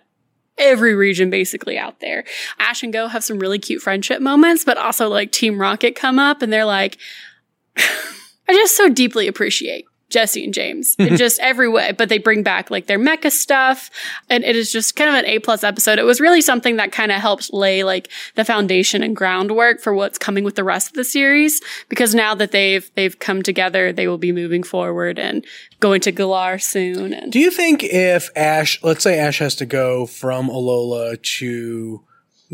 every 0.58 0.94
region 0.94 1.30
basically 1.30 1.78
out 1.78 2.00
there. 2.00 2.24
Ash 2.58 2.82
and 2.82 2.92
Go 2.92 3.08
have 3.08 3.24
some 3.24 3.38
really 3.38 3.58
cute 3.58 3.82
friendship 3.82 4.20
moments, 4.20 4.64
but 4.64 4.78
also 4.78 5.08
like 5.08 5.32
Team 5.32 5.60
Rocket 5.60 5.94
come 5.94 6.18
up 6.18 6.42
and 6.42 6.52
they're 6.52 6.64
like, 6.64 6.98
I 7.76 8.52
just 8.52 8.76
so 8.76 8.88
deeply 8.88 9.28
appreciate 9.28 9.86
Jessie 10.08 10.44
and 10.44 10.54
James 10.54 10.94
in 10.98 11.16
just 11.16 11.40
every 11.40 11.68
way, 11.68 11.92
but 11.92 12.08
they 12.08 12.18
bring 12.18 12.42
back 12.42 12.70
like 12.70 12.86
their 12.86 12.98
mecha 12.98 13.30
stuff. 13.30 13.90
And 14.30 14.44
it 14.44 14.54
is 14.54 14.70
just 14.70 14.94
kind 14.96 15.10
of 15.10 15.16
an 15.16 15.26
A 15.26 15.38
plus 15.40 15.64
episode. 15.64 15.98
It 15.98 16.04
was 16.04 16.20
really 16.20 16.40
something 16.40 16.76
that 16.76 16.92
kind 16.92 17.10
of 17.10 17.20
helps 17.20 17.50
lay 17.52 17.82
like 17.82 18.08
the 18.36 18.44
foundation 18.44 19.02
and 19.02 19.16
groundwork 19.16 19.80
for 19.80 19.92
what's 19.94 20.18
coming 20.18 20.44
with 20.44 20.54
the 20.54 20.62
rest 20.64 20.88
of 20.88 20.94
the 20.94 21.04
series. 21.04 21.60
Because 21.88 22.14
now 22.14 22.34
that 22.36 22.52
they've, 22.52 22.88
they've 22.94 23.18
come 23.18 23.42
together, 23.42 23.92
they 23.92 24.06
will 24.06 24.18
be 24.18 24.32
moving 24.32 24.62
forward 24.62 25.18
and 25.18 25.44
going 25.80 26.00
to 26.02 26.12
Galar 26.12 26.58
soon. 26.58 27.12
And 27.12 27.32
Do 27.32 27.40
you 27.40 27.50
think 27.50 27.82
if 27.82 28.30
Ash, 28.36 28.82
let's 28.84 29.02
say 29.02 29.18
Ash 29.18 29.40
has 29.40 29.56
to 29.56 29.66
go 29.66 30.06
from 30.06 30.48
Alola 30.48 31.20
to 31.38 32.02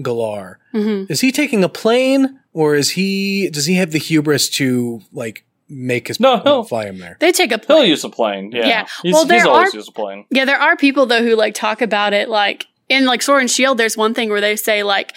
Galar, 0.01 0.59
Mm-hmm. 0.73 1.13
is 1.13 1.21
he 1.21 1.31
taking 1.33 1.63
a 1.63 1.69
plane 1.69 2.41
or 2.55 2.75
is 2.77 2.91
he, 2.91 3.51
does 3.51 3.67
he 3.67 3.75
have 3.75 3.91
the 3.93 3.99
hubris 3.99 4.49
to 4.49 5.03
like 5.13 5.45
make 5.73 6.09
his 6.09 6.21
No, 6.21 6.43
no. 6.45 6.63
fly 6.63 6.85
him 6.87 6.99
there? 6.99 7.17
they 7.21 7.33
take 7.33 7.51
a 7.53 7.61
He'll 7.67 7.85
use 7.85 8.05
a 8.05 8.09
plane. 8.11 8.53
Yeah. 8.53 8.67
Yeah. 8.67 8.87
He's, 9.03 9.13
Well, 9.15 9.25
there 9.25 9.39
he's 9.39 9.47
always 9.47 9.75
are- 9.75 9.77
used 9.79 9.89
a 9.89 9.93
plane. 9.93 10.27
Yeah, 10.31 10.45
there 10.45 10.59
are 10.61 10.77
people 10.77 11.07
though 11.07 11.23
who 11.23 11.35
like 11.35 11.55
talk 11.55 11.81
about 11.83 12.13
it 12.13 12.29
like 12.29 12.67
in 12.93 13.07
like 13.07 13.23
Sword 13.23 13.41
and 13.41 13.51
Shield, 13.51 13.79
there's 13.79 13.97
one 13.97 14.15
thing 14.15 14.29
where 14.29 14.41
they 14.41 14.57
say 14.57 14.83
like 14.83 15.15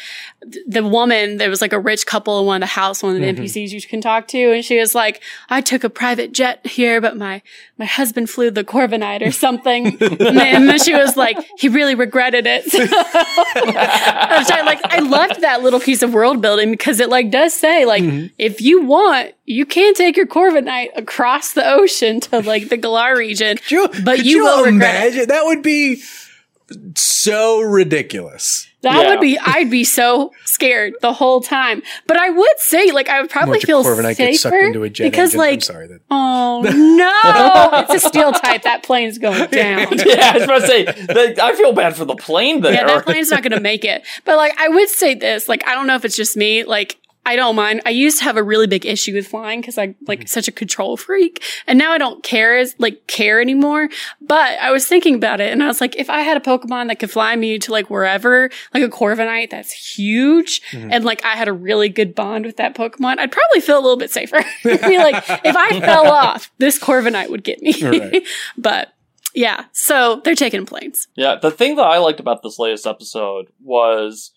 the 0.68 0.84
woman, 0.84 1.38
there 1.38 1.50
was 1.50 1.62
like 1.62 1.74
a 1.74 1.80
rich 1.80 2.06
couple 2.06 2.40
in 2.40 2.46
one 2.46 2.58
of 2.58 2.70
the 2.70 2.74
house, 2.74 3.02
one 3.02 3.16
of 3.16 3.22
the 3.22 3.28
mm-hmm. 3.28 3.44
NPCs 3.44 3.72
you 3.72 3.82
can 3.82 4.02
talk 4.02 4.28
to, 4.30 4.54
and 4.54 4.64
she 4.64 4.80
was 4.80 4.94
like, 4.94 5.22
I 5.50 5.62
took 5.62 5.84
a 5.84 5.90
private 5.90 6.32
jet 6.32 6.66
here, 6.66 7.02
but 7.02 7.18
my 7.18 7.42
my 7.78 7.86
husband 7.86 8.30
flew 8.30 8.52
the 8.52 8.64
Corviknight 8.64 9.26
or 9.26 9.32
something. 9.32 9.88
and, 10.02 10.70
then, 10.70 10.80
she 10.80 10.94
was 10.94 11.18
like, 11.18 11.38
he 11.58 11.68
really 11.68 11.96
regretted 11.96 12.46
it. 12.48 12.66
Which 12.66 12.82
I 14.52 14.62
like 14.66 14.80
I 14.86 15.00
loved 15.00 15.42
that 15.42 15.62
little 15.62 15.80
piece 15.80 16.02
of 16.02 16.14
world 16.14 16.42
building 16.42 16.72
because 16.72 17.00
it 17.00 17.10
like 17.10 17.32
does 17.32 17.54
say 17.54 17.86
like 17.86 18.04
mm-hmm. 18.04 18.28
if 18.38 18.62
you 18.62 18.84
want, 18.86 19.34
you 19.46 19.66
can 19.66 19.94
take 19.94 20.18
your 20.18 20.28
Corviknight 20.28 20.90
across 20.96 21.54
the 21.54 21.68
ocean 21.68 22.20
to 22.22 22.42
like 22.42 22.70
the 22.70 22.78
Galar 22.78 23.18
region. 23.18 23.58
You, 23.70 23.88
But 24.04 24.18
could 24.18 24.26
you 24.26 24.44
will 24.44 24.64
regret 24.66 24.74
it. 24.74 25.14
imagine? 25.14 25.28
That 25.30 25.46
would 25.46 25.62
be 25.62 26.02
so 26.96 27.62
ridiculous. 27.62 28.68
That 28.82 29.02
Yeah. 29.04 29.10
would 29.10 29.22
be, 29.22 29.38
I'd 29.44 29.72
be 29.72 29.84
so 29.84 30.32
scared 30.46 30.94
the 31.02 31.12
whole 31.14 31.42
time. 31.42 31.82
But 32.08 32.18
I 32.18 32.30
would 32.30 32.60
say, 32.60 32.92
like, 32.92 33.10
I 33.10 33.20
would 33.22 33.30
probably 33.32 33.54
Watch 33.58 33.64
a 33.64 33.68
feel 33.68 33.84
Corviknight 33.84 34.16
safer 34.16 34.32
get 34.32 34.40
sucked 34.40 34.56
into 34.56 34.84
a 34.84 34.90
jet 34.90 35.04
because, 35.06 35.30
engine. 35.34 35.42
I'm 35.42 35.48
like, 35.52 35.64
sorry 35.64 35.88
that. 35.88 36.02
oh 36.12 36.62
no, 36.64 37.80
it's 37.80 38.04
a 38.06 38.08
steel 38.08 38.32
type. 38.32 38.62
That 38.64 38.84
plane's 38.84 39.18
going 39.18 39.50
down. 39.52 39.98
yeah, 40.06 40.32
I 40.32 40.34
was 40.36 40.44
about 40.44 40.62
to 40.62 40.68
say, 40.68 40.84
that, 40.86 41.40
I 41.42 41.56
feel 41.56 41.74
bad 41.74 41.96
for 41.96 42.06
the 42.06 42.16
plane 42.16 42.62
there. 42.62 42.74
Yeah, 42.74 42.86
that 42.86 43.06
plane's 43.06 43.32
not 43.32 43.42
going 43.42 43.54
to 43.54 43.60
make 43.60 43.84
it. 43.86 44.04
But 44.24 44.38
like, 44.38 44.54
I 44.60 44.68
would 44.70 44.90
say 44.90 45.16
this. 45.16 45.50
Like, 45.50 45.66
I 45.68 45.74
don't 45.74 45.88
know 45.88 45.96
if 45.96 46.06
it's 46.06 46.16
just 46.16 46.38
me. 46.38 46.64
Like, 46.64 46.98
I 47.26 47.36
don't 47.36 47.56
mind. 47.56 47.82
I 47.86 47.90
used 47.90 48.20
to 48.20 48.24
have 48.26 48.38
a 48.38 48.44
really 48.44 48.68
big 48.68 48.86
issue 48.86 49.14
with 49.14 49.28
flying 49.28 49.62
because 49.62 49.78
I'm 49.78 49.86
Mm-hmm. 49.96 50.06
like 50.08 50.28
such 50.28 50.48
a 50.48 50.52
control 50.52 50.98
freak, 50.98 51.44
and 51.68 51.80
now 51.80 51.92
I 51.92 51.98
don't 51.98 52.24
care 52.24 52.58
as 52.58 52.76
like 52.80 53.08
care 53.08 53.40
anymore. 53.42 53.90
But 54.22 54.60
I 54.60 54.72
was 54.72 54.86
thinking 54.88 55.16
about 55.16 55.40
it, 55.42 55.52
and 55.52 55.64
I 55.64 55.68
was 55.68 55.80
like, 55.82 55.96
if 55.96 56.10
I 56.10 56.22
had 56.22 56.38
a 56.38 56.40
Pokemon 56.40 56.88
that 56.88 57.00
could 57.00 57.12
fly 57.12 57.36
me 57.36 57.58
to 57.60 57.72
like 57.72 57.90
wherever, 57.90 58.50
like 58.74 58.84
a 58.84 58.90
Corviknight 58.90 59.50
that's 59.50 59.72
huge, 59.72 60.62
Mm-hmm. 60.72 60.92
and 60.92 61.06
like 61.06 61.24
I 61.26 61.36
had 61.36 61.48
a 61.48 61.54
really 61.54 61.90
good 61.90 62.14
bond 62.16 62.46
with 62.46 62.58
that 62.58 62.76
Pokemon, 62.76 63.20
I'd 63.20 63.32
probably 63.32 63.62
feel 63.62 63.78
a 63.78 63.82
little 63.82 63.98
bit 63.98 64.12
safer. 64.12 64.38
Be 64.64 64.98
like, 64.98 65.24
if 65.46 65.56
I 65.56 65.80
fell 65.80 66.08
off, 66.12 66.52
this 66.58 66.78
Corviknight 66.80 67.30
would 67.30 67.44
get 67.44 67.62
me. 67.62 67.74
Right. 67.82 68.24
but 68.58 68.90
yeah, 69.34 69.66
so 69.72 70.22
they're 70.24 70.36
taking 70.36 70.66
planes. 70.66 71.08
Yeah, 71.16 71.36
the 71.42 71.52
thing 71.52 71.76
that 71.78 71.84
I 71.86 71.98
liked 71.98 72.20
about 72.20 72.42
this 72.44 72.58
latest 72.60 72.86
episode 72.88 73.48
was 73.64 74.32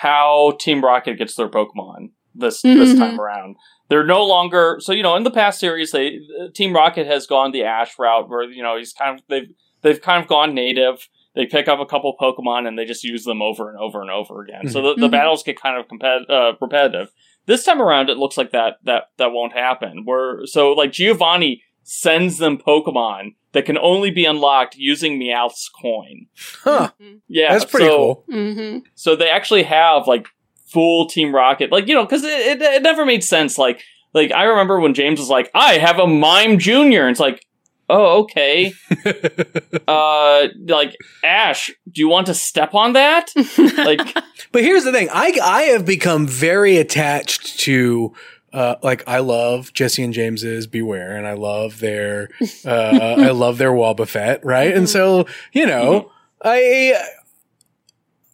how 0.00 0.56
Team 0.60 0.84
Rocket 0.84 1.16
gets 1.18 1.34
their 1.34 1.48
Pokemon 1.48 2.10
this 2.38 2.62
this 2.62 2.92
Mhm. 2.94 2.98
time 2.98 3.20
around. 3.20 3.56
They're 3.88 4.04
no 4.04 4.24
longer 4.24 4.78
so 4.80 4.92
you 4.92 5.02
know 5.02 5.16
in 5.16 5.22
the 5.24 5.30
past 5.30 5.58
series 5.60 5.92
they 5.92 6.18
Team 6.54 6.74
Rocket 6.74 7.06
has 7.06 7.26
gone 7.26 7.52
the 7.52 7.62
Ash 7.64 7.98
route 7.98 8.28
where 8.28 8.42
you 8.44 8.62
know 8.62 8.76
he's 8.76 8.92
kind 8.92 9.18
of 9.18 9.24
they've 9.28 9.48
they've 9.82 10.00
kind 10.00 10.22
of 10.22 10.28
gone 10.28 10.54
native. 10.54 11.08
They 11.34 11.44
pick 11.46 11.68
up 11.68 11.80
a 11.80 11.86
couple 11.86 12.16
Pokemon 12.20 12.66
and 12.66 12.78
they 12.78 12.86
just 12.86 13.04
use 13.04 13.24
them 13.24 13.42
over 13.42 13.68
and 13.70 13.78
over 13.78 14.00
and 14.00 14.10
over 14.10 14.40
again. 14.42 14.68
So 14.68 14.80
the, 14.80 14.94
the 14.94 15.08
Mhm. 15.08 15.10
battles 15.10 15.42
get 15.42 15.60
kind 15.60 15.76
of 15.78 15.86
compet- 15.86 16.30
uh, 16.30 16.54
repetitive. 16.60 17.12
This 17.44 17.62
time 17.62 17.80
around, 17.82 18.08
it 18.08 18.16
looks 18.16 18.36
like 18.38 18.50
that 18.52 18.78
that 18.84 19.10
that 19.18 19.32
won't 19.32 19.52
happen. 19.52 20.04
Where 20.04 20.46
so 20.46 20.72
like 20.72 20.92
Giovanni 20.92 21.62
sends 21.82 22.38
them 22.38 22.58
Pokemon 22.58 23.34
that 23.52 23.64
can 23.64 23.78
only 23.78 24.10
be 24.10 24.24
unlocked 24.24 24.74
using 24.76 25.18
Meowth's 25.18 25.68
coin. 25.68 26.26
Huh. 26.64 26.90
Yeah, 27.28 27.52
That's 27.52 27.64
pretty 27.64 27.86
so, 27.86 27.96
cool. 27.96 28.24
Mm-hmm. 28.32 28.78
So 28.96 29.14
they 29.14 29.30
actually 29.30 29.62
have 29.62 30.08
like 30.08 30.26
full 30.66 31.06
Team 31.06 31.34
Rocket, 31.34 31.72
like 31.72 31.88
you 31.88 31.94
know, 31.94 32.04
because 32.04 32.24
it, 32.24 32.30
it 32.30 32.62
it 32.62 32.82
never 32.82 33.06
made 33.06 33.24
sense. 33.24 33.56
Like 33.58 33.82
like 34.12 34.32
I 34.32 34.44
remember 34.44 34.80
when 34.80 34.94
James 34.94 35.18
was 35.20 35.28
like, 35.28 35.50
"I 35.54 35.74
have 35.74 35.98
a 35.98 36.06
Mime 36.06 36.58
Junior," 36.58 37.02
and 37.02 37.10
it's 37.10 37.20
like, 37.20 37.44
"Oh, 37.88 38.22
okay." 38.22 38.72
uh, 39.88 40.48
like 40.66 40.96
Ash, 41.22 41.70
do 41.90 42.00
you 42.00 42.08
want 42.08 42.26
to 42.26 42.34
step 42.34 42.74
on 42.74 42.94
that? 42.94 43.30
Like, 43.76 44.00
But 44.52 44.62
here's 44.62 44.84
the 44.84 44.92
thing: 44.92 45.08
I 45.12 45.38
I 45.42 45.62
have 45.64 45.84
become 45.84 46.26
very 46.26 46.78
attached 46.78 47.60
to. 47.60 48.14
Uh, 48.52 48.76
like 48.82 49.06
I 49.06 49.18
love 49.18 49.74
Jessie 49.74 50.02
and 50.02 50.14
James's 50.14 50.66
Bewear, 50.66 51.18
and 51.18 51.26
I 51.26 51.34
love 51.34 51.80
their, 51.80 52.30
uh, 52.64 53.16
I 53.18 53.30
love 53.32 53.58
their 53.58 53.72
Wobbuffet, 53.72 54.40
right? 54.44 54.74
And 54.74 54.88
so 54.88 55.26
you 55.52 55.66
know, 55.66 56.10
I 56.42 56.98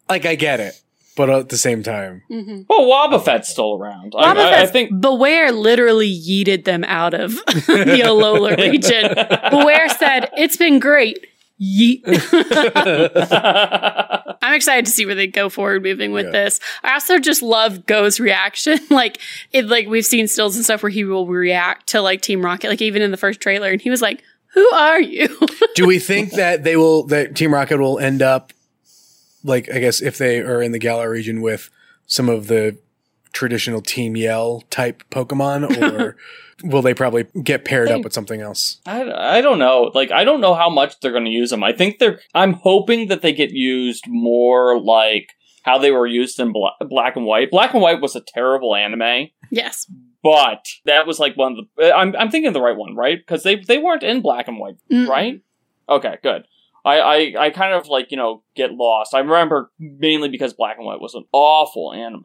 like 0.08 0.24
I 0.24 0.36
get 0.36 0.60
it, 0.60 0.80
but 1.16 1.28
at 1.30 1.48
the 1.50 1.58
same 1.58 1.82
time, 1.82 2.22
Mm-hmm. 2.30 2.62
well, 2.68 2.82
Wobbuffet's 3.10 3.48
still 3.48 3.74
around. 3.74 4.14
I, 4.16 4.22
I, 4.22 4.30
I 4.30 4.34
Wobbuffet's- 4.34 4.70
think. 4.72 4.90
Bewear 4.92 5.56
literally 5.56 6.10
yeeted 6.12 6.64
them 6.64 6.84
out 6.84 7.14
of 7.14 7.34
the 7.46 8.02
Alola 8.04 8.56
region. 8.70 9.04
Bewear 9.50 9.88
said, 9.90 10.30
It's 10.36 10.56
been 10.56 10.78
great. 10.78 11.26
Yeet. 11.60 12.02
I'm 14.42 14.54
excited 14.54 14.86
to 14.86 14.90
see 14.90 15.06
where 15.06 15.14
they 15.14 15.26
go 15.28 15.48
forward 15.48 15.82
moving 15.82 16.12
with 16.12 16.26
Yeah. 16.26 16.32
this. 16.32 16.60
I 16.82 16.94
also 16.94 17.18
just 17.18 17.42
love 17.42 17.86
Goh's 17.86 18.18
reaction. 18.18 18.78
like 18.90 19.18
it 19.52 19.66
like 19.66 19.86
we've 19.86 20.04
seen 20.04 20.26
stills 20.28 20.56
and 20.56 20.64
stuff 20.64 20.82
where 20.82 20.90
he 20.90 21.04
will 21.04 21.26
react 21.26 21.88
to 21.90 22.00
like 22.00 22.22
Team 22.22 22.44
Rocket, 22.44 22.68
like 22.68 22.82
even 22.82 23.02
in 23.02 23.10
the 23.12 23.16
first 23.16 23.40
trailer, 23.40 23.70
and 23.70 23.80
he 23.80 23.90
was 23.90 24.02
like, 24.02 24.22
Who 24.54 24.68
are 24.72 25.00
you? 25.00 25.28
do 25.74 25.86
we 25.86 25.98
think 26.00 26.32
that 26.32 26.64
they 26.64 26.76
will 26.76 27.06
that 27.08 27.36
Team 27.36 27.54
Rocket 27.54 27.78
will 27.78 27.98
end 27.98 28.22
up 28.22 28.52
like 29.44 29.70
I 29.72 29.78
guess 29.78 30.00
if 30.02 30.18
they 30.18 30.40
are 30.40 30.62
in 30.62 30.72
the 30.72 30.78
Galar 30.78 31.10
region 31.10 31.40
with 31.42 31.70
some 32.06 32.28
of 32.28 32.46
the 32.48 32.76
traditional 33.32 33.80
Team 33.80 34.16
Yell 34.16 34.62
type 34.70 35.02
Pokemon, 35.10 35.76
or 35.98 36.16
will 36.62 36.82
they 36.82 36.94
probably 36.94 37.24
get 37.42 37.64
paired 37.64 37.90
up 37.90 38.02
with 38.04 38.12
something 38.12 38.40
else? 38.40 38.78
I, 38.86 39.10
I 39.10 39.40
don't 39.40 39.58
know. 39.58 39.90
Like, 39.94 40.10
I 40.10 40.24
don't 40.24 40.40
know 40.40 40.54
how 40.54 40.68
much 40.68 41.00
they're 41.00 41.12
going 41.12 41.24
to 41.24 41.30
use 41.30 41.50
them. 41.50 41.64
I 41.64 41.72
think 41.72 41.98
they're. 41.98 42.20
I'm 42.34 42.52
hoping 42.52 43.08
that 43.08 43.22
they 43.22 43.32
get 43.32 43.50
used 43.50 44.04
more 44.06 44.78
like 44.80 45.30
how 45.64 45.78
they 45.78 45.90
were 45.92 46.06
used 46.06 46.38
in 46.40 46.52
Bla- 46.52 46.74
Black 46.88 47.16
and 47.16 47.24
White. 47.24 47.50
Black 47.50 47.72
and 47.72 47.82
White 47.82 48.00
was 48.00 48.16
a 48.16 48.20
terrible 48.20 48.74
anime, 48.74 49.28
yes. 49.50 49.86
but 50.22 50.66
that 50.84 51.06
was 51.06 51.18
like 51.18 51.36
one 51.36 51.52
of 51.58 51.64
the. 51.76 51.92
I'm 51.94 52.14
I'm 52.16 52.30
thinking 52.30 52.48
of 52.48 52.54
the 52.54 52.60
right 52.60 52.76
one, 52.76 52.94
right? 52.96 53.18
Because 53.18 53.44
they 53.44 53.56
they 53.56 53.78
weren't 53.78 54.02
in 54.02 54.20
Black 54.20 54.48
and 54.48 54.58
White, 54.58 54.76
Mm. 54.90 55.08
right? 55.08 55.40
Okay, 55.88 56.16
good. 56.22 56.46
I, 56.84 56.98
I 57.00 57.34
I 57.46 57.50
kind 57.50 57.74
of 57.74 57.86
like 57.88 58.10
you 58.10 58.16
know 58.16 58.42
get 58.56 58.72
lost. 58.72 59.14
I 59.14 59.20
remember 59.20 59.70
mainly 59.78 60.28
because 60.28 60.52
Black 60.52 60.76
and 60.78 60.86
White 60.86 61.00
was 61.00 61.14
an 61.14 61.24
awful 61.32 61.92
anime. 61.92 62.22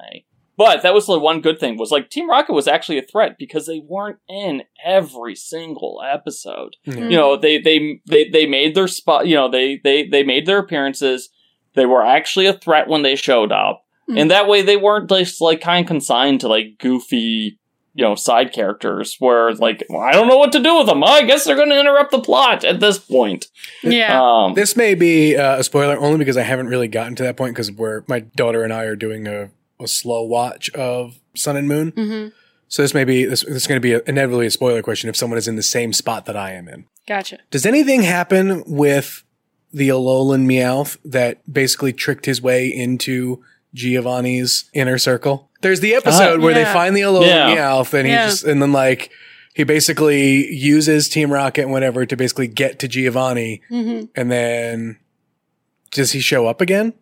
But 0.57 0.81
that 0.81 0.95
was 0.95 1.05
the 1.05 1.19
one 1.19 1.41
good 1.41 1.59
thing 1.59 1.77
was 1.77 1.91
like 1.91 2.09
Team 2.09 2.27
Rocket 2.27 2.53
was 2.53 2.67
actually 2.67 2.97
a 2.97 3.03
threat 3.03 3.35
because 3.37 3.67
they 3.67 3.79
weren't 3.79 4.17
in 4.27 4.63
every 4.83 5.35
single 5.35 6.01
episode 6.03 6.75
Yeah. 6.85 6.93
Mm. 6.95 7.11
you 7.11 7.17
know 7.17 7.37
they 7.37 7.59
they 7.61 8.01
they, 8.07 8.27
they 8.29 8.45
made 8.47 8.73
their 8.73 8.87
spot 8.87 9.27
you 9.27 9.35
know 9.35 9.49
they, 9.51 9.79
they 9.83 10.07
they 10.07 10.23
made 10.23 10.47
their 10.47 10.57
appearances 10.57 11.29
they 11.75 11.85
were 11.85 12.03
actually 12.03 12.47
a 12.47 12.53
threat 12.53 12.87
when 12.87 13.03
they 13.03 13.15
showed 13.15 13.51
up 13.51 13.83
Mm. 14.09 14.21
and 14.21 14.31
that 14.31 14.47
way 14.47 14.61
they 14.61 14.77
weren't 14.77 15.09
just 15.09 15.41
like 15.41 15.59
kind 15.61 15.83
of 15.85 15.87
consigned 15.87 16.39
to 16.39 16.47
like 16.47 16.77
goofy 16.79 17.59
you 17.97 18.03
know 18.05 18.15
side 18.15 18.53
characters 18.53 19.15
where 19.19 19.53
like 19.55 19.83
well, 19.89 20.01
i 20.01 20.11
don't 20.13 20.27
know 20.27 20.37
what 20.37 20.51
to 20.51 20.61
do 20.61 20.77
with 20.77 20.87
them 20.87 21.03
i 21.03 21.23
guess 21.23 21.43
they're 21.43 21.55
going 21.55 21.69
to 21.69 21.79
interrupt 21.79 22.11
the 22.11 22.19
plot 22.21 22.63
at 22.63 22.79
this 22.79 22.97
point 22.99 23.47
Yeah. 23.83 24.21
um 24.21 24.53
This 24.53 24.75
may 24.75 24.93
be 24.95 25.35
uh, 25.35 25.57
a 25.59 25.63
spoiler 25.63 25.97
only 25.99 26.19
because 26.19 26.37
I 26.37 26.43
haven't 26.43 26.67
really 26.67 26.87
gotten 26.87 27.15
to 27.15 27.23
that 27.23 27.35
point 27.37 27.55
because 27.55 27.71
where 27.71 28.03
my 28.07 28.19
daughter 28.19 28.63
and 28.63 28.71
I 28.71 28.83
are 28.83 28.95
doing 28.95 29.27
a, 29.27 29.49
a 29.79 29.87
slow 29.87 30.21
watch 30.23 30.69
of 30.71 31.19
Sun 31.35 31.57
and 31.57 31.67
Moon. 31.67 31.89
hmm 31.95 32.27
So 32.69 32.81
this 32.81 32.93
may 32.93 33.03
be 33.03 33.25
this, 33.25 33.43
this 33.45 33.55
is 33.63 33.67
going 33.67 33.81
to 33.81 33.87
be 33.89 33.93
a, 33.93 34.01
inevitably 34.07 34.45
a 34.47 34.51
spoiler 34.51 34.81
question 34.83 35.09
if 35.09 35.15
someone 35.15 35.37
is 35.37 35.47
in 35.47 35.55
the 35.55 35.63
same 35.63 35.91
spot 35.93 36.25
that 36.25 36.37
I 36.37 36.51
am 36.51 36.67
in. 36.67 36.85
Gotcha. 37.07 37.39
Does 37.51 37.65
anything 37.65 38.01
happen 38.03 38.63
with 38.67 39.23
the 39.73 39.89
Alolan 39.89 40.45
Meowth 40.45 40.97
that 41.05 41.41
basically 41.51 41.93
tricked 41.93 42.25
his 42.25 42.41
way 42.41 42.67
into 42.67 43.43
Giovanni's 43.77 44.69
inner 44.73 44.97
circle? 44.97 45.49
There's 45.61 45.79
the 45.79 45.95
episode 45.95 46.41
where 46.41 46.53
they 46.53 46.65
find 46.65 46.95
the 46.95 47.01
Alolan 47.01 47.27
Yeah. 47.27 47.55
Meowth 47.55 47.93
and 47.93 48.05
he 48.07 48.13
Yeah. 48.13 48.27
just 48.27 48.43
and 48.43 48.61
then 48.61 48.71
like 48.71 49.09
he 49.53 49.63
basically 49.63 50.51
uses 50.53 51.09
Team 51.09 51.31
Rocket 51.31 51.63
and 51.63 51.71
whatever 51.71 52.05
to 52.05 52.15
basically 52.17 52.47
get 52.47 52.79
to 52.79 52.87
Giovanni 52.87 53.61
hmm 53.69 54.01
and 54.15 54.31
then 54.31 54.97
does 55.91 56.11
he 56.11 56.19
show 56.19 56.47
up 56.47 56.59
again? 56.61 56.93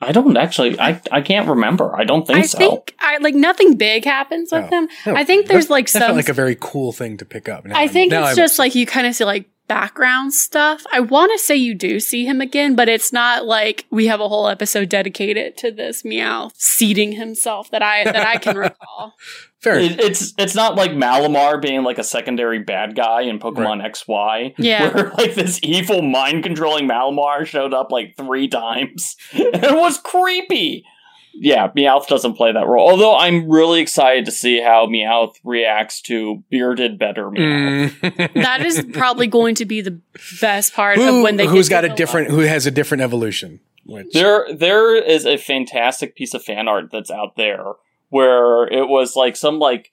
I 0.00 0.12
don't 0.12 0.36
actually. 0.36 0.78
I 0.78 1.00
I 1.10 1.22
can't 1.22 1.48
remember. 1.48 1.96
I 1.96 2.04
don't 2.04 2.26
think 2.26 2.38
I 2.40 2.42
so. 2.42 2.58
think 2.58 2.94
I 3.00 3.16
like 3.18 3.34
nothing 3.34 3.76
big 3.76 4.04
happens 4.04 4.52
with 4.52 4.66
Oh. 4.70 4.76
him. 4.80 4.88
No, 5.06 5.14
I 5.14 5.24
think 5.24 5.46
there's 5.46 5.70
like 5.70 5.88
some. 5.88 6.14
like 6.14 6.28
a 6.28 6.34
very 6.34 6.56
cool 6.60 6.92
thing 6.92 7.16
to 7.16 7.24
pick 7.24 7.48
up. 7.48 7.64
Now 7.64 7.76
I 7.76 7.82
I'm- 7.82 7.88
think 7.88 8.10
now 8.10 8.22
it's 8.22 8.30
I'm 8.30 8.36
just 8.36 8.58
like 8.58 8.74
you 8.74 8.84
kind 8.84 9.06
of 9.06 9.14
see 9.14 9.24
like 9.24 9.48
background 9.68 10.32
stuff. 10.32 10.84
I 10.92 11.00
want 11.00 11.32
to 11.32 11.38
say 11.38 11.56
you 11.56 11.74
do 11.74 12.00
see 12.00 12.24
him 12.24 12.40
again, 12.40 12.74
but 12.74 12.88
it's 12.88 13.12
not 13.12 13.44
like 13.44 13.86
we 13.90 14.06
have 14.06 14.20
a 14.20 14.28
whole 14.28 14.48
episode 14.48 14.88
dedicated 14.88 15.56
to 15.58 15.70
this 15.70 16.04
meow 16.04 16.50
seating 16.54 17.12
himself 17.12 17.70
that 17.70 17.82
I 17.82 18.04
that 18.04 18.26
I 18.26 18.36
can 18.38 18.56
recall. 18.58 19.14
fair. 19.60 19.78
It, 19.78 20.00
it's 20.00 20.32
it's 20.38 20.54
not 20.54 20.76
like 20.76 20.92
Malamar 20.92 21.60
being 21.60 21.82
like 21.82 21.98
a 21.98 22.04
secondary 22.04 22.60
bad 22.60 22.94
guy 22.94 23.22
in 23.22 23.38
Pokemon 23.38 23.84
XY. 23.84 24.54
Yeah. 24.58 24.92
Where 24.92 25.10
like 25.18 25.34
this 25.34 25.60
evil 25.62 26.02
mind 26.02 26.42
controlling 26.42 26.88
Malamar 26.88 27.46
showed 27.46 27.74
up 27.74 27.90
like 27.90 28.16
three 28.16 28.48
times. 28.48 29.16
and 29.32 29.64
it 29.64 29.76
was 29.76 29.98
creepy. 29.98 30.84
Yeah, 31.38 31.68
Meowth 31.76 32.06
doesn't 32.06 32.34
play 32.34 32.52
that 32.52 32.66
role. 32.66 32.88
Although 32.88 33.16
I'm 33.16 33.50
really 33.50 33.80
excited 33.80 34.24
to 34.24 34.30
see 34.32 34.60
how 34.60 34.86
Meowth 34.86 35.34
reacts 35.44 36.00
to 36.02 36.42
bearded 36.50 36.98
better 36.98 37.26
Meowth. 37.26 37.90
Mm. 37.90 38.34
That 38.34 38.64
is 38.64 38.84
probably 38.92 39.26
going 39.26 39.54
to 39.56 39.66
be 39.66 39.80
the 39.82 40.00
best 40.40 40.72
part 40.74 40.98
of 40.98 41.22
when 41.22 41.36
they 41.36 41.46
who's 41.46 41.68
get 41.68 41.76
got 41.76 41.80
to 41.82 41.86
a 41.88 41.90
the 41.90 41.96
different, 41.96 42.30
who 42.30 42.40
has 42.40 42.66
a 42.66 42.70
different 42.70 43.02
evolution? 43.02 43.60
Which 43.84 44.12
There, 44.12 44.46
there 44.52 44.96
is 44.96 45.26
a 45.26 45.36
fantastic 45.36 46.16
piece 46.16 46.34
of 46.34 46.42
fan 46.42 46.68
art 46.68 46.90
that's 46.90 47.10
out 47.10 47.36
there 47.36 47.64
where 48.08 48.66
it 48.66 48.88
was 48.88 49.14
like 49.14 49.36
some 49.36 49.58
like 49.58 49.92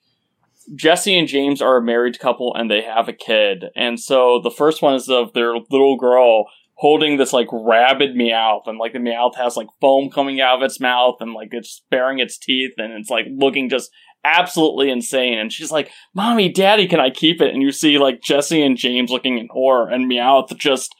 Jessie 0.74 1.18
and 1.18 1.28
James 1.28 1.60
are 1.60 1.76
a 1.76 1.82
married 1.82 2.18
couple 2.18 2.54
and 2.54 2.70
they 2.70 2.82
have 2.82 3.08
a 3.08 3.12
kid, 3.12 3.66
and 3.76 4.00
so 4.00 4.40
the 4.40 4.50
first 4.50 4.80
one 4.82 4.94
is 4.94 5.08
of 5.08 5.34
their 5.34 5.54
little 5.56 5.96
girl 5.96 6.46
holding 6.76 7.16
this 7.16 7.32
like 7.32 7.48
rabid 7.52 8.14
Meowth, 8.14 8.66
and 8.66 8.78
like 8.78 8.92
the 8.92 8.98
Meowth 8.98 9.36
has 9.36 9.56
like 9.56 9.68
foam 9.80 10.10
coming 10.10 10.40
out 10.40 10.58
of 10.58 10.62
its 10.62 10.80
mouth, 10.80 11.16
and 11.20 11.32
like 11.32 11.48
it's 11.52 11.82
baring 11.90 12.18
its 12.18 12.38
teeth, 12.38 12.72
and 12.78 12.92
it's 12.92 13.10
like 13.10 13.26
looking 13.30 13.68
just 13.68 13.90
absolutely 14.24 14.90
insane. 14.90 15.38
And 15.38 15.52
she's 15.52 15.70
like, 15.70 15.90
"Mommy, 16.14 16.50
Daddy, 16.50 16.88
can 16.88 17.00
I 17.00 17.10
keep 17.10 17.40
it?" 17.40 17.52
And 17.52 17.62
you 17.62 17.72
see 17.72 17.98
like 17.98 18.22
Jessie 18.22 18.62
and 18.62 18.76
James 18.76 19.10
looking 19.10 19.38
in 19.38 19.48
horror, 19.50 19.88
and 19.88 20.10
Meowth 20.10 20.56
just 20.56 20.94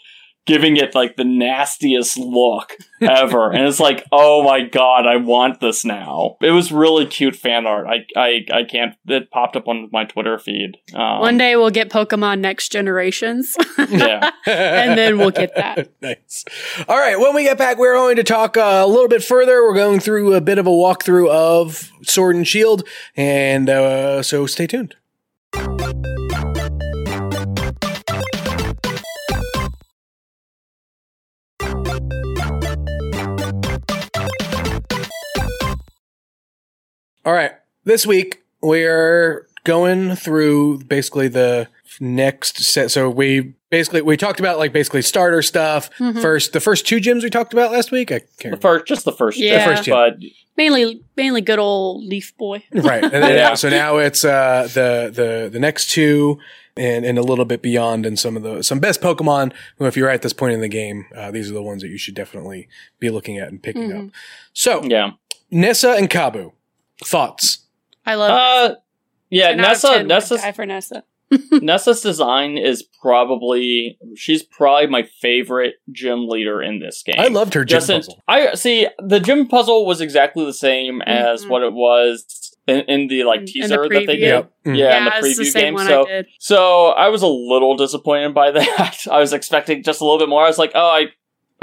giving 0.46 0.76
it 0.76 0.94
like 0.94 1.16
the 1.16 1.24
nastiest 1.24 2.18
look 2.18 2.76
ever. 3.00 3.50
and 3.50 3.66
it's 3.66 3.80
like, 3.80 4.04
oh 4.12 4.42
my 4.42 4.62
god, 4.62 5.06
I 5.06 5.16
want 5.16 5.60
this 5.60 5.84
now. 5.84 6.36
It 6.40 6.50
was 6.50 6.72
really 6.72 7.06
cute 7.06 7.36
fan 7.36 7.66
art. 7.66 7.86
I 7.86 8.06
I, 8.16 8.46
I 8.52 8.64
can't. 8.64 8.94
It 9.06 9.30
popped 9.30 9.56
up 9.56 9.68
on 9.68 9.88
my 9.92 10.04
Twitter 10.04 10.38
feed. 10.38 10.76
Um, 10.94 11.20
One 11.20 11.38
day 11.38 11.56
we'll 11.56 11.70
get 11.70 11.90
Pokemon 11.90 12.40
Next 12.40 12.70
Generations, 12.70 13.56
yeah. 13.78 14.30
and 14.46 14.98
then 14.98 15.18
we'll 15.18 15.30
get 15.30 15.54
that. 15.56 15.90
nice. 16.02 16.44
All 16.88 16.98
right. 16.98 17.18
When 17.18 17.34
we 17.34 17.44
get 17.44 17.58
back, 17.58 17.78
we're 17.78 17.94
going 17.94 18.16
to 18.16 18.24
talk 18.24 18.56
uh, 18.56 18.82
a 18.84 18.86
little 18.86 19.08
bit 19.08 19.22
further. 19.22 19.62
We're 19.62 19.74
going 19.74 20.00
through 20.00 20.34
a 20.34 20.40
bit 20.40 20.58
of 20.58 20.66
a 20.66 20.70
walkthrough 20.70 21.30
of 21.30 21.90
Sword 22.02 22.36
and 22.36 22.46
Shield, 22.46 22.86
and 23.16 23.68
uh, 23.68 24.22
so 24.22 24.46
stay 24.46 24.66
tuned. 24.66 24.94
All 37.24 37.32
right. 37.32 37.52
This 37.84 38.06
week 38.06 38.42
we're 38.60 39.46
going 39.64 40.14
through 40.16 40.78
basically 40.84 41.28
the 41.28 41.68
next 42.00 42.58
set. 42.62 42.90
So 42.90 43.08
we 43.08 43.54
basically 43.70 44.02
we 44.02 44.16
talked 44.16 44.40
about 44.40 44.58
like 44.58 44.72
basically 44.72 45.02
starter 45.02 45.42
stuff 45.42 45.90
Mhm. 45.98 46.20
first. 46.20 46.52
The 46.52 46.60
first 46.60 46.86
two 46.86 46.96
gyms 46.96 47.22
we 47.22 47.30
talked 47.30 47.52
about 47.52 47.72
last 47.72 47.90
week. 47.90 48.10
I 48.12 48.20
can't. 48.38 48.60
first, 48.60 48.86
just 48.86 49.04
the 49.04 49.12
first, 49.12 49.38
Yeah. 49.38 49.58
The 49.58 49.64
first 49.74 49.84
gym. 49.84 49.94
but 49.94 50.16
Mainly, 50.56 51.02
mainly 51.16 51.40
good 51.40 51.58
old 51.58 52.04
Leaf 52.04 52.36
Boy. 52.36 52.62
right. 52.72 53.02
And 53.02 53.12
then 53.12 53.34
Yeah. 53.36 53.54
so 53.54 53.68
now 53.70 53.96
it's 53.98 54.24
uh 54.24 54.68
the 54.72 55.10
the 55.12 55.48
the 55.52 55.60
next 55.60 55.90
two. 55.90 56.38
And, 56.76 57.04
and 57.04 57.18
a 57.18 57.22
little 57.22 57.44
bit 57.44 57.62
beyond, 57.62 58.04
and 58.04 58.18
some 58.18 58.36
of 58.36 58.42
the 58.42 58.64
some 58.64 58.80
best 58.80 59.00
Pokemon. 59.00 59.52
Who, 59.76 59.84
if 59.86 59.96
you're 59.96 60.08
at 60.10 60.22
this 60.22 60.32
point 60.32 60.54
in 60.54 60.60
the 60.60 60.66
game, 60.66 61.06
uh, 61.14 61.30
these 61.30 61.48
are 61.48 61.54
the 61.54 61.62
ones 61.62 61.82
that 61.82 61.88
you 61.88 61.98
should 61.98 62.16
definitely 62.16 62.66
be 62.98 63.10
looking 63.10 63.38
at 63.38 63.46
and 63.46 63.62
picking 63.62 63.90
Mhm. 63.92 64.06
up. 64.08 64.12
So 64.54 64.82
yeah, 64.82 65.12
Nessa 65.52 65.92
and 65.92 66.10
Kabu, 66.10 66.50
thoughts? 67.02 67.66
I 68.06 68.14
love. 68.16 68.30
uh, 68.30 68.74
yeah. 69.30 69.48
10 69.48 69.56
Nessa, 69.56 69.88
10 69.88 70.06
Nessa's 70.06 70.40
die 70.42 70.52
for 70.52 70.66
Nessa. 70.66 71.04
Nessa's 71.52 72.00
design 72.02 72.58
is 72.58 72.82
probably 73.00 73.98
she's 74.14 74.42
probably 74.42 74.86
my 74.86 75.02
favorite 75.20 75.74
gym 75.90 76.28
leader 76.28 76.62
in 76.62 76.80
this 76.80 77.02
game. 77.02 77.16
I 77.18 77.28
loved 77.28 77.54
her 77.54 77.64
gym 77.64 77.76
Just 77.80 77.90
in- 77.90 78.02
I 78.28 78.54
see 78.54 78.86
the 78.98 79.20
gym 79.20 79.48
puzzle 79.48 79.86
was 79.86 80.00
exactly 80.00 80.44
the 80.44 80.52
same 80.52 81.02
as 81.02 81.44
Mhm. 81.44 81.48
what 81.48 81.62
it 81.62 81.72
was 81.72 82.54
in, 82.66 82.80
in 82.82 83.08
the 83.08 83.24
like 83.24 83.40
In- 83.40 83.46
in 83.46 83.46
the 83.46 83.52
teaser 83.52 83.88
that 83.88 83.88
they 83.90 84.06
did. 84.06 84.18
Yep. 84.20 84.52
Mm. 84.66 84.76
Yeah, 84.78 84.98
in 84.98 85.04
the 85.06 85.10
it's 85.28 85.38
the 85.38 85.44
preview 85.44 85.50
same 85.50 85.62
game. 85.62 85.74
one 85.74 85.86
So 85.86 86.02
I 86.06 86.08
did. 86.08 86.26
so 86.38 86.86
I 86.88 87.08
was 87.08 87.22
a 87.22 87.26
little 87.26 87.76
disappointed 87.76 88.34
by 88.34 88.50
that. 88.52 89.06
I 89.10 89.18
was 89.18 89.32
expecting 89.32 89.82
just 89.82 90.00
a 90.00 90.04
little 90.04 90.18
bit 90.18 90.28
more. 90.28 90.42
I 90.44 90.48
was 90.48 90.58
like, 90.58 90.72
oh, 90.74 90.86
I. 90.88 91.06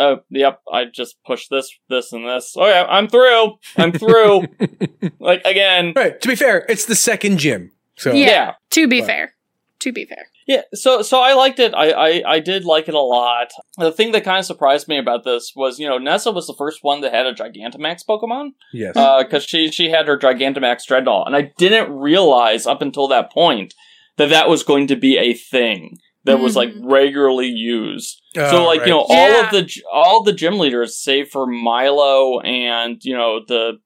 Oh, 0.01 0.19
yep. 0.29 0.61
I 0.71 0.85
just 0.85 1.15
pushed 1.25 1.49
this, 1.49 1.71
this, 1.89 2.11
and 2.13 2.25
this. 2.27 2.55
Oh 2.57 2.65
yeah, 2.67 2.85
I'm 2.89 3.07
through. 3.07 3.57
I'm 3.77 3.91
through. 3.91 4.45
like 5.19 5.41
again, 5.45 5.93
Right. 5.95 6.19
To 6.21 6.27
be 6.27 6.35
fair, 6.35 6.65
it's 6.69 6.85
the 6.85 6.95
second 6.95 7.37
gym. 7.37 7.71
So 7.97 8.11
Yeah. 8.13 8.25
yeah. 8.25 8.53
To 8.71 8.87
be 8.87 8.99
But- 9.01 9.07
fair, 9.07 9.35
to 9.79 9.91
be 9.91 10.05
fair, 10.05 10.27
Yeah, 10.47 10.61
so 10.73 11.01
so 11.03 11.19
I 11.21 11.33
liked 11.33 11.59
it. 11.59 11.73
I, 11.73 11.91
I 11.91 12.23
I 12.35 12.39
did 12.39 12.65
like 12.65 12.87
it 12.87 12.95
a 12.95 12.99
lot. 13.17 13.51
The 13.77 13.91
thing 13.91 14.11
that 14.13 14.23
kind 14.23 14.39
of 14.39 14.45
surprised 14.45 14.87
me 14.87 14.97
about 14.97 15.23
this 15.23 15.53
was, 15.55 15.79
you 15.79 15.87
know, 15.87 15.97
Nessa 15.99 16.31
was 16.31 16.47
the 16.47 16.55
first 16.57 16.79
one 16.83 17.01
that 17.01 17.13
had 17.13 17.27
a 17.27 17.33
Gigantamax 17.33 18.03
Pokemon 18.09 18.51
yes. 18.73 18.95
Uh, 18.97 19.23
because 19.23 19.43
she 19.43 19.71
she 19.71 19.89
had 19.91 20.07
her 20.07 20.17
Gigantamax 20.17 20.87
Drednaw, 20.89 21.25
and 21.27 21.35
I 21.35 21.53
didn't 21.57 21.91
realize 21.93 22.65
up 22.65 22.81
until 22.81 23.07
that 23.09 23.31
point 23.31 23.73
that 24.17 24.29
that 24.29 24.49
was 24.49 24.63
going 24.63 24.87
to 24.87 24.95
be 24.95 25.17
a 25.17 25.33
thing 25.33 25.99
that 26.25 26.39
was 26.39 26.55
like 26.55 26.69
Mhm. 26.73 26.81
regularly 26.83 27.47
used. 27.47 28.21
so 28.35 28.63
Oh, 28.63 28.65
like 28.65 28.79
right. 28.81 28.87
you 28.87 28.93
know 28.93 29.01
all 29.01 29.29
Yeah. 29.29 29.45
of 29.45 29.51
the 29.51 29.81
all 29.91 30.23
the 30.23 30.31
gym 30.33 30.57
leaders, 30.59 30.97
save 30.97 31.29
for 31.29 31.45
Milo 31.47 32.39
and 32.41 33.03
you 33.03 33.15
know 33.15 33.41
the. 33.45 33.79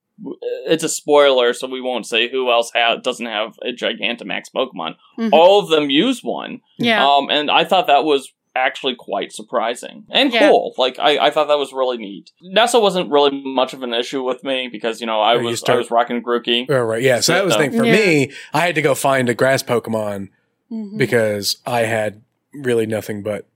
It's 0.68 0.84
a 0.84 0.88
spoiler, 0.90 1.52
so 1.52 1.68
we 1.68 1.82
won't 1.82 2.06
say 2.06 2.30
who 2.30 2.50
else 2.50 2.72
ha- 2.74 2.96
doesn't 2.96 3.26
have 3.26 3.56
a 3.64 3.74
Gigantamax 3.74 4.44
Pokemon. 4.56 4.96
Mhm. 5.20 5.30
All 5.34 5.60
of 5.60 5.68
them 5.70 5.90
use 5.90 6.24
one. 6.24 6.62
yeah. 6.78 7.06
Um, 7.06 7.30
and 7.30 7.52
I 7.52 7.66
thought 7.66 7.88
that 7.88 8.06
was 8.06 8.32
actually 8.56 8.96
quite 8.96 9.34
surprising 9.34 10.06
and 10.10 10.32
Yeah. 10.32 10.48
cool. 10.48 10.74
Like 10.78 10.98
I, 11.00 11.18
I 11.26 11.30
thought 11.32 11.50
that 11.50 11.58
was 11.60 11.74
really 11.74 11.98
neat. 11.98 12.32
Nessa 12.42 12.80
wasn't 12.80 13.12
really 13.12 13.32
much 13.44 13.74
of 13.74 13.84
an 13.84 13.94
issue 13.94 14.24
with 14.24 14.42
me 14.46 14.70
because 14.72 15.02
you 15.02 15.08
know 15.08 15.20
I 15.20 15.36
was 15.36 15.60
start- 15.60 15.76
I 15.76 15.80
was 15.80 15.92
rocking 15.92 16.24
Grookey. 16.24 16.66
Oh, 16.70 16.80
right. 16.80 17.02
Yeah. 17.02 17.20
So 17.20 17.34
that 17.34 17.44
was 17.44 17.54
the 17.56 17.60
thing. 17.60 17.72
For 17.78 17.84
Yeah. 17.86 17.92
me, 17.92 18.32
I 18.54 18.60
had 18.62 18.76
to 18.76 18.82
go 18.82 18.96
find 18.96 19.28
a 19.28 19.34
grass 19.34 19.62
Pokemon 19.64 20.30
Mhm. 20.72 20.98
because 20.98 21.58
I 21.66 21.82
had 21.82 22.22
really 22.64 22.86
nothing 22.86 23.24
but 23.24 23.48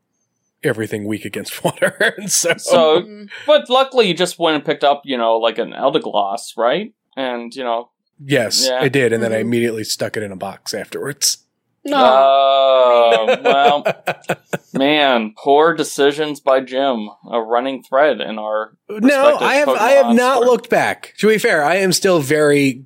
everything 0.63 1.05
weak 1.05 1.25
against 1.25 1.63
water. 1.63 2.13
and 2.17 2.31
so, 2.31 2.53
So, 2.57 3.01
Mhm. 3.01 3.29
but 3.47 3.69
luckily 3.69 4.07
you 4.07 4.13
just 4.13 4.37
went 4.39 4.55
and 4.55 4.65
picked 4.65 4.83
up 4.83 5.01
you 5.05 5.17
know 5.17 5.37
like 5.37 5.57
an 5.57 5.71
Eldegoss, 5.71 6.57
right? 6.57 6.93
And 7.15 7.53
you 7.55 7.63
know, 7.63 7.89
yes, 8.23 8.67
Yeah. 8.67 8.79
I 8.81 8.89
did. 8.89 9.13
And 9.13 9.23
then 9.23 9.31
I 9.33 9.37
Mhm. 9.37 9.41
immediately 9.41 9.83
stuck 9.83 10.17
it 10.17 10.23
in 10.23 10.31
a 10.31 10.35
box 10.37 10.73
afterwards. 10.73 11.39
No. 11.85 11.95
oh 11.97 13.37
well, 13.41 13.83
man, 14.73 15.33
poor 15.37 15.73
decisions 15.73 16.39
by 16.41 16.59
Jim. 16.59 17.09
A 17.31 17.41
running 17.41 17.83
thread 17.83 18.19
in 18.19 18.37
our 18.37 18.73
no, 18.89 19.37
I 19.37 19.55
have, 19.55 19.69
I 19.69 19.91
have 19.91 20.13
not 20.15 20.35
store. 20.37 20.45
looked 20.45 20.69
back. 20.69 21.13
To 21.19 21.27
be 21.29 21.37
fair, 21.37 21.63
I 21.63 21.75
am 21.77 21.93
still 21.93 22.19
very, 22.19 22.83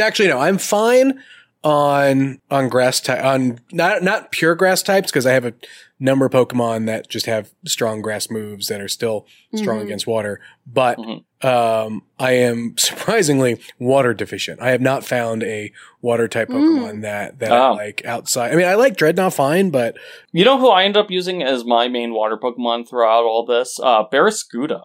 actually, 0.00 0.28
no, 0.28 0.38
I'm 0.38 0.56
fine 0.56 1.20
on, 1.64 2.40
on 2.50 2.68
grass 2.68 3.00
type, 3.00 3.24
on 3.24 3.58
not, 3.72 4.02
not 4.02 4.30
pure 4.32 4.54
grass 4.54 4.82
types 4.82 5.10
because 5.10 5.26
I 5.26 5.32
have 5.32 5.44
a 5.44 5.54
number 6.00 6.26
of 6.26 6.32
Pokemon 6.32 6.86
that 6.86 7.08
just 7.08 7.26
have 7.26 7.50
strong 7.66 8.00
grass 8.00 8.30
moves 8.30 8.68
that 8.68 8.80
are 8.80 8.86
still 8.88 9.26
strong 9.56 9.80
Mhm. 9.80 9.82
against 9.82 10.06
water. 10.06 10.40
But 10.66 10.96
Mhm. 10.98 11.24
um, 11.44 12.02
I 12.20 12.32
am 12.32 12.74
surprisingly 12.78 13.60
water 13.80 14.14
deficient. 14.14 14.60
I 14.62 14.70
have 14.70 14.80
not 14.80 15.04
found 15.04 15.42
a 15.42 15.72
water 16.00 16.28
type 16.28 16.48
Pokemon 16.50 17.02
that 17.02 17.40
that 17.40 17.50
I 17.50 17.68
Oh. 17.70 17.72
like 17.74 18.02
outside. 18.04 18.52
I 18.52 18.54
mean, 18.56 18.66
I 18.66 18.74
like 18.74 18.96
Drednaw 18.96 19.34
fine, 19.34 19.70
but 19.70 19.96
You 20.32 20.44
know 20.44 20.58
who 20.58 20.68
I 20.68 20.84
end 20.84 20.96
up 20.96 21.10
using 21.10 21.42
as 21.42 21.64
my 21.64 21.88
main 21.88 22.12
water 22.14 22.36
Pokemon 22.36 22.88
throughout 22.88 23.24
all 23.24 23.44
this? 23.44 23.78
Uh, 23.82 24.04
Barraskewda. 24.04 24.82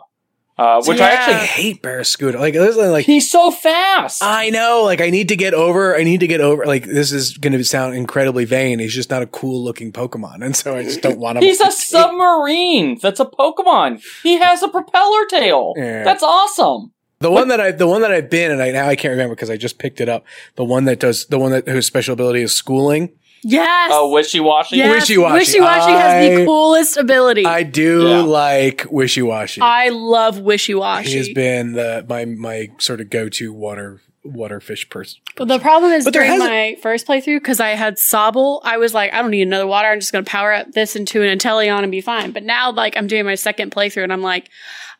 Uh, 0.55 0.83
which 0.83 1.01
I 1.01 1.07
I 1.07 1.11
actually 1.13 1.47
hate 1.47 1.81
Barraskewda. 1.81 2.39
Like, 2.39 2.53
like 2.55 3.05
He's 3.05 3.29
so 3.29 3.49
fast. 3.49 4.21
I 4.21 4.51
know. 4.51 4.83
Like, 4.83 5.01
I 5.01 5.09
need 5.09 5.29
to 5.29 5.35
get 5.35 5.55
over. 5.55 5.95
I 5.95 6.03
need 6.03 6.19
to 6.19 6.27
get 6.27 6.41
over. 6.41 6.65
Like, 6.65 6.85
this 6.85 7.11
is 7.11 7.37
going 7.37 7.53
to 7.53 7.63
sound 7.63 7.95
incredibly 7.95 8.45
vain. 8.45 8.77
He's 8.77 8.93
just 8.93 9.09
not 9.09 9.23
a 9.23 9.27
cool 9.27 9.63
looking 9.63 9.91
Pokemon, 9.91 10.43
and 10.45 10.55
so 10.55 10.77
I 10.77 10.83
just 10.83 11.01
don't 11.01 11.17
want 11.17 11.37
him. 11.37 11.43
He's 11.43 11.59
a 11.59 11.71
submarine. 11.71 12.99
That's 13.01 13.19
a 13.19 13.25
Pokemon. 13.25 14.03
He 14.21 14.37
has 14.37 14.61
a 14.61 14.67
propeller 14.67 15.25
tail. 15.25 15.73
Yeah. 15.75 16.03
That's 16.03 16.21
awesome. 16.21 16.91
The 17.19 17.31
one 17.31 17.47
that 17.47 17.61
I, 17.61 17.71
the 17.71 17.87
one 17.87 18.01
that 18.01 18.11
I've 18.11 18.29
been, 18.29 18.51
and 18.51 18.61
I 18.61 18.71
now 18.71 18.87
I 18.87 18.97
can't 18.97 19.11
remember 19.11 19.33
because 19.33 19.49
I 19.49 19.55
just 19.55 19.79
picked 19.79 20.01
it 20.01 20.09
up. 20.09 20.25
The 20.55 20.65
one 20.65 20.83
that 20.85 20.99
does, 20.99 21.25
the 21.27 21.39
one 21.39 21.51
that 21.51 21.67
whose 21.67 21.85
special 21.85 22.13
ability 22.13 22.41
is 22.41 22.53
schooling. 22.53 23.13
Yes. 23.43 23.91
Oh, 23.93 24.09
Wishiwashi. 24.13 24.71
yes. 24.77 25.09
Wishiwashi. 25.09 25.39
Wishiwashi 25.59 25.99
has 25.99 26.29
the 26.39 26.45
coolest 26.45 26.97
ability. 26.97 27.45
I 27.45 27.57
I, 27.57 27.63
do 27.63 28.07
Yeah. 28.07 28.21
like 28.21 28.83
Wishiwashi. 28.83 29.59
I 29.61 29.89
love 29.89 30.37
Wishiwashi. 30.37 31.03
He 31.05 31.17
has 31.17 31.29
been 31.29 31.73
the 31.73 32.05
my 32.07 32.25
my 32.25 32.69
sort 32.79 33.01
of 33.01 33.09
go 33.09 33.29
to 33.29 33.53
water 33.53 34.01
water 34.25 34.61
fish 34.61 34.87
person. 34.89 35.19
But 35.35 35.49
the 35.49 35.59
problem 35.59 35.91
is 35.91 36.05
But 36.05 36.13
during 36.13 36.39
my 36.39 36.77
first 36.81 37.05
playthrough, 37.05 37.39
because 37.39 37.59
I 37.59 37.71
had 37.71 37.97
Sobble, 37.97 38.61
I 38.63 38.77
was 38.77 38.93
like, 38.93 39.13
I 39.13 39.21
don't 39.21 39.31
need 39.31 39.41
another 39.41 39.67
water. 39.67 39.89
I'm 39.89 39.99
just 39.99 40.13
going 40.13 40.23
to 40.23 40.29
power 40.31 40.53
up 40.53 40.71
this 40.71 40.95
into 40.95 41.21
an 41.21 41.37
Inteleon 41.37 41.83
and 41.83 41.91
be 41.91 41.99
fine. 41.99 42.31
But 42.31 42.43
now, 42.43 42.71
like, 42.71 42.95
I'm 42.95 43.07
doing 43.07 43.25
my 43.25 43.35
second 43.35 43.71
playthrough 43.71 44.03
and 44.03 44.13
I'm 44.13 44.21
like, 44.21 44.47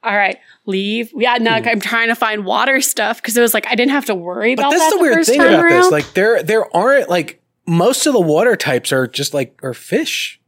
all 0.04 0.14
right, 0.14 0.38
leave. 0.66 1.14
Yeah, 1.16 1.38
now 1.38 1.62
Hmm. 1.62 1.70
I'm 1.70 1.80
trying 1.80 2.10
to 2.10 2.16
find 2.16 2.44
water 2.46 2.82
stuff 2.82 3.22
because 3.22 3.38
it 3.38 3.42
was 3.42 3.54
like 3.54 3.66
I 3.68 3.76
didn't 3.76 3.92
have 3.92 4.06
to 4.08 4.16
worry 4.16 4.56
But 4.56 4.64
about 4.64 4.72
that's 4.72 4.84
that 4.84 4.90
the 4.92 4.96
the 4.98 5.02
weird 5.02 5.16
first 5.16 5.30
thing 5.30 5.40
about 5.40 5.54
around. 5.64 5.72
this. 5.84 5.92
Like 5.92 6.14
there 6.14 6.44
there 6.44 6.76
aren't 6.76 7.08
like 7.10 7.40
most 7.66 8.06
of 8.06 8.14
the 8.14 8.22
water 8.22 8.56
types 8.56 8.92
are 8.92 9.08
just 9.08 9.34
like 9.34 9.60
are 9.64 9.74
fish. 9.74 10.40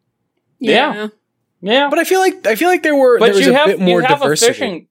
Yeah. 0.59 1.07
Yeah. 1.61 1.89
But 1.89 1.99
I 1.99 2.03
feel 2.03 2.19
like 2.19 2.45
I 2.45 2.55
feel 2.55 2.69
like 2.69 2.83
there 2.83 2.95
were 2.95 3.19
But 3.19 3.27
there 3.27 3.35
was 3.35 3.45
you 3.45 3.53
a 3.53 3.55
have 3.55 3.67
bit 3.67 3.79
more 3.79 4.01
you 4.01 4.07
have 4.07 4.19
diversity. 4.19 4.51
a 4.51 4.53
fishing 4.53 4.87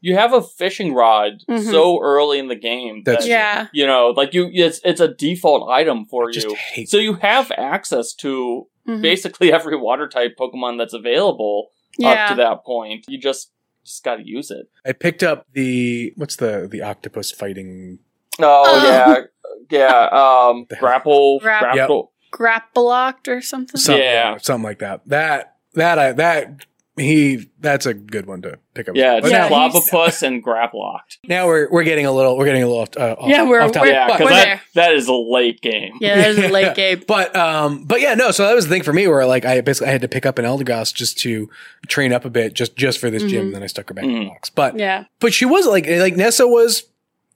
you 0.00 0.14
have 0.14 0.32
a 0.32 0.40
fishing 0.40 0.94
rod 0.94 1.42
Mhm. 1.48 1.70
so 1.72 2.00
early 2.00 2.38
in 2.38 2.46
the 2.46 2.54
game 2.54 3.02
That's 3.04 3.24
that 3.24 3.24
true. 3.24 3.30
yeah. 3.30 3.66
you 3.72 3.84
know, 3.86 4.14
like 4.16 4.32
you 4.32 4.48
it's 4.52 4.80
it's 4.84 5.00
a 5.00 5.08
default 5.08 5.68
item 5.70 6.04
for 6.06 6.28
I 6.28 6.32
just 6.32 6.46
you. 6.46 6.54
hate 6.54 6.88
So 6.88 6.98
you 6.98 7.14
have 7.14 7.50
access 7.56 8.14
to 8.16 8.66
Mhm. 8.86 9.02
basically 9.02 9.52
every 9.58 9.76
water 9.76 10.06
type 10.08 10.36
Pokemon 10.38 10.78
that's 10.78 10.94
available 10.94 11.70
Yeah. 11.98 12.10
up 12.24 12.30
to 12.30 12.34
that 12.36 12.64
point. 12.64 13.06
You 13.08 13.18
just 13.18 13.50
just 13.84 14.04
got 14.04 14.16
to 14.16 14.22
use 14.28 14.50
it. 14.50 14.68
I 14.86 14.92
picked 14.92 15.22
up 15.22 15.46
the 15.52 16.12
what's 16.16 16.36
the 16.36 16.68
the 16.70 16.82
octopus 16.82 17.32
fighting 17.32 17.98
Oh, 18.40 18.62
Oh. 18.68 18.86
yeah, 18.88 19.22
yeah. 19.70 20.08
Um, 20.12 20.66
The 20.68 20.76
hell? 20.76 20.80
grapple, 20.88 21.40
Grap- 21.40 21.72
grapple. 21.72 22.12
Grapploct 22.32 23.28
or 23.28 23.40
something. 23.40 23.80
something, 23.80 24.02
Yeah. 24.02 24.36
something 24.38 24.64
like 24.64 24.78
that. 24.80 25.00
That 25.06 25.54
that 25.74 25.98
I 25.98 26.12
that 26.12 26.66
he 26.96 27.48
that's 27.60 27.86
a 27.86 27.94
good 27.94 28.26
one 28.26 28.42
to 28.42 28.58
pick 28.74 28.88
up. 28.88 28.96
Yeah, 28.96 29.14
But 29.20 29.24
it's 29.26 29.30
Yeah, 29.32 29.48
now, 29.48 29.68
he's- 29.70 29.88
Clobopus 29.90 30.22
and 30.24 30.44
Grapploct. 30.44 31.18
now 31.28 31.46
we're 31.46 31.70
we're 31.70 31.84
getting 31.84 32.06
a 32.06 32.12
little 32.12 32.36
we're 32.36 32.44
getting 32.44 32.62
a 32.64 32.66
little 32.66 32.82
off, 32.82 32.88
uh, 32.96 33.14
off 33.18 33.28
Yeah, 33.30 33.44
we're- 33.48 33.64
off 33.64 33.70
topic. 33.72 33.82
we're- 33.92 33.94
Yeah, 33.94 34.06
because 34.08 34.20
we're 34.24 34.30
that, 34.30 34.60
that 34.74 34.92
is 34.94 35.06
a 35.08 35.14
late 35.14 35.60
game. 35.62 35.92
yeah, 36.00 36.16
there's 36.16 36.38
a 36.38 36.48
late 36.48 36.74
game. 36.74 37.02
But 37.06 37.34
um, 37.36 37.84
but 37.84 38.00
yeah, 38.00 38.14
no. 38.14 38.30
So 38.32 38.46
that 38.46 38.54
was 38.54 38.66
the 38.66 38.70
thing 38.74 38.82
for 38.82 38.92
me, 38.92 39.06
where 39.06 39.24
like 39.26 39.44
I 39.44 39.60
basically 39.60 39.88
I 39.88 39.92
had 39.92 40.02
to 40.02 40.08
pick 40.08 40.26
up 40.26 40.38
an 40.38 40.44
Eldegoss 40.44 40.92
just 40.92 41.18
to 41.20 41.48
train 41.86 42.12
up 42.12 42.24
a 42.24 42.30
bit, 42.30 42.52
just 42.52 42.76
just 42.76 42.98
for 42.98 43.10
this 43.10 43.22
gym. 43.22 43.42
Mhm. 43.42 43.46
And 43.46 43.54
then 43.54 43.62
I 43.62 43.68
stuck 43.68 43.88
her 43.88 43.94
back 43.94 44.04
in 44.04 44.18
the 44.18 44.24
box. 44.26 44.50
But 44.50 44.76
Yeah. 44.76 45.04
but 45.20 45.32
she 45.32 45.44
was 45.46 45.66
like 45.66 45.86
like 45.88 46.16
Nessa 46.16 46.46
was 46.48 46.82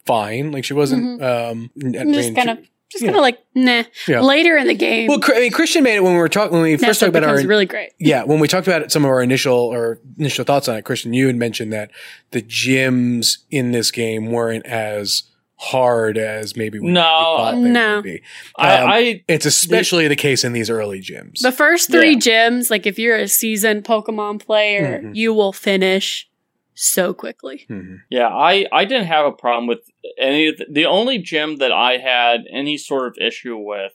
fine. 0.07 0.53
Like 0.53 0.65
she 0.65 0.75
wasn't. 0.75 1.23
Um, 1.23 1.71
I 1.83 1.99
I'm 1.99 2.13
just 2.13 2.35
kind 2.35 2.51
of, 2.51 2.59
just 2.91 3.03
yeah. 3.03 3.09
kind 3.09 3.17
of 3.17 3.23
like, 3.23 3.39
nah. 3.55 3.85
Yeah. 4.07 4.21
Later 4.21 4.57
in 4.57 4.67
the 4.67 4.75
game, 4.75 5.09
well, 5.09 5.21
I 5.25 5.41
mean, 5.41 5.53
Christian 5.53 5.83
made 5.83 5.97
it 5.97 6.03
when 6.03 6.13
we 6.13 6.19
were 6.19 6.29
talking 6.29 6.53
when 6.53 6.63
we 6.63 6.77
first 6.77 7.01
talked 7.01 7.09
about 7.11 7.23
our 7.25 7.31
becomes 7.35 7.47
really 7.49 7.67
great. 7.67 7.93
yeah 7.99 8.25
when 8.25 8.39
we 8.41 8.49
talked 8.49 8.67
about 8.67 8.83
it, 8.83 8.93
some 8.93 9.05
of 9.05 9.11
our 9.11 9.23
initial 9.23 9.57
or 9.57 9.99
initial 10.19 10.45
thoughts 10.45 10.69
on 10.69 10.77
it. 10.77 10.85
Christian, 10.85 11.13
you 11.13 11.27
had 11.27 11.37
mentioned 11.37 11.73
that 11.73 11.91
the 12.33 12.43
gyms 12.43 13.39
in 13.51 13.73
this 13.73 13.91
game 13.91 14.31
weren't 14.31 14.67
as 14.67 15.25
hard 15.57 16.19
as 16.19 16.57
maybe 16.57 16.81
we, 16.81 16.87
we 16.87 16.93
No. 16.93 17.03
thought 17.03 17.53
they 17.55 17.61
No. 17.71 17.95
would 17.97 18.05
be. 18.05 18.21
I, 18.57 18.77
Um, 18.79 18.91
I 18.91 19.23
It's 19.29 19.47
especially 19.47 20.09
the 20.09 20.17
case 20.17 20.43
in 20.43 20.53
these 20.55 20.69
early 20.69 21.01
gyms. 21.01 21.39
The 21.39 21.53
first 21.53 21.89
three 21.89 22.15
Yeah. 22.21 22.49
gyms, 22.51 22.69
like 22.69 22.85
if 22.85 22.99
you're 22.99 23.17
a 23.17 23.29
seasoned 23.29 23.85
Pokemon 23.85 24.45
player, 24.45 25.01
Mhm. 25.05 25.15
you 25.15 25.33
will 25.33 25.53
finish 25.53 26.27
so 26.75 27.13
quickly. 27.15 27.67
Mhm. 27.69 27.99
yeah, 28.11 28.29
I 28.29 28.67
I 28.73 28.85
didn't 28.85 29.07
have 29.07 29.27
a 29.27 29.33
problem 29.33 29.67
with 29.67 29.81
any. 30.19 30.49
Of 30.49 30.57
the, 30.59 30.67
the 30.71 30.87
only 30.87 31.19
gym 31.19 31.57
that 31.57 31.73
I 31.73 31.99
had 31.99 32.41
any 32.53 32.77
sort 32.79 33.07
of 33.09 33.19
issue 33.19 33.57
with 33.57 33.93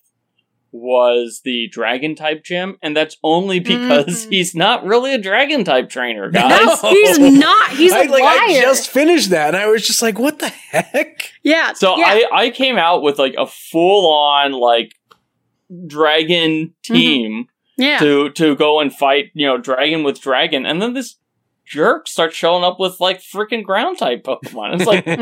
was 0.72 1.42
the 1.44 1.68
dragon 1.70 2.14
type 2.14 2.44
gym, 2.44 2.78
and 2.84 2.96
that's 2.96 3.18
only 3.24 3.60
because 3.60 4.26
Mhm. 4.26 4.30
he's 4.34 4.54
not 4.54 4.86
really 4.86 5.14
a 5.14 5.18
dragon 5.18 5.64
type 5.64 5.90
trainer, 5.90 6.30
guys. 6.30 6.84
No, 6.84 6.90
he's 6.90 7.18
not. 7.20 7.72
He's 7.72 7.94
a 7.94 7.98
I, 8.00 8.04
like, 8.04 8.22
liar. 8.24 8.40
I 8.42 8.62
just 8.62 8.90
finished 8.90 9.30
that, 9.32 9.48
and 9.48 9.58
I 9.58 9.68
was 9.68 9.88
just 9.88 10.02
like, 10.02 10.20
"What 10.20 10.40
the 10.40 10.50
heck?" 10.50 11.32
yeah. 11.42 11.74
So 11.74 11.98
yeah. 11.98 12.06
I 12.32 12.44
I 12.46 12.50
came 12.52 12.78
out 12.78 13.02
with 13.02 13.18
like 13.18 13.36
a 13.38 13.48
full 13.48 14.12
on 14.12 14.52
like 14.52 14.92
dragon 15.88 16.74
team 16.84 17.48
yeah. 17.78 18.00
to 18.00 18.30
to 18.32 18.56
go 18.56 18.80
and 18.80 18.94
fight 18.94 19.32
you 19.34 19.48
know 19.48 19.58
dragon 19.58 20.04
with 20.04 20.22
dragon, 20.22 20.66
and 20.66 20.82
then 20.82 20.94
this 20.94 21.16
jerk 21.68 22.08
starts 22.08 22.36
showing 22.36 22.64
up 22.64 22.80
with 22.80 23.00
like 23.00 23.22
freaking 23.22 23.64
ground 23.64 23.98
type 23.98 24.24
Pokemon. 24.24 24.76
It's 24.76 24.86
like. 24.86 25.06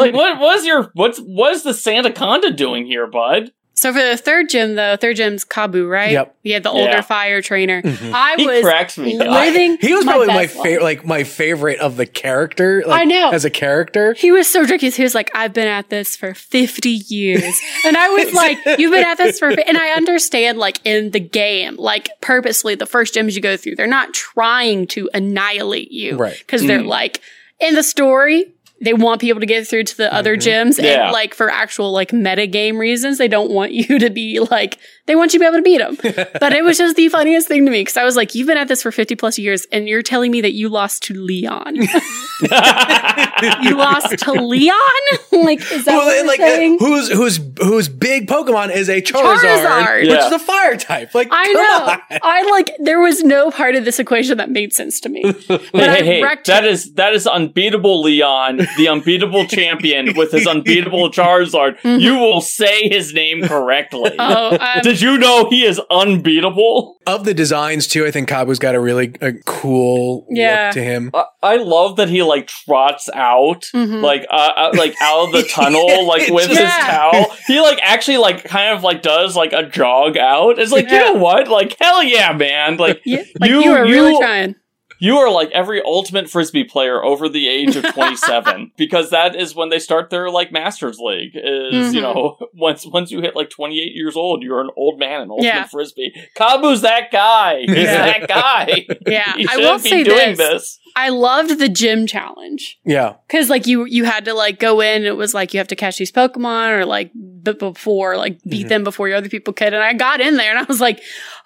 Like 0.00 0.12
mm-hmm. 0.12 0.16
what 0.16 0.38
was 0.38 0.64
your 0.64 0.90
what's 0.94 1.18
what 1.18 1.52
is 1.52 1.62
the 1.62 1.70
Sandaconda 1.70 2.56
doing 2.56 2.86
here, 2.86 3.06
bud? 3.06 3.52
So 3.74 3.92
for 3.92 4.02
the 4.02 4.16
third 4.16 4.48
gym, 4.50 4.74
though, 4.74 4.96
third 4.96 5.16
gym's 5.16 5.44
Kabu, 5.44 5.88
right? 5.88 6.12
Yep. 6.12 6.36
He 6.42 6.50
had 6.50 6.62
the 6.62 6.70
Yeah. 6.72 6.80
older 6.80 7.02
fire 7.02 7.40
trainer. 7.40 7.80
Mhm. 7.80 8.12
I 8.12 8.34
He 8.36 8.46
was 8.46 8.62
cracks 8.62 8.98
me 8.98 9.18
up. 9.18 9.26
living. 9.28 9.78
He 9.80 9.94
was 9.94 10.04
my 10.04 10.12
probably 10.12 10.26
my 10.28 10.42
best 10.46 10.56
life. 10.56 10.64
favorite, 10.64 10.82
like 10.82 11.04
my 11.06 11.24
favorite 11.24 11.78
of 11.80 11.96
the 11.96 12.04
character. 12.06 12.82
Like, 12.86 13.02
I 13.02 13.04
know. 13.04 13.30
as 13.30 13.44
a 13.46 13.50
character. 13.50 14.12
He 14.18 14.30
was 14.32 14.46
so 14.48 14.66
tricky. 14.66 14.90
He 14.90 15.02
was 15.02 15.14
like, 15.14 15.30
I've 15.34 15.54
been 15.54 15.66
at 15.68 15.88
this 15.88 16.14
for 16.16 16.34
50 16.34 16.90
years. 17.08 17.58
And 17.86 17.96
I 17.96 18.08
was 18.10 18.34
like, 18.34 18.58
you've 18.78 18.92
been 18.92 19.04
at 19.06 19.16
this 19.16 19.38
for, 19.38 19.48
and 19.48 19.78
I 19.78 19.90
understand 19.92 20.58
like 20.58 20.78
in 20.84 21.10
the 21.12 21.20
game, 21.20 21.76
like 21.76 22.10
purposely 22.20 22.74
the 22.74 22.86
first 22.86 23.14
gyms 23.14 23.34
you 23.34 23.40
go 23.40 23.56
through, 23.56 23.76
they're 23.76 23.86
not 23.86 24.12
trying 24.12 24.86
to 24.88 25.08
annihilate 25.14 25.90
you. 25.90 26.16
Right. 26.16 26.36
Cause 26.46 26.66
they're 26.66 26.80
Mm. 26.80 26.86
like 26.86 27.20
in 27.60 27.74
the 27.74 27.82
story, 27.82 28.52
they 28.82 28.94
want 28.94 29.20
people 29.20 29.40
to 29.40 29.46
get 29.46 29.66
through 29.66 29.84
to 29.84 29.96
the 29.96 30.12
other 30.12 30.36
gyms 30.36 30.82
Yeah. 30.82 31.04
and 31.04 31.12
like 31.12 31.34
for 31.34 31.50
actual 31.50 31.92
like 31.92 32.12
meta 32.12 32.46
game 32.46 32.78
reasons, 32.78 33.18
they 33.18 33.28
don't 33.28 33.50
want 33.50 33.72
you 33.72 33.98
to 33.98 34.08
be 34.10 34.40
like, 34.40 34.78
they 35.06 35.14
want 35.16 35.32
you 35.32 35.38
to 35.38 35.42
be 35.42 35.46
able 35.46 35.58
to 35.58 35.62
beat 35.62 35.78
them. 35.78 36.26
but 36.40 36.52
it 36.52 36.64
was 36.64 36.78
just 36.78 36.96
the 36.96 37.08
funniest 37.08 37.46
thing 37.48 37.64
to 37.66 37.70
me 37.70 37.80
because 37.82 37.96
I 37.96 38.04
was 38.04 38.16
like, 38.16 38.34
you've 38.34 38.46
been 38.46 38.56
at 38.56 38.68
this 38.68 38.82
for 38.82 38.90
50 38.92 39.16
plus 39.16 39.38
years 39.38 39.66
and 39.72 39.88
you're 39.88 40.02
telling 40.02 40.30
me 40.30 40.40
that 40.40 40.52
you 40.52 40.68
lost 40.68 41.02
to 41.04 41.14
Leon. 41.14 41.76
you 43.62 43.76
lost 43.76 44.16
to 44.18 44.32
Leon? 44.32 44.76
like, 45.32 45.60
is 45.72 45.84
that 45.84 45.92
Well, 45.96 46.06
what 46.06 46.16
you're 46.16 46.26
like 46.26 46.38
saying? 46.40 46.78
uh, 46.80 46.84
whose 46.84 47.10
whose 47.10 47.40
whose 47.60 47.88
big 47.88 48.28
Pokemon 48.28 48.74
is 48.74 48.88
a 48.88 49.00
Charizard, 49.02 49.38
Charizard. 49.38 50.00
which 50.02 50.10
Yeah. 50.10 50.26
is 50.26 50.32
a 50.32 50.38
fire 50.38 50.76
type. 50.76 51.14
Like, 51.14 51.28
I 51.30 51.44
come 51.44 51.54
know. 51.54 51.92
on. 51.92 52.20
I 52.22 52.50
like. 52.50 52.70
There 52.78 53.00
was 53.00 53.22
no 53.22 53.50
part 53.50 53.74
of 53.74 53.84
this 53.84 53.98
equation 53.98 54.38
that 54.38 54.50
made 54.50 54.72
sense 54.72 55.00
to 55.00 55.08
me. 55.08 55.22
But 55.48 55.60
hey, 55.72 55.88
I 55.88 55.94
hey, 55.96 56.04
hey, 56.04 56.22
wrecked 56.22 56.46
that 56.46 56.64
it. 56.64 56.70
is 56.72 56.94
that 56.94 57.12
is 57.14 57.26
unbeatable 57.26 58.02
Leon, 58.02 58.60
the 58.76 58.88
unbeatable 58.88 59.46
champion 59.46 60.14
with 60.16 60.32
his 60.32 60.46
unbeatable 60.46 61.10
Charizard. 61.10 61.76
You 61.84 62.14
will 62.18 62.40
say 62.40 62.88
his 62.88 63.12
name 63.14 63.42
correctly. 63.46 64.10
Mm-hmm. 64.10 64.20
Oh, 64.20 64.58
um, 64.58 64.82
Did 64.82 65.00
you 65.00 65.18
know 65.18 65.48
he 65.50 65.64
is 65.64 65.80
unbeatable? 65.90 66.96
Of 67.06 67.24
the 67.24 67.34
designs 67.34 67.86
too, 67.86 68.06
I 68.06 68.10
think 68.10 68.28
Kabu's 68.28 68.58
got 68.58 68.74
a 68.74 68.80
really 68.80 69.14
a 69.20 69.32
cool 69.46 70.26
Yeah. 70.30 70.66
look 70.66 70.74
to 70.74 70.82
him. 70.82 71.10
I, 71.14 71.24
I 71.42 71.56
love 71.56 71.96
that 71.96 72.08
he 72.08 72.22
like 72.22 72.46
trots 72.46 73.08
out. 73.14 73.62
mhm. 73.74 74.02
Like 74.02 74.26
uh, 74.30 74.50
uh, 74.56 74.70
like 74.74 74.94
out 75.00 75.26
of 75.26 75.32
the 75.32 75.42
tunnel, 75.42 76.06
like 76.06 76.28
with 76.28 76.48
his 76.48 76.58
towel. 76.58 77.26
He 77.46 77.60
like 77.60 77.78
actually 77.82 78.18
like 78.18 78.44
kind 78.44 78.76
of 78.76 78.82
like 78.84 79.02
does 79.02 79.36
like 79.36 79.52
a 79.52 79.64
jog 79.68 80.16
out. 80.16 80.58
It's 80.58 80.72
like 80.72 80.90
you 80.90 80.98
know 80.98 81.14
what? 81.14 81.48
Like 81.48 81.76
hell 81.80 82.02
yeah, 82.02 82.32
man! 82.32 82.76
Like 82.76 83.00
Yeah, 83.04 83.24
like 83.40 83.50
you- 83.50 83.60
you, 83.62 83.70
were 83.70 83.82
really 83.84 84.16
trying. 84.18 84.54
You 85.00 85.16
are 85.18 85.30
like 85.30 85.50
every 85.52 85.80
ultimate 85.84 86.28
frisbee 86.30 86.64
player 86.64 87.02
over 87.02 87.28
the 87.28 87.48
age 87.48 87.74
of 87.76 87.84
27 87.94 88.72
because 88.76 89.10
that 89.10 89.34
is 89.34 89.54
when 89.54 89.70
they 89.70 89.78
start 89.78 90.10
their 90.10 90.30
like 90.30 90.52
masters 90.52 90.98
league 91.00 91.32
is 91.34 91.94
you 91.94 92.00
Mhm. 92.00 92.02
know 92.02 92.36
once 92.54 92.86
once 92.86 93.10
you 93.10 93.20
hit 93.20 93.34
like 93.34 93.50
28 93.50 93.92
years 93.94 94.16
old 94.16 94.42
you're 94.42 94.60
an 94.60 94.70
old 94.76 94.98
man 94.98 95.22
in 95.22 95.30
ultimate 95.30 95.46
Yeah. 95.46 95.64
frisbee. 95.64 96.12
Kabu's 96.36 96.82
that 96.82 97.10
guy. 97.10 97.60
He's 97.66 97.76
Yeah. 97.76 98.06
that 98.18 98.28
guy. 98.28 98.86
Yeah, 99.06 99.34
he 99.36 99.46
I 99.48 99.52
shouldn't 99.52 99.62
will 99.72 99.78
be 99.82 99.88
say 99.88 100.04
doing 100.04 100.36
this. 100.36 100.38
this. 100.38 100.78
I 100.96 101.08
loved 101.08 101.58
the 101.58 101.68
gym 101.68 102.06
challenge 102.06 102.78
Yeah, 102.84 103.14
because 103.26 103.48
like 103.48 103.66
you 103.66 103.84
you 103.86 104.04
had 104.04 104.24
to 104.26 104.34
like 104.34 104.58
go 104.58 104.80
in. 104.80 105.04
It 105.04 105.16
was 105.16 105.32
like 105.34 105.54
you 105.54 105.58
have 105.58 105.68
to 105.68 105.76
catch 105.76 105.96
these 105.98 106.12
Pokemon 106.12 106.70
or 106.78 106.84
like 106.84 107.12
b- 107.42 107.52
before 107.52 108.16
like 108.16 108.38
beat 108.48 108.66
Mhm. 108.66 108.68
them 108.68 108.84
before 108.84 109.08
your 109.08 109.16
other 109.16 109.28
people 109.28 109.52
could. 109.54 109.72
And 109.72 109.82
I 109.82 109.92
got 109.94 110.20
in 110.20 110.36
there 110.36 110.50
and 110.50 110.58
I 110.58 110.64
was 110.64 110.80
like, 110.80 111.00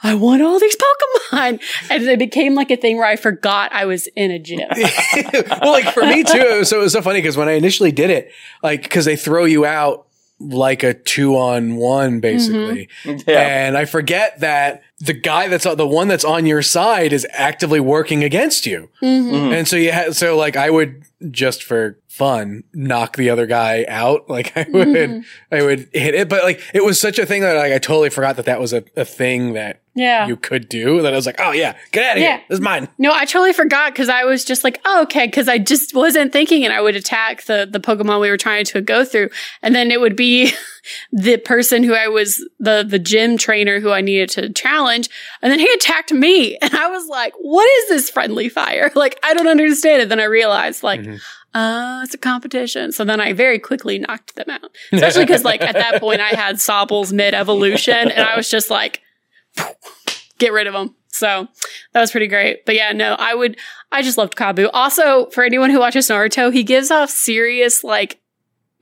I 0.04 0.14
want 0.14 0.42
all 0.42 0.60
these 0.60 0.76
Pokemon, 0.76 1.60
and 1.90 2.02
it 2.04 2.18
became 2.18 2.54
like 2.54 2.70
a 2.70 2.76
thing 2.76 2.96
where 2.98 3.06
I 3.06 3.16
forgot 3.16 3.72
I 3.72 3.86
was 3.86 4.06
in 4.08 4.30
a 4.30 4.38
gym. 4.38 4.60
well, 4.70 5.72
like 5.72 5.92
for 5.94 6.02
me 6.04 6.22
too. 6.22 6.36
it 6.38 6.58
was- 6.58 6.68
So 6.68 6.78
it 6.78 6.82
was 6.84 6.92
so 6.92 7.02
funny 7.02 7.20
because 7.20 7.36
when 7.36 7.48
I 7.48 7.52
initially 7.52 7.90
did 7.90 8.10
it, 8.10 8.30
like 8.62 8.82
because 8.84 9.04
they 9.06 9.16
throw 9.16 9.44
you 9.46 9.64
out 9.64 10.06
like 10.40 10.82
a 10.82 10.92
two 10.92 11.36
on 11.36 11.76
one 11.76 12.20
basically, 12.20 12.88
Yeah. 13.04 13.38
and 13.66 13.78
I 13.78 13.84
forget 13.86 14.40
that 14.40 14.82
the 14.98 15.12
guy 15.14 15.48
that's 15.48 15.64
on 15.64 15.76
the 15.76 15.86
one 15.86 16.08
that's 16.08 16.24
on 16.24 16.44
your 16.44 16.60
side 16.60 17.12
is 17.12 17.26
actively 17.32 17.80
working 17.80 18.22
against 18.24 18.66
you, 18.66 18.90
Mhm. 19.02 19.30
Mhm. 19.30 19.58
and 19.58 19.68
so 19.68 19.76
you 19.76 19.92
had 19.92 20.14
so 20.16 20.36
like 20.36 20.56
I 20.56 20.70
would 20.70 21.04
just 21.30 21.62
for 21.62 21.98
fun 22.16 22.62
knock 22.72 23.16
the 23.16 23.28
other 23.30 23.46
guy 23.46 23.84
out, 23.88 24.28
like 24.36 24.56
I 24.56 24.66
would 24.70 24.88
Mhm. 24.88 25.24
I 25.50 25.62
would 25.62 25.88
hit 25.92 26.14
it, 26.14 26.28
but 26.28 26.44
like 26.44 26.60
it 26.72 26.84
was 26.84 27.00
such 27.00 27.18
a 27.18 27.26
thing 27.26 27.40
that 27.42 27.54
like 27.56 27.72
I 27.72 27.78
totally 27.78 28.10
forgot 28.10 28.36
that 28.36 28.44
that 28.46 28.60
was 28.60 28.72
a, 28.72 28.84
a 28.96 29.04
thing 29.04 29.54
that 29.54 29.80
Yeah. 29.96 30.26
you 30.28 30.36
could 30.36 30.68
do 30.68 31.02
that 31.02 31.12
I 31.12 31.16
was 31.16 31.26
like, 31.26 31.40
oh 31.40 31.50
yeah, 31.52 31.74
get 31.92 32.04
out 32.04 32.16
of 32.16 32.22
Yeah. 32.22 32.36
here. 32.36 32.44
This 32.48 32.56
is 32.58 32.60
mine. 32.60 32.88
No, 32.98 33.12
I 33.12 33.24
totally 33.24 33.52
forgot 33.52 33.92
because 33.92 34.08
I 34.08 34.24
was 34.24 34.44
just 34.44 34.62
like, 34.64 34.80
oh, 34.84 35.02
okay, 35.02 35.26
because 35.26 35.48
I 35.48 35.58
just 35.58 35.94
wasn't 35.94 36.32
thinking, 36.32 36.64
and 36.64 36.72
I 36.72 36.80
would 36.80 36.94
attack 36.96 37.44
the 37.44 37.66
the 37.70 37.80
Pokemon 37.80 38.20
we 38.20 38.30
were 38.30 38.36
trying 38.36 38.64
to 38.66 38.80
go 38.80 39.04
through, 39.04 39.30
and 39.62 39.74
then 39.74 39.90
it 39.90 40.00
would 40.00 40.14
be 40.16 40.52
the 41.12 41.36
person 41.38 41.82
who 41.82 41.94
I 41.94 42.06
was 42.08 42.46
the 42.60 42.84
the 42.88 42.98
gym 43.00 43.36
trainer 43.38 43.80
who 43.80 43.90
I 43.90 44.00
needed 44.02 44.28
to 44.30 44.52
challenge, 44.52 45.08
and 45.42 45.50
then 45.50 45.58
he 45.58 45.68
attacked 45.72 46.12
me, 46.12 46.56
and 46.62 46.74
I 46.74 46.88
was 46.88 47.06
like, 47.08 47.32
what 47.40 47.66
is 47.80 47.88
this 47.88 48.08
friendly 48.10 48.48
fire? 48.48 48.92
Like, 48.94 49.18
I 49.24 49.34
don't 49.34 49.48
understand 49.48 50.02
it. 50.02 50.08
Then 50.08 50.20
I 50.20 50.24
realized, 50.24 50.82
like. 50.84 51.00
Mhm. 51.00 51.20
Uh, 51.54 52.00
it's 52.02 52.14
a 52.14 52.18
competition. 52.18 52.90
So 52.90 53.04
then 53.04 53.20
I 53.20 53.32
very 53.32 53.60
quickly 53.60 53.98
knocked 53.98 54.34
them 54.34 54.50
out. 54.50 54.70
Especially 54.92 55.24
because, 55.24 55.44
like, 55.44 55.62
at 55.62 55.74
that 55.74 56.00
point, 56.00 56.20
I 56.20 56.30
had 56.30 56.60
Sobble's 56.60 57.12
mid 57.12 57.32
evolution, 57.32 58.10
and 58.10 58.26
I 58.26 58.36
was 58.36 58.50
just 58.50 58.70
like, 58.70 59.00
get 60.38 60.52
rid 60.52 60.66
of 60.66 60.74
them. 60.74 60.96
So 61.08 61.46
that 61.92 62.00
was 62.00 62.10
pretty 62.10 62.26
great. 62.26 62.66
But 62.66 62.74
yeah, 62.74 62.90
no, 62.92 63.14
I 63.14 63.34
would, 63.34 63.56
I 63.92 64.02
just 64.02 64.18
loved 64.18 64.34
Kabu. 64.34 64.68
Also, 64.72 65.26
for 65.30 65.44
anyone 65.44 65.70
who 65.70 65.78
watches 65.78 66.08
Naruto, 66.08 66.52
he 66.52 66.64
gives 66.64 66.90
off 66.90 67.08
serious, 67.08 67.84
like, 67.84 68.20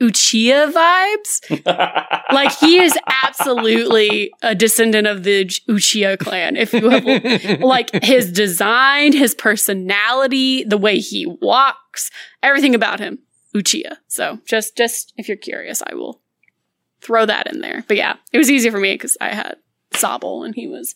Uchiha 0.02 0.72
vibes. 0.72 2.08
Like, 2.32 2.52
he 2.60 2.80
is 2.80 2.96
absolutely 3.24 4.32
a 4.40 4.54
descendant 4.54 5.06
of 5.06 5.22
the 5.22 5.44
Uchiha 5.44 6.18
clan. 6.18 6.56
If 6.56 6.72
you 6.72 6.88
have, 6.88 7.60
like, 7.60 7.90
his 8.02 8.32
design, 8.32 9.12
his 9.12 9.34
personality, 9.34 10.64
the 10.64 10.78
way 10.78 10.98
he 10.98 11.26
walks, 11.26 12.10
everything 12.42 12.74
about 12.74 13.00
him, 13.00 13.18
Uchiha. 13.54 13.98
So 14.08 14.38
just, 14.46 14.78
just 14.78 15.12
if 15.18 15.28
you're 15.28 15.36
curious, 15.36 15.82
I 15.86 15.94
will 15.94 16.22
throw 17.02 17.26
that 17.26 17.52
in 17.52 17.60
there. 17.60 17.84
But 17.86 17.98
yeah, 17.98 18.14
it 18.32 18.38
was 18.38 18.50
easy 18.50 18.70
for 18.70 18.80
me 18.80 18.94
because 18.94 19.18
I 19.20 19.34
had 19.34 19.56
Sobble 19.92 20.46
and 20.46 20.54
he 20.54 20.68
was 20.68 20.94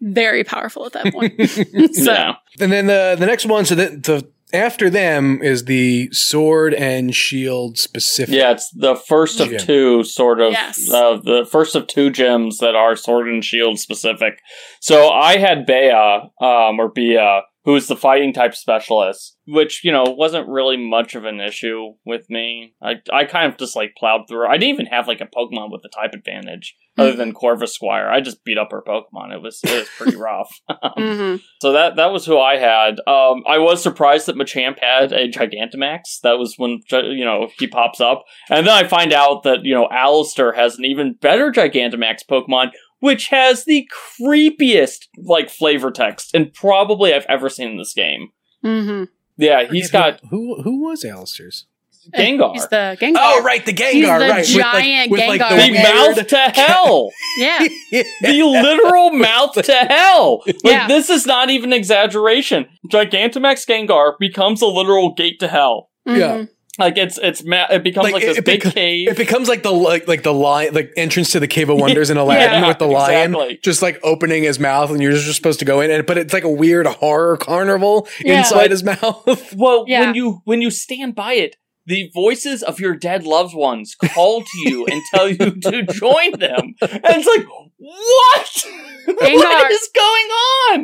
very 0.00 0.44
powerful 0.44 0.86
at 0.86 0.92
that 0.92 1.12
point. 1.12 1.34
so 1.94 2.12
yeah. 2.12 2.36
And 2.60 2.70
then 2.70 2.86
the 2.86 3.16
the 3.18 3.26
next 3.26 3.46
one, 3.46 3.64
so 3.64 3.74
the, 3.74 3.88
the 3.90 4.28
after 4.52 4.88
them 4.90 5.40
is 5.42 5.64
the 5.64 6.08
sword 6.12 6.74
and 6.74 7.14
shield 7.14 7.78
specific. 7.78 8.34
Yeah, 8.34 8.52
it's 8.52 8.70
the 8.70 8.96
first 8.96 9.40
of 9.40 9.52
Yeah. 9.52 9.58
two 9.58 10.04
sort 10.04 10.40
of 10.40 10.52
Yes. 10.52 10.90
uh, 10.92 11.18
the 11.22 11.46
first 11.50 11.74
of 11.74 11.86
two 11.86 12.10
gems 12.10 12.58
that 12.58 12.74
are 12.74 12.96
sword 12.96 13.28
and 13.28 13.44
shield 13.44 13.78
specific. 13.78 14.38
So 14.80 15.08
I 15.10 15.38
had 15.38 15.66
Bea, 15.66 15.90
um, 15.90 16.78
or 16.80 16.88
Bea, 16.88 17.40
who 17.64 17.76
is 17.76 17.86
the 17.88 17.96
fighting 17.96 18.32
type 18.32 18.54
specialist, 18.54 19.36
which 19.46 19.84
you 19.84 19.92
know 19.92 20.04
wasn't 20.04 20.48
really 20.48 20.76
much 20.78 21.14
of 21.14 21.24
an 21.26 21.40
issue 21.40 21.94
with 22.06 22.30
me. 22.30 22.72
I 22.82 22.94
I 23.12 23.24
kind 23.24 23.52
of 23.52 23.58
just 23.58 23.76
like 23.76 23.92
plowed 23.98 24.22
through. 24.28 24.46
I 24.48 24.52
didn't 24.56 24.74
even 24.74 24.86
have 24.86 25.06
like 25.08 25.20
a 25.20 25.26
Pokemon 25.26 25.70
with 25.70 25.82
the 25.82 25.90
type 25.90 26.14
advantage 26.14 26.74
other 26.98 27.12
than 27.14 27.32
Corvisquire. 27.32 28.08
I 28.10 28.20
just 28.20 28.44
beat 28.44 28.58
up 28.58 28.68
her 28.72 28.82
Pokemon. 28.82 29.32
It 29.34 29.42
was 29.42 29.60
it 29.64 29.70
was 29.78 29.88
pretty 29.96 30.16
rough. 30.20 30.50
mhm. 30.70 31.40
So 31.60 31.72
that 31.72 31.96
that 31.96 32.12
was 32.12 32.26
who 32.26 32.38
I 32.38 32.56
had. 32.56 33.00
Um, 33.06 33.42
I 33.46 33.58
was 33.58 33.82
surprised 33.82 34.26
that 34.26 34.36
Machamp 34.36 34.78
had 34.80 35.12
a 35.12 35.28
Gigantamax. 35.30 36.20
That 36.22 36.38
was 36.38 36.54
when 36.56 36.80
you 36.90 37.24
know 37.24 37.48
he 37.58 37.66
pops 37.66 38.00
up, 38.00 38.24
and 38.50 38.66
then 38.66 38.74
I 38.74 38.86
find 38.86 39.12
out 39.12 39.42
that 39.44 39.64
you 39.64 39.74
know 39.74 39.88
Alistair 39.90 40.52
has 40.52 40.76
an 40.78 40.84
even 40.84 41.14
better 41.14 41.50
Gigantamax 41.52 42.18
Pokemon, 42.28 42.70
which 43.00 43.28
has 43.28 43.64
the 43.64 43.88
creepiest 44.20 45.06
like 45.16 45.50
flavor 45.50 45.90
text, 45.90 46.34
and 46.34 46.52
probably 46.52 47.14
I've 47.14 47.26
ever 47.28 47.48
seen 47.48 47.70
in 47.70 47.78
this 47.78 47.94
game. 47.94 48.28
Mhm. 48.64 49.08
Yeah, 49.36 49.64
he's 49.70 49.90
got 49.90 50.20
who 50.30 50.62
who 50.62 50.84
was 50.84 51.04
Alistair's? 51.04 51.66
Gengar, 52.16 52.52
He's 52.54 52.68
the 52.68 52.96
Gengar. 53.00 53.16
Oh 53.18 53.42
right, 53.42 53.64
the 53.64 53.72
Gengar, 53.72 53.92
He's 53.92 54.54
the 54.54 54.60
right? 54.60 54.72
giant 54.72 55.10
with 55.10 55.20
Gengar. 55.20 55.48
the 55.50 55.56
weird- 55.72 55.82
mouth 55.84 56.26
to 56.26 56.38
hell. 56.60 57.10
Yeah. 57.38 57.68
the 58.22 58.42
literal 58.42 59.10
mouth 59.12 59.52
to 59.54 59.72
hell. 59.72 60.42
Like 60.46 60.56
Yeah. 60.64 60.88
this 60.88 61.10
is 61.10 61.26
not 61.26 61.50
even 61.50 61.72
exaggeration. 61.72 62.66
Gigantamax 62.88 63.66
Gengar 63.68 64.12
becomes 64.18 64.62
a 64.62 64.66
literal 64.66 65.14
gate 65.14 65.40
to 65.40 65.48
hell. 65.48 65.90
Yeah. 66.06 66.14
Mhm. 66.14 66.48
Like 66.78 66.96
it's 66.96 67.18
it's 67.18 67.42
ma- 67.44 67.66
it 67.70 67.82
becomes 67.82 68.04
Like, 68.04 68.12
like, 68.14 68.22
this 68.22 68.38
it 68.38 68.44
big 68.44 68.62
beco- 68.62 68.72
cave. 68.72 69.08
It 69.08 69.16
becomes 69.16 69.48
like 69.48 69.64
the 69.64 69.72
like 69.72 70.06
like 70.06 70.22
the 70.22 70.32
lion 70.32 70.74
like 70.74 70.92
entrance 70.96 71.32
to 71.32 71.40
the 71.40 71.48
cave 71.48 71.70
of 71.70 71.76
wonders 71.80 72.08
in 72.08 72.16
Aladdin 72.16 72.62
Yeah, 72.62 72.68
with 72.68 72.78
the 72.78 72.86
lion 72.86 73.32
exactly. 73.34 73.58
just 73.64 73.82
like 73.82 73.98
opening 74.04 74.44
his 74.44 74.60
mouth 74.60 74.90
and 74.90 75.02
you're 75.02 75.10
just 75.10 75.34
supposed 75.34 75.58
to 75.58 75.64
go 75.64 75.80
in 75.80 75.90
and 75.90 76.06
but 76.06 76.16
it's 76.18 76.32
like 76.32 76.44
a 76.44 76.48
weird 76.50 76.86
horror 76.86 77.36
carnival 77.36 78.06
Yeah. 78.24 78.38
inside 78.38 78.54
But- 78.54 78.70
his 78.70 78.84
mouth. 78.84 79.54
well, 79.56 79.86
Yeah. 79.88 80.02
when 80.06 80.14
you 80.14 80.40
when 80.44 80.62
you 80.62 80.70
stand 80.70 81.16
by 81.16 81.32
it, 81.34 81.56
the 81.88 82.10
voices 82.14 82.62
of 82.62 82.78
your 82.78 82.94
dead 82.94 83.24
loved 83.24 83.54
ones 83.54 83.94
call 84.12 84.42
to 84.42 84.70
you 84.70 84.86
and 84.86 85.02
tell 85.12 85.28
you 85.28 85.36
to 85.62 85.82
join 85.84 86.38
them, 86.38 86.74
and 86.82 87.00
it's 87.04 87.26
like 87.26 87.46
what? 87.78 88.66
Gengar- 89.08 89.36
what 89.36 89.72
is 89.72 89.88
going 89.94 90.28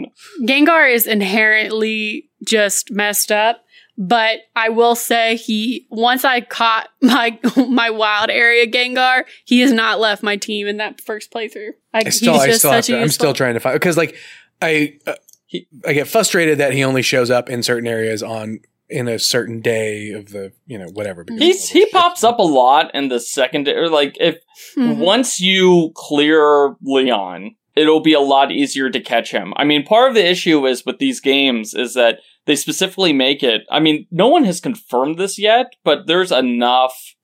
on? 0.04 0.06
Gengar 0.48 0.92
is 0.92 1.06
inherently 1.06 2.30
just 2.46 2.90
messed 2.90 3.30
up, 3.30 3.62
but 3.98 4.38
I 4.56 4.70
will 4.70 4.94
say 4.94 5.36
he 5.36 5.86
once 5.90 6.24
I 6.24 6.40
caught 6.40 6.88
my 7.02 7.38
my 7.68 7.90
wild 7.90 8.30
area 8.30 8.66
Gengar, 8.66 9.24
he 9.44 9.60
has 9.60 9.72
not 9.72 10.00
left 10.00 10.22
my 10.22 10.36
team 10.36 10.66
in 10.66 10.78
that 10.78 11.00
first 11.02 11.30
playthrough. 11.30 11.72
Like, 11.92 12.06
I 12.06 12.10
still 12.10 12.32
he's 12.32 12.42
I 12.42 12.46
just 12.46 12.58
still 12.60 12.70
have 12.72 12.84
such 12.84 12.94
to, 12.94 12.98
a 12.98 13.02
I'm 13.02 13.10
still 13.10 13.34
trying 13.34 13.54
to 13.54 13.60
find 13.60 13.74
because 13.74 13.96
like 13.98 14.16
I 14.62 14.98
uh, 15.06 15.14
He- 15.46 15.68
I 15.86 15.92
get 15.92 16.08
frustrated 16.08 16.58
that 16.58 16.72
he 16.72 16.82
only 16.82 17.02
shows 17.02 17.30
up 17.30 17.50
in 17.50 17.62
certain 17.62 17.86
areas 17.86 18.22
on 18.22 18.60
in 18.94 19.08
a 19.08 19.18
certain 19.18 19.60
day 19.60 20.10
of 20.12 20.30
the 20.30 20.52
you 20.66 20.78
know 20.78 20.86
whatever. 20.92 21.24
because 21.24 21.40
He's 21.40 21.68
he 21.70 21.80
shit. 21.80 21.92
pops 21.92 22.22
up 22.24 22.38
a 22.38 22.42
lot 22.42 22.94
in 22.94 23.08
the 23.08 23.20
secondary. 23.20 23.88
Like 23.88 24.16
if 24.20 24.36
Mhm. 24.76 24.98
once 24.98 25.40
you 25.40 25.90
clear 25.94 26.76
Leon, 26.82 27.56
it'll 27.74 28.00
be 28.00 28.12
a 28.14 28.20
lot 28.20 28.52
easier 28.52 28.88
to 28.90 29.00
catch 29.00 29.30
him. 29.32 29.52
I 29.56 29.64
mean, 29.64 29.84
part 29.84 30.08
of 30.10 30.14
the 30.14 30.24
issue 30.26 30.64
is 30.66 30.86
with 30.86 30.98
these 30.98 31.20
games 31.20 31.74
is 31.74 31.94
that 31.94 32.20
they 32.46 32.56
specifically 32.56 33.12
make 33.12 33.42
it. 33.42 33.62
I 33.70 33.80
mean, 33.80 34.06
no 34.10 34.28
one 34.28 34.44
has 34.44 34.60
confirmed 34.60 35.18
this 35.18 35.38
yet, 35.38 35.66
but 35.82 36.06
there's 36.06 36.30
enough 36.32 37.14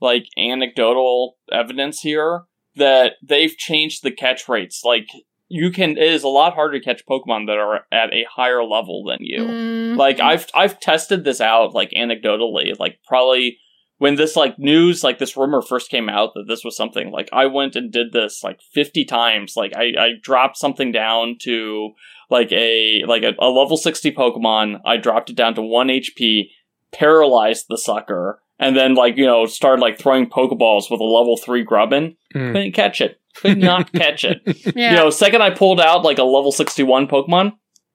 like 0.00 0.26
anecdotal 0.38 1.36
evidence 1.50 2.00
here 2.02 2.42
that 2.76 3.14
they've 3.26 3.56
changed 3.56 4.02
the 4.04 4.12
catch 4.12 4.48
rates. 4.48 4.82
Like 4.84 5.08
you 5.48 5.70
can, 5.70 5.92
it 5.92 6.12
is 6.12 6.22
a 6.22 6.28
lot 6.28 6.54
harder 6.54 6.78
to 6.78 6.84
catch 6.84 7.06
Pokemon 7.06 7.46
that 7.46 7.56
are 7.56 7.80
at 7.90 8.12
a 8.12 8.26
higher 8.30 8.62
level 8.62 9.04
than 9.04 9.18
you. 9.20 9.40
Mhm. 9.40 9.96
Like 9.96 10.20
I've 10.20 10.46
I've 10.54 10.78
tested 10.80 11.24
this 11.24 11.40
out 11.40 11.74
like 11.74 11.90
anecdotally, 11.90 12.78
like 12.78 12.98
probably 13.06 13.58
when 13.98 14.14
this 14.14 14.36
like 14.36 14.58
news 14.58 15.02
like 15.02 15.18
this 15.18 15.36
rumor 15.36 15.60
first 15.62 15.90
came 15.90 16.08
out 16.08 16.34
that 16.34 16.44
this 16.48 16.64
was 16.64 16.76
something 16.76 17.10
like 17.10 17.28
I 17.32 17.46
went 17.46 17.76
and 17.76 17.90
did 17.90 18.12
this 18.12 18.44
like 18.44 18.60
50 18.72 19.04
times. 19.04 19.54
Like 19.56 19.72
I 19.74 19.92
I 19.98 20.08
dropped 20.22 20.56
something 20.56 20.92
down 20.92 21.36
to 21.42 21.90
like 22.30 22.52
a 22.52 23.04
like 23.06 23.22
a, 23.22 23.34
a 23.38 23.48
level 23.48 23.76
60 23.76 24.12
Pokemon. 24.12 24.80
I 24.84 24.96
dropped 24.98 25.30
it 25.30 25.36
down 25.36 25.54
to 25.54 25.62
1 25.62 25.88
HP, 25.88 26.50
paralyzed 26.92 27.66
the 27.68 27.78
sucker, 27.78 28.40
and 28.58 28.76
then 28.76 28.94
like, 28.94 29.16
you 29.16 29.26
know, 29.26 29.46
started 29.46 29.80
like 29.82 29.98
throwing 29.98 30.28
Pokeballs 30.28 30.90
with 30.90 31.00
a 31.00 31.04
level 31.04 31.36
3 31.36 31.62
Grubbin. 31.64 32.16
Mm. 32.34 32.52
Couldn't 32.52 32.72
catch 32.72 33.00
it. 33.00 33.17
Could 33.40 33.58
not 33.58 33.92
catch 33.94 34.24
it. 34.24 34.42
yeah. 34.76 34.90
You 34.90 34.96
know, 34.96 35.10
second 35.10 35.42
I 35.42 35.50
pulled 35.50 35.80
out 35.80 36.04
like 36.04 36.18
a 36.18 36.24
level 36.24 36.52
61 36.52 37.06
Pokemon, 37.08 37.52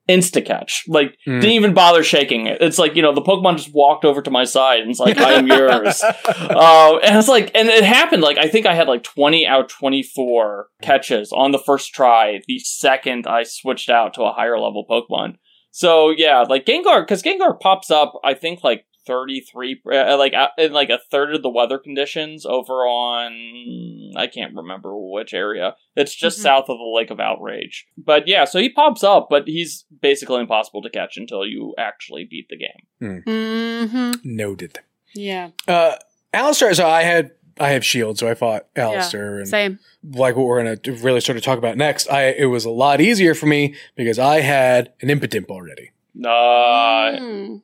insta 0.10 0.46
catch. 0.46 0.84
Like, 0.88 1.16
Mm. 1.28 1.40
didn't 1.42 1.52
even 1.56 1.74
bother 1.74 2.04
shaking 2.04 2.48
it. 2.48 2.62
It's 2.62 2.78
like, 2.78 2.96
you 2.96 3.02
know, 3.02 3.14
the 3.14 3.22
Pokemon 3.22 3.58
just 3.58 3.74
walked 3.74 4.04
over 4.06 4.22
to 4.22 4.30
my 4.32 4.44
side 4.44 4.82
and 4.82 4.90
it's 4.92 5.00
like, 5.00 5.18
I 5.18 5.34
am 5.34 5.48
yours. 5.48 6.04
Uh, 6.26 6.98
and 7.04 7.18
it's 7.18 7.28
like, 7.30 7.52
and 7.56 7.70
it 7.70 7.84
happened. 7.84 8.22
Like, 8.22 8.38
I 8.38 8.48
think 8.48 8.66
I 8.66 8.74
had 8.76 8.88
like 8.88 9.04
20 9.04 9.46
out 9.48 9.62
of 9.62 9.68
24 9.70 10.68
catches 10.82 11.32
on 11.32 11.52
the 11.52 11.60
first 11.60 11.94
try 11.94 12.40
the 12.48 12.60
second 12.60 13.26
I 13.28 13.44
switched 13.44 13.90
out 13.90 14.14
to 14.16 14.24
a 14.24 14.34
higher 14.34 14.60
level 14.60 14.86
Pokemon. 14.90 15.36
So, 15.76 16.12
yeah, 16.12 16.42
like 16.48 16.68
Gengar, 16.68 17.02
because 17.02 17.24
Gengar 17.24 17.60
pops 17.60 17.90
up, 17.90 18.14
I 18.24 18.36
think, 18.36 18.64
like 18.64 18.86
33, 19.08 19.82
uh, 19.92 20.16
like, 20.18 20.34
uh, 20.36 20.50
in 20.60 20.72
like 20.72 20.90
a 20.92 21.00
third 21.10 21.34
of 21.34 21.42
the 21.42 21.50
weather 21.50 21.80
conditions 21.80 22.46
over 22.46 22.86
on, 22.86 24.12
I 24.16 24.28
can't 24.28 24.56
remember 24.56 24.92
which 24.96 25.34
area. 25.34 25.76
It's 25.96 26.14
just 26.16 26.38
Mhm. 26.40 26.44
south 26.44 26.70
of 26.70 26.78
the 26.78 26.94
Lake 26.96 27.10
of 27.10 27.20
Outrage. 27.20 27.88
But 27.98 28.28
yeah, 28.28 28.46
so 28.46 28.60
he 28.60 28.70
pops 28.70 29.04
up, 29.04 29.28
but 29.32 29.48
he's 29.48 29.86
basically 30.00 30.42
impossible 30.42 30.84
to 30.84 30.92
catch 30.92 31.18
until 31.18 31.44
you 31.44 31.74
actually 31.78 32.26
beat 32.30 32.50
the 32.50 32.58
game. 32.58 33.24
mm-hmm 33.26 34.12
Noted. 34.24 34.80
Yeah. 35.16 35.50
Uh, 35.68 35.96
Alistair, 36.34 36.74
so 36.76 36.88
I 36.88 37.02
had 37.02 37.32
I 37.60 37.70
have 37.70 37.86
shield, 37.86 38.18
so 38.18 38.28
I 38.28 38.34
fought 38.36 38.66
Alistair, 38.76 39.38
and 39.40 39.48
Same. 39.48 39.80
like 40.04 40.36
what 40.36 40.46
we're 40.48 40.64
gonna 40.64 40.78
really 41.02 41.22
sort 41.22 41.38
of 41.38 41.44
talk 41.44 41.58
about 41.58 41.78
next. 41.78 42.08
I 42.10 42.28
it 42.30 42.46
was 42.46 42.66
a 42.66 42.70
lot 42.72 43.00
easier 43.02 43.34
for 43.36 43.46
me 43.46 43.76
because 43.96 44.18
I 44.20 44.42
had 44.42 44.92
an 45.02 45.10
Impidimp 45.10 45.50
already. 45.50 45.92
Uh, 46.24 47.18
Mm. 47.20 47.62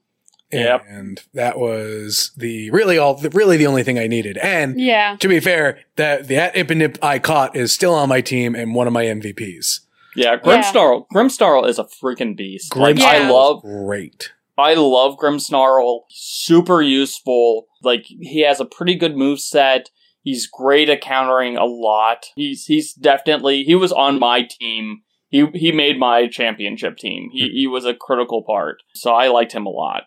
Yep. 0.52 0.86
and 0.90 1.22
that 1.36 1.60
was 1.60 2.32
the 2.36 2.72
really 2.72 2.98
all 2.98 3.14
the, 3.14 3.30
really 3.30 3.56
the 3.58 3.68
only 3.68 3.84
thing 3.84 4.00
I 4.00 4.08
needed. 4.08 4.38
And 4.40 4.80
Yeah. 4.80 5.16
to 5.20 5.28
be 5.28 5.40
fair, 5.40 5.80
that 5.96 6.28
the 6.28 6.36
Impidimp 6.36 6.98
I 7.04 7.20
caught 7.20 7.56
is 7.56 7.72
still 7.72 7.94
on 7.94 8.10
my 8.10 8.22
team 8.22 8.56
and 8.56 8.74
one 8.74 8.88
of 8.88 8.94
my 8.94 9.06
MVPs. 9.06 9.82
Yeah, 10.16 10.38
Grimmsnarl. 10.38 11.06
Grimmsnarl 11.14 11.68
is 11.68 11.78
a 11.78 11.84
freaking 11.84 12.36
beast. 12.36 12.76
Like, 12.76 12.96
Grimmsnarl 12.96 13.04
I 13.06 13.30
love, 13.30 13.62
great. 13.62 14.32
I 14.58 14.74
love 14.74 15.18
Grimmsnarl. 15.18 16.02
Super 16.10 16.82
useful. 16.82 17.68
Like 17.84 18.06
he 18.06 18.42
has 18.42 18.60
a 18.60 18.66
pretty 18.66 18.96
good 18.96 19.16
move 19.16 19.40
set. 19.40 19.90
He's 20.22 20.48
great 20.48 20.90
at 20.90 21.02
countering 21.02 21.58
a 21.58 21.66
lot. 21.66 22.28
He's 22.36 22.66
he's 22.66 22.94
definitely 22.94 23.64
he 23.64 23.76
was 23.76 23.92
on 23.92 24.20
my 24.20 24.44
team 24.44 25.02
he 25.30 25.46
he 25.54 25.72
made 25.72 26.00
my 26.00 26.28
championship 26.28 26.98
team. 26.98 27.30
He 27.32 27.50
he 27.50 27.68
was 27.68 27.86
a 27.86 27.94
critical 27.94 28.42
part, 28.44 28.82
so 28.94 29.12
I 29.14 29.28
liked 29.28 29.52
him 29.54 29.66
a 29.66 29.70
lot. 29.70 30.04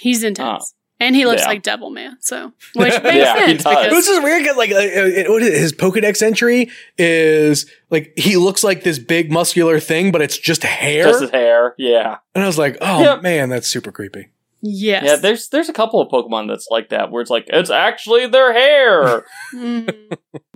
He's 0.00 0.22
intense. 0.24 0.74
and 1.00 1.14
he 1.14 1.24
looks 1.26 1.42
yeah. 1.42 1.48
like 1.48 1.62
Devilman, 1.62 2.14
so 2.20 2.52
which 2.74 3.00
makes 3.02 3.14
Yeah, 3.16 3.46
he 3.46 3.52
sense 3.52 3.62
does. 3.64 3.74
This 3.74 3.88
because 3.90 4.08
is 4.08 4.22
weird. 4.24 4.44
'cause, 4.44 4.56
Like, 4.56 4.72
uh, 4.72 4.74
uh, 4.74 5.32
what 5.32 5.42
is 5.42 5.48
it? 5.48 5.58
his 5.60 5.72
Pokedex 5.72 6.22
entry 6.22 6.70
is 6.98 7.70
like 7.90 8.12
he 8.16 8.36
looks 8.36 8.64
like 8.64 8.82
this 8.82 8.98
big 8.98 9.30
muscular 9.30 9.78
thing, 9.78 10.10
but 10.10 10.20
it's 10.22 10.36
just 10.36 10.64
hair. 10.64 11.04
Just 11.04 11.20
his 11.22 11.30
hair, 11.30 11.74
yeah, 11.78 12.18
and 12.34 12.42
I 12.42 12.46
was 12.48 12.58
like, 12.58 12.76
oh 12.80 13.00
Yep. 13.02 13.22
man, 13.22 13.48
that's 13.50 13.68
super 13.68 13.92
creepy. 13.92 14.30
Yes, 14.64 15.04
yeah. 15.04 15.16
There's 15.16 15.48
there's 15.50 15.68
a 15.68 15.72
couple 15.72 16.00
of 16.00 16.08
Pokemon 16.08 16.48
that's 16.48 16.66
like 16.70 16.88
that, 16.88 17.10
where 17.10 17.20
it's 17.22 17.30
like 17.30 17.44
it's 17.48 17.70
actually 17.70 18.26
their 18.26 18.52
hair. 18.52 19.24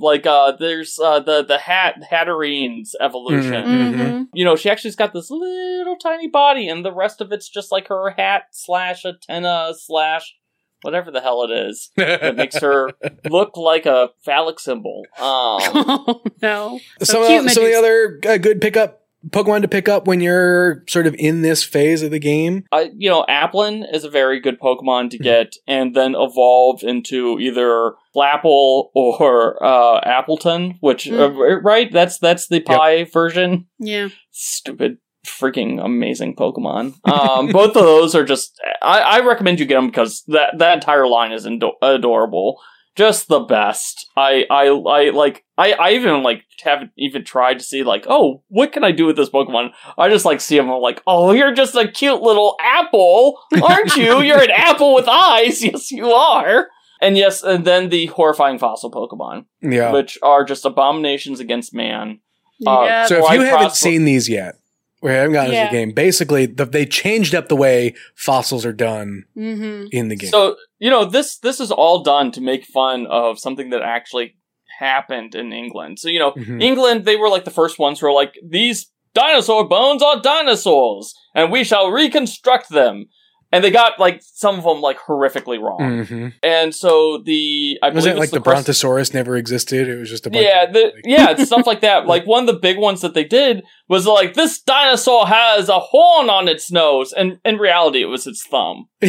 Like 0.01 0.27
uh, 0.27 0.53
there's 0.59 0.99
uh 0.99 1.21
the 1.21 1.45
the 1.45 1.59
hat 1.59 1.97
Hatterene's 2.09 2.95
evolution. 3.01 3.53
Mhm. 3.53 3.95
Mhm. 3.95 4.27
You 4.33 4.45
know, 4.45 4.55
she 4.57 4.71
actually's 4.71 4.95
got 4.97 5.13
this 5.13 5.29
little 5.31 5.97
tiny 5.97 6.29
body, 6.29 6.69
and 6.69 6.85
the 6.85 6.93
rest 6.93 7.21
of 7.21 7.33
it's 7.33 7.49
just 7.49 7.73
like 7.73 7.89
her 7.89 8.11
hat 8.17 8.45
slash 8.53 9.05
antenna 9.05 9.73
slash 9.77 10.35
whatever 10.83 11.11
the 11.11 11.21
hell 11.21 11.43
it 11.43 11.51
is 11.51 11.91
that 11.97 12.37
makes 12.37 12.59
her 12.59 12.91
look 13.29 13.57
like 13.57 13.87
a 13.87 14.11
phallic 14.25 14.61
symbol. 14.61 15.03
Um, 15.19 15.25
oh 15.25 16.23
no, 16.41 16.79
some 17.03 17.27
cute 17.27 17.47
of, 17.47 17.51
some 17.51 17.65
of 17.65 17.71
the 17.71 17.77
other 17.79 18.21
uh, 18.29 18.39
good 18.39 18.61
pickup 18.61 19.03
Pokemon 19.31 19.63
to 19.63 19.69
pick 19.69 19.89
up 19.89 20.07
when 20.07 20.21
you're 20.21 20.85
sort 20.89 21.07
of 21.07 21.15
in 21.19 21.43
this 21.43 21.65
phase 21.65 22.03
of 22.03 22.11
the 22.11 22.21
game. 22.21 22.65
I, 22.71 22.91
you 22.97 23.11
know, 23.11 23.25
Applin 23.29 23.85
is 23.93 24.05
a 24.05 24.11
very 24.11 24.41
good 24.41 24.61
Pokemon 24.61 25.11
to 25.11 25.19
get, 25.19 25.57
and 25.67 25.95
then 25.95 26.15
evolve 26.17 26.83
into 26.83 27.39
either 27.41 27.95
Flapple 28.15 28.91
or 28.95 29.63
uh, 29.63 30.01
Appletun, 30.03 30.77
which 30.81 31.11
uh, 31.11 31.31
right? 31.33 31.93
That's 31.93 32.19
that's 32.19 32.47
the 32.47 32.61
pie 32.61 33.05
version. 33.05 33.67
yeah, 33.79 34.09
Stupid, 34.31 34.99
freaking 35.27 35.85
amazing 35.85 36.37
Pokemon. 36.37 36.95
Um, 37.11 37.49
both 37.53 37.77
of 37.77 37.83
those 37.83 38.15
are 38.15 38.25
just. 38.25 38.61
I, 38.83 39.01
I 39.01 39.21
recommend 39.21 39.59
you 39.59 39.67
get 39.67 39.75
them 39.75 39.89
because 39.89 40.23
that 40.29 40.59
that 40.59 40.75
entire 40.75 41.09
line 41.09 41.33
is 41.33 41.45
ado- 41.45 41.73
adorable. 41.83 42.61
Just 42.99 43.29
the 43.29 43.39
best. 43.39 44.11
I 44.17 44.45
I 44.51 44.67
I 44.67 45.11
like. 45.11 45.45
I 45.57 45.73
I 45.73 45.91
even 45.93 46.25
like 46.25 46.43
haven't 46.65 46.91
even 46.99 47.23
tried 47.25 47.61
to 47.61 47.65
see 47.65 47.85
like, 47.85 48.07
oh, 48.09 48.43
what 48.49 48.73
can 48.73 48.83
I 48.83 48.91
do 48.91 49.07
with 49.07 49.15
this 49.15 49.31
Pokemon? 49.31 49.71
I 49.97 50.09
just 50.09 50.25
like 50.25 50.41
see 50.41 50.57
them. 50.57 50.69
I'm 50.69 50.81
like, 50.81 51.01
oh, 51.07 51.31
you're 51.31 51.55
just 51.55 51.77
a 51.77 51.87
cute 51.87 52.21
little 52.23 52.57
apple, 52.61 53.39
aren't 53.63 53.95
you? 53.95 54.21
you're 54.23 54.43
an 54.43 54.51
apple 54.51 54.97
with 54.97 55.07
eyes. 55.09 55.63
Yes, 55.69 55.93
you 55.93 56.11
are. 56.11 56.67
And 57.01 57.17
yes, 57.17 57.45
and 57.45 57.65
then 57.65 57.91
the 57.91 58.07
horrifying 58.07 58.59
fossil 58.59 58.91
Pokemon, 58.91 59.45
Yeah. 59.63 59.93
which 59.93 60.19
are 60.21 60.43
just 60.45 60.65
abominations 60.65 61.39
against 61.39 61.73
man. 61.73 62.19
Uh, 62.67 62.83
yeah. 62.85 63.07
so 63.07 63.25
if 63.25 63.33
you 63.33 63.43
haven't 63.43 63.59
prosper- 63.61 63.77
seen 63.77 64.05
these 64.07 64.29
yet, 64.29 64.57
we 65.01 65.13
haven't 65.13 65.35
gotten 65.35 65.55
into 65.55 65.67
the 65.67 65.71
game, 65.71 65.93
basically 65.93 66.47
the, 66.47 66.65
they 66.65 66.85
changed 66.85 67.37
up 67.37 67.47
the 67.49 67.55
way 67.55 67.95
fossils 68.17 68.67
are 68.67 68.73
done 68.73 69.27
hmm 69.35 69.85
in 69.93 70.09
the 70.09 70.17
game. 70.17 70.31
So 70.31 70.57
you 70.79 70.91
know 70.91 71.05
this 71.05 71.39
this 71.39 71.61
is 71.61 71.71
all 71.71 72.03
done 72.03 72.31
to 72.33 72.41
make 72.41 72.65
fun 72.65 73.07
of 73.07 73.39
something 73.39 73.71
that 73.71 73.83
actually 73.83 74.37
happened 74.79 75.35
in 75.35 75.53
England. 75.53 75.99
So 75.99 76.09
you 76.09 76.19
know 76.19 76.33
Mhm. 76.33 76.63
England 76.63 77.05
they 77.05 77.17
were 77.17 77.29
like 77.29 77.45
the 77.45 77.51
first 77.51 77.79
ones 77.79 78.01
who 78.01 78.07
were 78.07 78.13
like 78.13 78.35
these 78.47 78.91
dinosaur 79.15 79.67
bones 79.67 80.03
are 80.03 80.21
dinosaurs 80.21 81.15
and 81.35 81.51
we 81.51 81.65
shall 81.65 81.91
reconstruct 81.91 82.69
them. 82.71 83.07
And 83.51 83.65
they 83.65 83.71
got 83.71 83.99
like 83.99 84.21
some 84.23 84.59
of 84.59 84.65
them 84.65 84.83
like 84.83 84.99
horrifically 84.99 85.59
wrong. 85.59 85.79
Mhm. 85.81 86.35
And 86.43 86.75
so 86.75 87.23
the 87.25 87.79
I 87.83 87.89
Was 87.89 88.05
believe 88.05 88.17
it 88.17 88.21
like 88.21 88.31
the, 88.31 88.41
crest- 88.41 88.67
Brontosaurus 88.67 89.15
never 89.15 89.37
existed? 89.39 89.89
It 89.89 89.99
was 89.99 90.11
just 90.11 90.27
a 90.27 90.31
bunch 90.31 90.45
yeah, 90.45 90.65
of, 90.65 90.75
the, 90.75 90.81
like- 90.83 90.95
yeah, 91.07 91.35
stuff 91.37 91.67
like 91.67 91.81
that. 91.81 92.07
Like 92.07 92.27
one 92.27 92.47
of 92.47 92.55
the 92.55 92.61
big 92.61 92.77
ones 92.79 93.01
that 93.01 93.15
they 93.15 93.25
did 93.25 93.63
was 93.89 94.07
like 94.07 94.35
this 94.35 94.61
dinosaur 94.61 95.27
has 95.27 95.69
a 95.69 95.79
horn 95.79 96.31
on 96.31 96.49
its 96.49 96.71
nose, 96.71 97.13
and 97.13 97.39
in 97.45 97.59
reality, 97.59 98.03
it 98.03 98.07
was 98.07 98.27
its 98.27 98.47
thumb. 98.47 98.89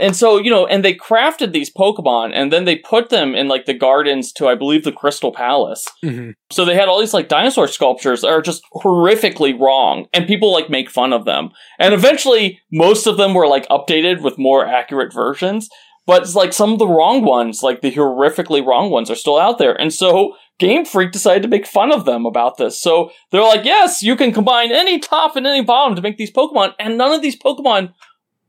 And 0.00 0.16
so, 0.16 0.38
you 0.38 0.50
know, 0.50 0.66
and 0.66 0.84
they 0.84 0.94
crafted 0.94 1.52
these 1.52 1.72
Pokemon 1.72 2.30
and 2.34 2.52
then 2.52 2.64
they 2.64 2.76
put 2.76 3.10
them 3.10 3.34
in 3.34 3.48
like 3.48 3.66
the 3.66 3.74
gardens 3.74 4.32
to, 4.34 4.46
I 4.48 4.54
believe, 4.54 4.84
the 4.84 4.92
Crystal 4.92 5.32
Palace. 5.32 5.86
Mhm. 6.04 6.34
So 6.50 6.64
they 6.64 6.74
had 6.74 6.88
all 6.88 7.00
these 7.00 7.14
like 7.14 7.28
dinosaur 7.28 7.68
sculptures 7.68 8.22
that 8.22 8.28
are 8.28 8.42
just 8.42 8.62
horrifically 8.74 9.58
wrong 9.58 10.06
and 10.12 10.26
people 10.26 10.52
like 10.52 10.70
make 10.70 10.90
fun 10.90 11.12
of 11.12 11.24
them. 11.24 11.50
And 11.78 11.94
eventually, 11.94 12.60
most 12.72 13.06
of 13.06 13.16
them 13.16 13.34
were 13.34 13.46
like 13.46 13.68
updated 13.68 14.22
with 14.22 14.38
more 14.38 14.66
accurate 14.66 15.12
versions. 15.12 15.68
But 16.08 16.22
it's 16.22 16.34
like 16.34 16.54
some 16.54 16.72
of 16.72 16.78
the 16.78 16.88
wrong 16.88 17.22
ones, 17.22 17.62
like 17.62 17.82
the 17.82 17.92
horrifically 17.92 18.64
wrong 18.64 18.90
ones, 18.90 19.10
are 19.10 19.14
still 19.14 19.38
out 19.38 19.58
there. 19.58 19.78
And 19.78 19.92
so 19.92 20.36
Game 20.58 20.86
Freak 20.86 21.12
decided 21.12 21.42
to 21.42 21.48
make 21.48 21.66
fun 21.66 21.92
of 21.92 22.06
them 22.06 22.24
about 22.24 22.56
this. 22.56 22.80
So 22.80 23.10
they're 23.30 23.42
like, 23.42 23.66
yes, 23.66 24.02
you 24.02 24.16
can 24.16 24.32
combine 24.32 24.72
any 24.72 24.98
top 24.98 25.36
and 25.36 25.46
any 25.46 25.62
bottom 25.62 25.94
to 25.94 26.00
make 26.00 26.16
these 26.16 26.32
Pokemon. 26.32 26.72
And 26.80 26.96
none 26.96 27.12
of 27.12 27.20
these 27.20 27.38
Pokemon 27.38 27.92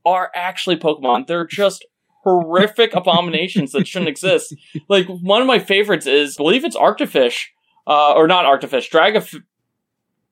are 0.06 0.30
actually 0.34 0.78
Pokemon. 0.78 1.26
They're 1.26 1.46
just 1.46 1.84
horrific 2.24 2.94
abominations 2.94 3.72
that 3.72 3.86
shouldn't 3.86 4.08
exist. 4.08 4.56
Like 4.88 5.06
one 5.08 5.42
of 5.42 5.46
my 5.46 5.58
favorites 5.58 6.06
is, 6.06 6.38
I 6.38 6.42
believe 6.42 6.64
it's 6.64 6.76
Arctovish, 6.76 7.48
uh, 7.86 8.14
or 8.14 8.26
not 8.26 8.46
Arctovish, 8.46 8.90
Dragif, 8.90 9.38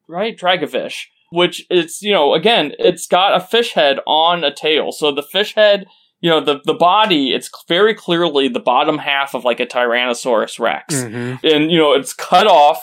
right? 0.08 0.34
Dracovish, 0.34 1.08
which 1.30 1.66
it's 1.68 2.00
you 2.00 2.12
know 2.12 2.32
again, 2.32 2.72
it's 2.78 3.06
got 3.06 3.36
a 3.36 3.44
fish 3.44 3.74
head 3.74 3.98
on 4.06 4.44
a 4.44 4.54
tail. 4.54 4.92
So 4.92 5.12
the 5.12 5.22
fish 5.22 5.54
head, 5.54 5.84
you 6.20 6.28
know, 6.30 6.40
the 6.40 6.60
the 6.64 6.74
body, 6.74 7.32
it's 7.32 7.50
very 7.68 7.94
clearly 7.94 8.48
the 8.48 8.60
bottom 8.60 8.98
half 8.98 9.34
of 9.34 9.44
like 9.44 9.60
a 9.60 9.66
Tyrannosaurus 9.66 10.58
Rex 10.58 10.94
Mhm. 10.94 11.42
and 11.44 11.70
you 11.70 11.78
know 11.78 11.92
it's 11.92 12.12
cut 12.12 12.46
off 12.46 12.80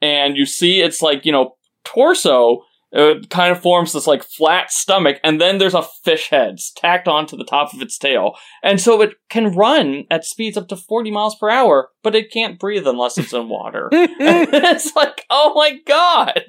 and 0.00 0.36
you 0.36 0.46
see 0.46 0.80
it's 0.80 1.02
like 1.02 1.24
you 1.26 1.32
know 1.32 1.56
torso 1.84 2.62
it 2.90 3.28
kind 3.28 3.52
of 3.52 3.60
forms 3.60 3.92
this 3.92 4.06
like 4.06 4.22
flat 4.22 4.70
stomach 4.70 5.18
and 5.22 5.38
then 5.40 5.58
there's 5.58 5.74
a 5.74 5.82
fish 6.04 6.30
head 6.30 6.56
tacked 6.76 7.06
onto 7.06 7.36
the 7.36 7.44
top 7.44 7.74
of 7.74 7.82
its 7.82 7.98
tail 7.98 8.32
and 8.62 8.80
so 8.80 9.02
it 9.02 9.12
can 9.28 9.52
run 9.54 10.04
at 10.10 10.24
speeds 10.24 10.56
up 10.56 10.68
to 10.68 10.76
40 10.76 11.10
miles 11.10 11.34
per 11.36 11.50
hour 11.50 11.90
but 12.02 12.14
it 12.14 12.30
can't 12.32 12.58
breathe 12.58 12.86
unless 12.86 13.18
it's 13.18 13.32
in 13.34 13.48
water 13.50 13.88
and 13.92 14.08
it's 14.20 14.94
like 14.96 15.24
oh 15.28 15.52
my 15.54 15.76
god 15.86 16.42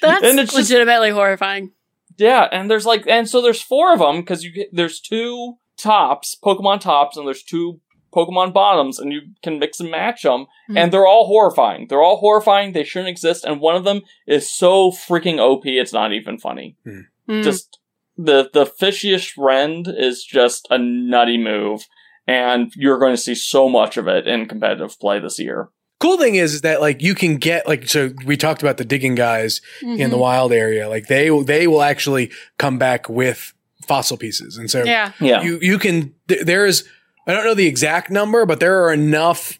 That's 0.00 0.24
And 0.24 0.38
it's 0.40 0.52
just- 0.54 0.70
legitimately 0.70 1.10
horrifying. 1.10 1.72
yeah 2.16 2.48
and 2.50 2.70
there's 2.70 2.86
like 2.86 3.06
and 3.06 3.28
so 3.28 3.42
there's 3.42 3.60
four 3.60 3.92
of 3.92 3.98
them 3.98 4.20
because 4.20 4.42
you 4.44 4.52
get 4.52 4.68
there's 4.72 5.00
two 5.00 5.56
tops 5.76 6.36
pokemon 6.44 6.80
tops 6.80 7.16
and 7.16 7.26
there's 7.26 7.42
two 7.42 7.80
pokemon 8.14 8.52
bottoms 8.52 8.98
and 8.98 9.12
you 9.12 9.20
can 9.42 9.58
mix 9.58 9.78
and 9.80 9.90
match 9.90 10.22
them 10.22 10.46
Mhm. 10.70 10.78
and 10.78 10.92
they're 10.92 11.06
all 11.06 11.26
horrifying 11.26 11.86
they're 11.88 12.02
all 12.02 12.16
horrifying 12.16 12.72
they 12.72 12.84
shouldn't 12.84 13.10
exist 13.10 13.44
and 13.44 13.60
one 13.60 13.76
of 13.76 13.84
them 13.84 14.00
is 14.26 14.50
so 14.50 14.90
freaking 14.90 15.38
op 15.38 15.66
it's 15.66 15.92
not 15.92 16.12
even 16.12 16.38
funny 16.38 16.76
Mm. 17.28 17.42
just 17.44 17.78
the 18.16 18.48
the 18.52 18.64
Fishious 18.64 19.32
Rend 19.36 19.86
is 19.88 20.24
just 20.24 20.66
a 20.70 20.78
nutty 20.78 21.36
move 21.36 21.86
and 22.26 22.72
you're 22.74 22.98
going 22.98 23.12
to 23.14 23.20
see 23.20 23.34
so 23.34 23.68
much 23.68 23.96
of 23.98 24.08
it 24.08 24.26
in 24.26 24.46
competitive 24.46 24.98
play 24.98 25.18
this 25.18 25.38
year 25.38 25.68
cool 26.00 26.16
thing 26.18 26.34
is, 26.36 26.54
is 26.54 26.60
that 26.62 26.80
like 26.80 27.02
you 27.02 27.14
can 27.14 27.36
get 27.36 27.66
like 27.66 27.86
so 27.88 28.10
we 28.24 28.36
talked 28.36 28.62
about 28.62 28.76
the 28.78 28.84
digging 28.84 29.14
guys 29.14 29.60
in 29.82 30.10
the 30.10 30.16
Mhm. 30.16 30.20
wild 30.20 30.52
area. 30.52 30.88
Like 30.88 31.06
they 31.08 31.28
they 31.44 31.66
will 31.66 31.82
actually 31.82 32.30
come 32.58 32.78
back 32.78 33.08
with 33.08 33.52
fossil 33.86 34.16
pieces, 34.16 34.56
and 34.56 34.70
so 34.70 34.84
yeah. 34.84 35.12
yeah 35.20 35.42
you 35.42 35.58
you 35.60 35.78
can 35.78 36.14
th- 36.28 36.44
there 36.44 36.66
is 36.66 36.88
I 37.26 37.32
don't 37.32 37.44
know 37.44 37.54
the 37.54 37.66
exact 37.66 38.10
number, 38.10 38.46
but 38.46 38.60
there 38.60 38.84
are 38.84 38.92
enough 38.92 39.58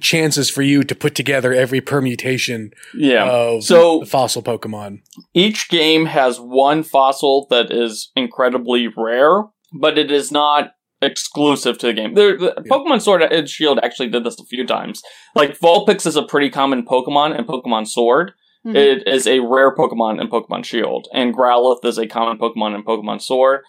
chances 0.00 0.48
for 0.48 0.62
you 0.62 0.82
to 0.84 0.94
put 0.94 1.14
together 1.14 1.52
every 1.52 1.80
permutation 1.80 2.72
yeah 2.94 3.28
of 3.28 3.64
So- 3.64 4.04
fossil 4.04 4.42
Pokemon. 4.42 5.00
each 5.34 5.68
game 5.68 6.06
has 6.06 6.38
one 6.40 6.82
fossil 6.82 7.46
that 7.50 7.70
is 7.70 8.10
incredibly 8.16 8.88
rare, 8.88 9.44
but 9.72 9.98
it 9.98 10.10
is 10.10 10.30
not 10.30 10.72
exclusive 11.02 11.78
to 11.78 11.86
the 11.88 11.92
game. 11.92 12.14
There, 12.14 12.38
the 12.38 12.54
Yeah. 12.64 12.70
Pokemon 12.70 13.02
Sword 13.02 13.22
and 13.22 13.48
Shield 13.48 13.80
actually 13.82 14.08
did 14.08 14.24
this 14.24 14.38
a 14.38 14.44
few 14.44 14.64
times. 14.64 15.02
Like 15.34 15.58
Vulpix 15.58 16.06
is 16.06 16.14
a 16.16 16.22
pretty 16.22 16.48
common 16.48 16.84
Pokemon 16.86 17.36
in 17.36 17.44
Pokemon 17.44 17.88
Sword. 17.88 18.32
Mhm. 18.66 18.76
It 18.76 19.08
is 19.08 19.26
a 19.26 19.40
rare 19.40 19.74
Pokemon 19.74 20.20
in 20.20 20.28
Pokemon 20.28 20.64
Shield, 20.64 21.08
and 21.12 21.34
Growlithe 21.34 21.84
is 21.84 21.98
a 21.98 22.06
common 22.06 22.38
Pokemon 22.38 22.74
in 22.74 22.84
Pokemon 22.84 23.20
Sword, 23.20 23.60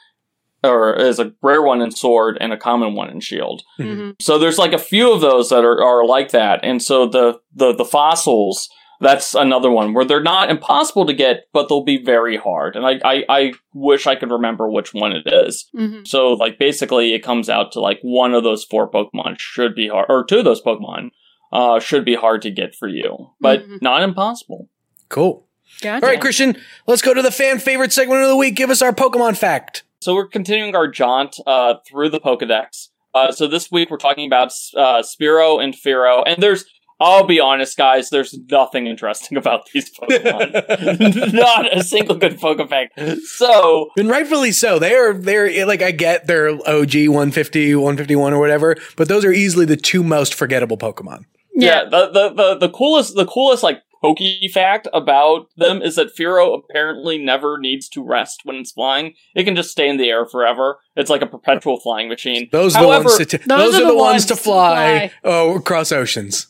or 0.64 0.94
is 0.94 1.20
a 1.20 1.34
rare 1.42 1.62
one 1.62 1.82
in 1.82 1.92
Sword 1.92 2.38
and 2.40 2.54
a 2.54 2.58
common 2.58 2.94
one 2.96 3.10
in 3.10 3.20
Shield. 3.20 3.64
Mhm. 3.80 4.16
So 4.22 4.38
there's 4.38 4.60
like 4.60 4.74
a 4.74 4.78
few 4.78 5.12
of 5.12 5.22
those 5.22 5.50
that 5.50 5.66
are, 5.66 5.84
are 5.84 6.06
like 6.06 6.32
that, 6.32 6.60
and 6.64 6.82
so 6.82 7.08
the 7.08 7.40
the 7.54 7.74
the 7.74 7.86
fossils. 7.86 8.70
That's 9.02 9.36
another 9.36 9.70
one 9.70 9.94
where 9.94 10.06
they're 10.06 10.24
not 10.24 10.50
impossible 10.50 11.06
to 11.08 11.14
get, 11.14 11.46
but 11.52 11.68
they'll 11.68 11.84
be 11.84 12.02
very 12.02 12.38
hard. 12.38 12.78
And 12.78 12.86
I, 12.86 13.02
I, 13.04 13.26
I 13.28 13.52
wish 13.74 14.08
I 14.08 14.16
could 14.16 14.32
remember 14.32 14.70
which 14.72 14.94
one 14.94 15.12
it 15.12 15.24
is. 15.26 15.68
Mhm. 15.76 16.08
So 16.08 16.34
like 16.34 16.58
basically 16.58 17.14
it 17.14 17.20
comes 17.20 17.50
out 17.50 17.74
to 17.74 17.82
like 17.82 18.00
one 18.02 18.34
of 18.34 18.44
those 18.44 18.64
four 18.64 18.90
Pokemon 18.90 19.40
should 19.40 19.76
be 19.76 19.90
hard 19.90 20.06
or 20.08 20.24
two 20.24 20.38
of 20.40 20.46
those 20.46 20.62
Pokemon 20.62 21.10
uh 21.52 21.80
should 21.82 22.06
be 22.06 22.16
hard 22.16 22.42
to 22.44 22.52
get 22.52 22.76
for 22.76 22.88
you. 22.88 23.32
But 23.42 23.68
Mhm. 23.68 23.82
not 23.82 24.04
impossible. 24.04 24.70
Cool. 25.14 25.46
Gotcha. 25.80 26.04
All 26.04 26.12
right, 26.12 26.20
Christian, 26.20 26.58
let's 26.88 27.04
go 27.04 27.14
to 27.14 27.22
the 27.22 27.30
fan 27.30 27.60
favorite 27.60 27.94
segment 27.94 28.24
of 28.24 28.30
the 28.30 28.36
week. 28.36 28.56
Give 28.56 28.72
us 28.72 28.82
our 28.82 28.92
Pokemon 28.92 29.38
fact. 29.38 29.84
So 30.00 30.16
we're 30.16 30.28
continuing 30.28 30.76
our 30.76 30.88
jaunt 30.88 31.38
uh, 31.46 31.76
through 31.88 32.10
the 32.10 32.20
Pokedex. 32.20 32.90
Uh, 33.14 33.32
so 33.32 33.48
this 33.48 33.72
week 33.72 33.92
we're 33.92 33.98
talking 33.98 34.26
about 34.26 34.48
uh, 34.76 35.04
Spearow 35.04 35.64
and 35.64 35.76
Fearow, 35.76 36.24
and 36.26 36.42
there's 36.42 36.66
I'll 37.00 37.28
be 37.28 37.40
honest, 37.40 37.78
guys. 37.78 38.10
There's 38.10 38.36
nothing 38.50 38.88
interesting 38.88 39.38
about 39.38 39.70
these 39.72 39.92
Pokemon. 39.96 41.34
Not 41.34 41.78
a 41.78 41.84
single 41.84 42.16
good 42.16 42.40
Pokefact. 42.40 43.20
So, 43.20 43.92
And 43.96 44.10
rightfully 44.10 44.52
so. 44.52 44.80
They 44.80 44.96
are 44.96 45.14
they're 45.14 45.66
like 45.68 45.84
I 45.84 45.92
get 45.92 46.26
their 46.26 46.50
OG 46.50 47.08
150, 47.08 47.76
151 47.76 48.34
or 48.34 48.40
whatever, 48.40 48.78
but 48.98 49.10
those 49.10 49.24
are 49.26 49.32
easily 49.32 49.66
the 49.66 49.78
two 49.78 50.04
most 50.04 50.34
forgettable 50.34 50.78
Pokemon. 50.78 51.26
yeah, 51.54 51.84
the, 51.84 52.10
the 52.10 52.34
the 52.34 52.68
the 52.68 52.70
coolest 52.70 53.14
the 53.14 53.28
coolest 53.28 53.62
like 53.62 53.84
Poke 54.04 54.20
fact 54.52 54.88
about 54.94 55.48
them 55.56 55.82
is 55.82 55.96
that 55.96 56.16
Fearow 56.16 56.58
apparently 56.58 57.18
never 57.18 57.58
needs 57.58 57.88
to 57.90 58.04
rest 58.04 58.42
when 58.44 58.58
it's 58.58 58.74
flying. 58.74 59.14
It 59.34 59.46
can 59.46 59.56
just 59.56 59.72
stay 59.72 59.88
in 59.88 59.96
the 59.96 60.10
air 60.10 60.26
forever. 60.26 60.80
It's 60.98 61.10
like 61.10 61.22
a 61.22 61.26
perpetual 61.26 61.80
flying 61.80 62.10
machine. 62.10 62.50
Those 62.52 62.76
are 62.76 62.80
However, 62.84 63.04
the 63.04 63.10
ones 63.10 63.18
to 63.18 63.38
t- 63.38 63.44
those, 63.48 63.76
are 63.76 63.88
the 63.88 63.96
ones 63.96 64.26
to 64.26 64.36
fly, 64.36 65.12
oh 65.24 65.56
across 65.56 65.92
oceans. 65.94 66.48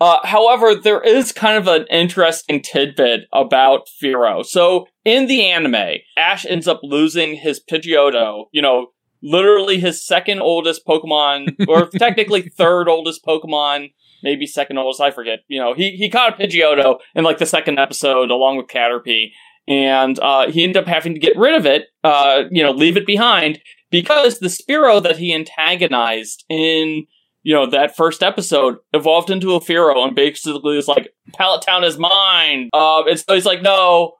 Uh, 0.00 0.18
however, 0.24 0.74
there 0.74 1.00
is 1.00 1.30
kind 1.30 1.56
of 1.56 1.68
an 1.68 1.86
interesting 1.88 2.60
tidbit 2.60 3.28
about 3.32 3.88
Fearow. 4.02 4.44
So, 4.44 4.88
in 5.04 5.26
the 5.26 5.44
anime, 5.44 5.98
Ash 6.16 6.44
ends 6.46 6.66
up 6.66 6.80
losing 6.82 7.36
his 7.36 7.60
Pidgeotto, 7.60 8.46
you 8.50 8.60
know, 8.60 8.88
literally 9.22 9.78
his 9.78 10.04
second 10.04 10.40
oldest 10.40 10.86
Pokemon, 10.86 11.66
or 11.68 11.86
technically 11.98 12.42
third 12.48 12.88
oldest 12.88 13.24
Pokemon, 13.24 13.92
maybe 14.24 14.46
second 14.46 14.78
oldest, 14.78 15.00
I 15.00 15.12
forget. 15.12 15.40
You 15.46 15.60
know, 15.60 15.72
he, 15.72 15.92
he 15.92 16.10
caught 16.10 16.34
a 16.34 16.42
Pidgeotto 16.42 16.98
in 17.14 17.22
like 17.22 17.38
the 17.38 17.46
second 17.46 17.78
episode 17.78 18.32
along 18.32 18.56
with 18.56 18.66
Caterpie, 18.66 19.30
and 19.68 20.18
uh, 20.18 20.50
he 20.50 20.64
ended 20.64 20.78
up 20.78 20.88
having 20.88 21.14
to 21.14 21.20
get 21.20 21.36
rid 21.36 21.54
of 21.54 21.64
it, 21.66 21.84
uh, 22.02 22.42
you 22.50 22.64
know, 22.64 22.72
leave 22.72 22.96
it 22.96 23.06
behind, 23.06 23.60
because 23.90 24.40
the 24.40 24.48
Spearow 24.48 25.00
that 25.00 25.18
he 25.18 25.32
antagonized 25.32 26.44
in 26.48 27.06
you 27.44 27.54
know, 27.54 27.66
that 27.66 27.94
first 27.94 28.22
episode 28.22 28.78
evolved 28.94 29.30
into 29.30 29.52
a 29.52 29.60
Fearow 29.60 30.04
and 30.04 30.16
basically 30.16 30.78
is 30.78 30.88
like, 30.88 31.12
Pallet 31.34 31.60
Town 31.60 31.84
is 31.84 31.98
mine. 31.98 32.70
Uh, 32.72 33.04
and 33.04 33.20
so 33.20 33.34
he's 33.34 33.44
like, 33.44 33.60
no, 33.60 34.14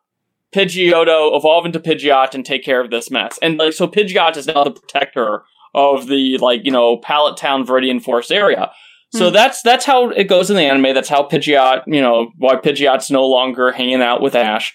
Pidgeotto, 0.55 1.35
evolve 1.35 1.65
into 1.65 1.81
Pidgeot 1.81 2.35
and 2.35 2.45
take 2.45 2.63
care 2.63 2.83
of 2.83 2.91
this 2.91 3.11
mess. 3.11 3.39
And 3.41 3.57
like, 3.57 3.73
so 3.73 3.89
Pidgeot 3.89 4.37
is 4.37 4.47
now 4.47 4.63
the 4.65 4.73
protector 4.73 5.43
of 5.75 6.07
the, 6.07 6.37
like, 6.37 6.67
you 6.67 6.71
know, 6.71 6.99
Pallet 6.99 7.39
Town 7.39 7.67
Viridian 7.67 8.03
Forest 8.03 8.31
area. 8.31 8.71
So 9.15 9.29
Hmm. 9.29 9.35
that's, 9.35 9.62
that's 9.62 9.85
how 9.85 10.11
it 10.11 10.25
goes 10.25 10.51
in 10.51 10.57
the 10.57 10.62
anime. 10.62 10.95
That's 10.95 11.09
how 11.09 11.23
Pidgeot, 11.29 11.83
you 11.87 12.01
know, 12.01 12.31
why 12.39 12.57
Pidgeot's 12.57 13.11
no 13.11 13.27
longer 13.27 13.73
hanging 13.73 14.03
out 14.03 14.21
with 14.21 14.35
Ash. 14.35 14.75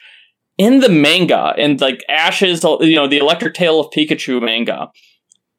In 0.58 0.80
the 0.80 0.90
manga, 0.90 1.54
and 1.58 1.80
like 1.80 2.04
Ash's, 2.10 2.64
you 2.64 2.96
know, 2.96 3.08
the 3.08 3.18
Electric 3.18 3.54
Tale 3.54 3.80
of 3.80 3.92
Pikachu 3.92 4.42
manga, 4.42 4.92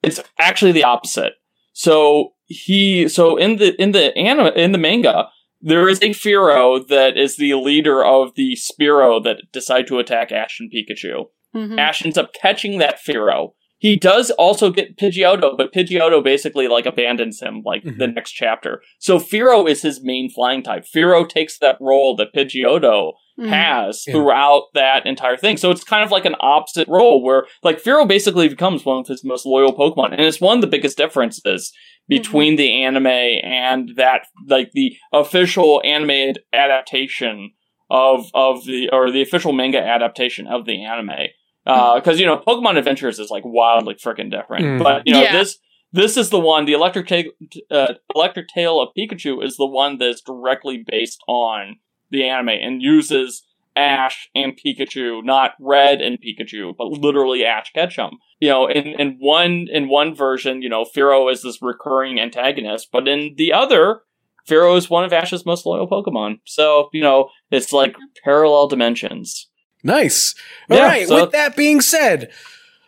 it's 0.02 0.20
actually 0.38 0.72
the 0.72 0.84
opposite. 0.84 1.34
So 1.72 2.32
he 2.46 3.08
so 3.08 3.36
in 3.36 3.56
the 3.56 3.80
in 3.80 3.92
the 3.92 4.14
anime 4.16 4.48
in 4.56 4.72
the 4.72 4.78
manga 4.78 5.28
there 5.62 5.88
is 5.88 5.98
a 6.02 6.10
Fearow 6.10 6.86
that 6.88 7.16
is 7.16 7.36
the 7.36 7.54
leader 7.54 8.04
of 8.04 8.34
the 8.34 8.56
Spearow 8.56 9.22
that 9.24 9.42
decide 9.52 9.86
to 9.86 9.98
attack 9.98 10.32
Ash 10.32 10.58
and 10.58 10.70
Pikachu. 10.72 11.26
Mhm. 11.54 11.78
Ash 11.78 12.04
ends 12.04 12.18
up 12.18 12.32
catching 12.34 12.78
that 12.78 12.98
Fearow. 12.98 13.52
He 13.80 13.96
does 13.96 14.30
also 14.32 14.70
get 14.70 14.98
Pidgeotto, 14.98 15.56
but 15.56 15.72
Pidgeotto 15.72 16.22
basically 16.22 16.68
like 16.68 16.84
abandons 16.86 17.40
him 17.40 17.62
like 17.64 17.82
the 17.82 18.06
next 18.06 18.32
chapter. 18.32 18.82
So 18.98 19.18
Fearow 19.18 19.68
is 19.68 19.80
his 19.80 20.02
main 20.04 20.28
flying 20.30 20.62
type. 20.62 20.84
Fearow 20.84 21.26
takes 21.26 21.58
that 21.58 21.78
role 21.80 22.14
that 22.16 22.34
Pidgeotto 22.34 23.12
Mhm. 23.38 23.48
has 23.48 24.04
Yeah. 24.06 24.12
throughout 24.12 24.64
that 24.74 25.06
entire 25.06 25.38
thing. 25.38 25.56
So 25.56 25.70
it's 25.70 25.82
kind 25.82 26.04
of 26.04 26.10
like 26.10 26.26
an 26.26 26.36
opposite 26.40 26.88
role 26.88 27.22
where 27.22 27.46
like 27.62 27.82
Fearow 27.82 28.06
basically 28.06 28.48
becomes 28.50 28.84
one 28.84 28.98
of 28.98 29.06
his 29.06 29.24
most 29.24 29.46
loyal 29.46 29.72
Pokemon. 29.72 30.12
And 30.12 30.20
it's 30.20 30.42
one 30.42 30.58
of 30.58 30.60
the 30.60 30.66
biggest 30.66 30.98
differences 30.98 31.72
between 32.06 32.56
the 32.56 32.82
anime 32.84 33.06
and 33.06 33.92
that 33.96 34.26
like 34.46 34.72
the 34.72 34.94
official 35.12 35.80
animated 35.86 36.40
adaptation 36.52 37.52
of 37.88 38.26
of 38.34 38.64
the 38.66 38.90
or 38.92 39.10
the 39.10 39.22
official 39.22 39.52
manga 39.52 39.80
adaptation 39.80 40.46
of 40.46 40.66
the 40.66 40.84
anime. 40.84 41.28
Because 41.64 42.18
you 42.18 42.26
know, 42.26 42.38
Pokemon 42.38 42.78
Adventures 42.78 43.18
is 43.18 43.30
like 43.30 43.44
wildly 43.44 43.94
freaking 43.94 44.30
different. 44.30 44.64
Mm. 44.64 44.82
But 44.82 45.06
you 45.06 45.12
know, 45.12 45.22
Yeah. 45.22 45.32
this 45.32 45.58
this 45.92 46.16
is 46.16 46.30
the 46.30 46.40
one. 46.40 46.64
The 46.66 46.72
Electric 46.72 47.06
Tale, 47.08 47.24
uh, 47.70 47.94
Electric 48.14 48.48
Tale 48.48 48.80
of 48.80 48.90
Pikachu 48.96 49.44
is 49.44 49.56
the 49.56 49.66
one 49.66 49.98
that's 49.98 50.20
directly 50.20 50.84
based 50.86 51.20
on 51.26 51.76
the 52.10 52.24
anime 52.28 52.50
and 52.50 52.80
uses 52.80 53.42
Ash 53.76 54.28
and 54.34 54.58
Pikachu, 54.58 55.24
not 55.24 55.52
Red 55.60 56.00
and 56.00 56.18
Pikachu, 56.20 56.74
but 56.76 56.88
literally 56.88 57.44
Ash 57.44 57.72
Ketchum. 57.72 58.18
You 58.40 58.48
know, 58.48 58.66
in, 58.68 58.88
in 59.00 59.16
one 59.20 59.66
in 59.70 59.88
one 59.88 60.14
version, 60.14 60.62
you 60.62 60.68
know, 60.68 60.84
Fearow 60.84 61.30
is 61.30 61.42
this 61.42 61.58
recurring 61.60 62.18
antagonist, 62.20 62.88
but 62.92 63.06
in 63.06 63.34
the 63.36 63.52
other, 63.52 64.02
Fearow 64.48 64.76
is 64.76 64.90
one 64.90 65.04
of 65.04 65.12
Ash's 65.12 65.46
most 65.46 65.66
loyal 65.66 65.88
Pokemon. 65.88 66.40
So, 66.46 66.88
you 66.92 67.02
know, 67.02 67.28
it's 67.50 67.72
like 67.72 67.96
parallel 68.24 68.68
dimensions. 68.68 69.49
Nice. 69.82 70.34
All 70.70 70.78
right. 70.78 71.02
Yeah, 71.02 71.06
so- 71.06 71.20
With 71.22 71.32
that 71.32 71.56
being 71.56 71.80
said, 71.80 72.30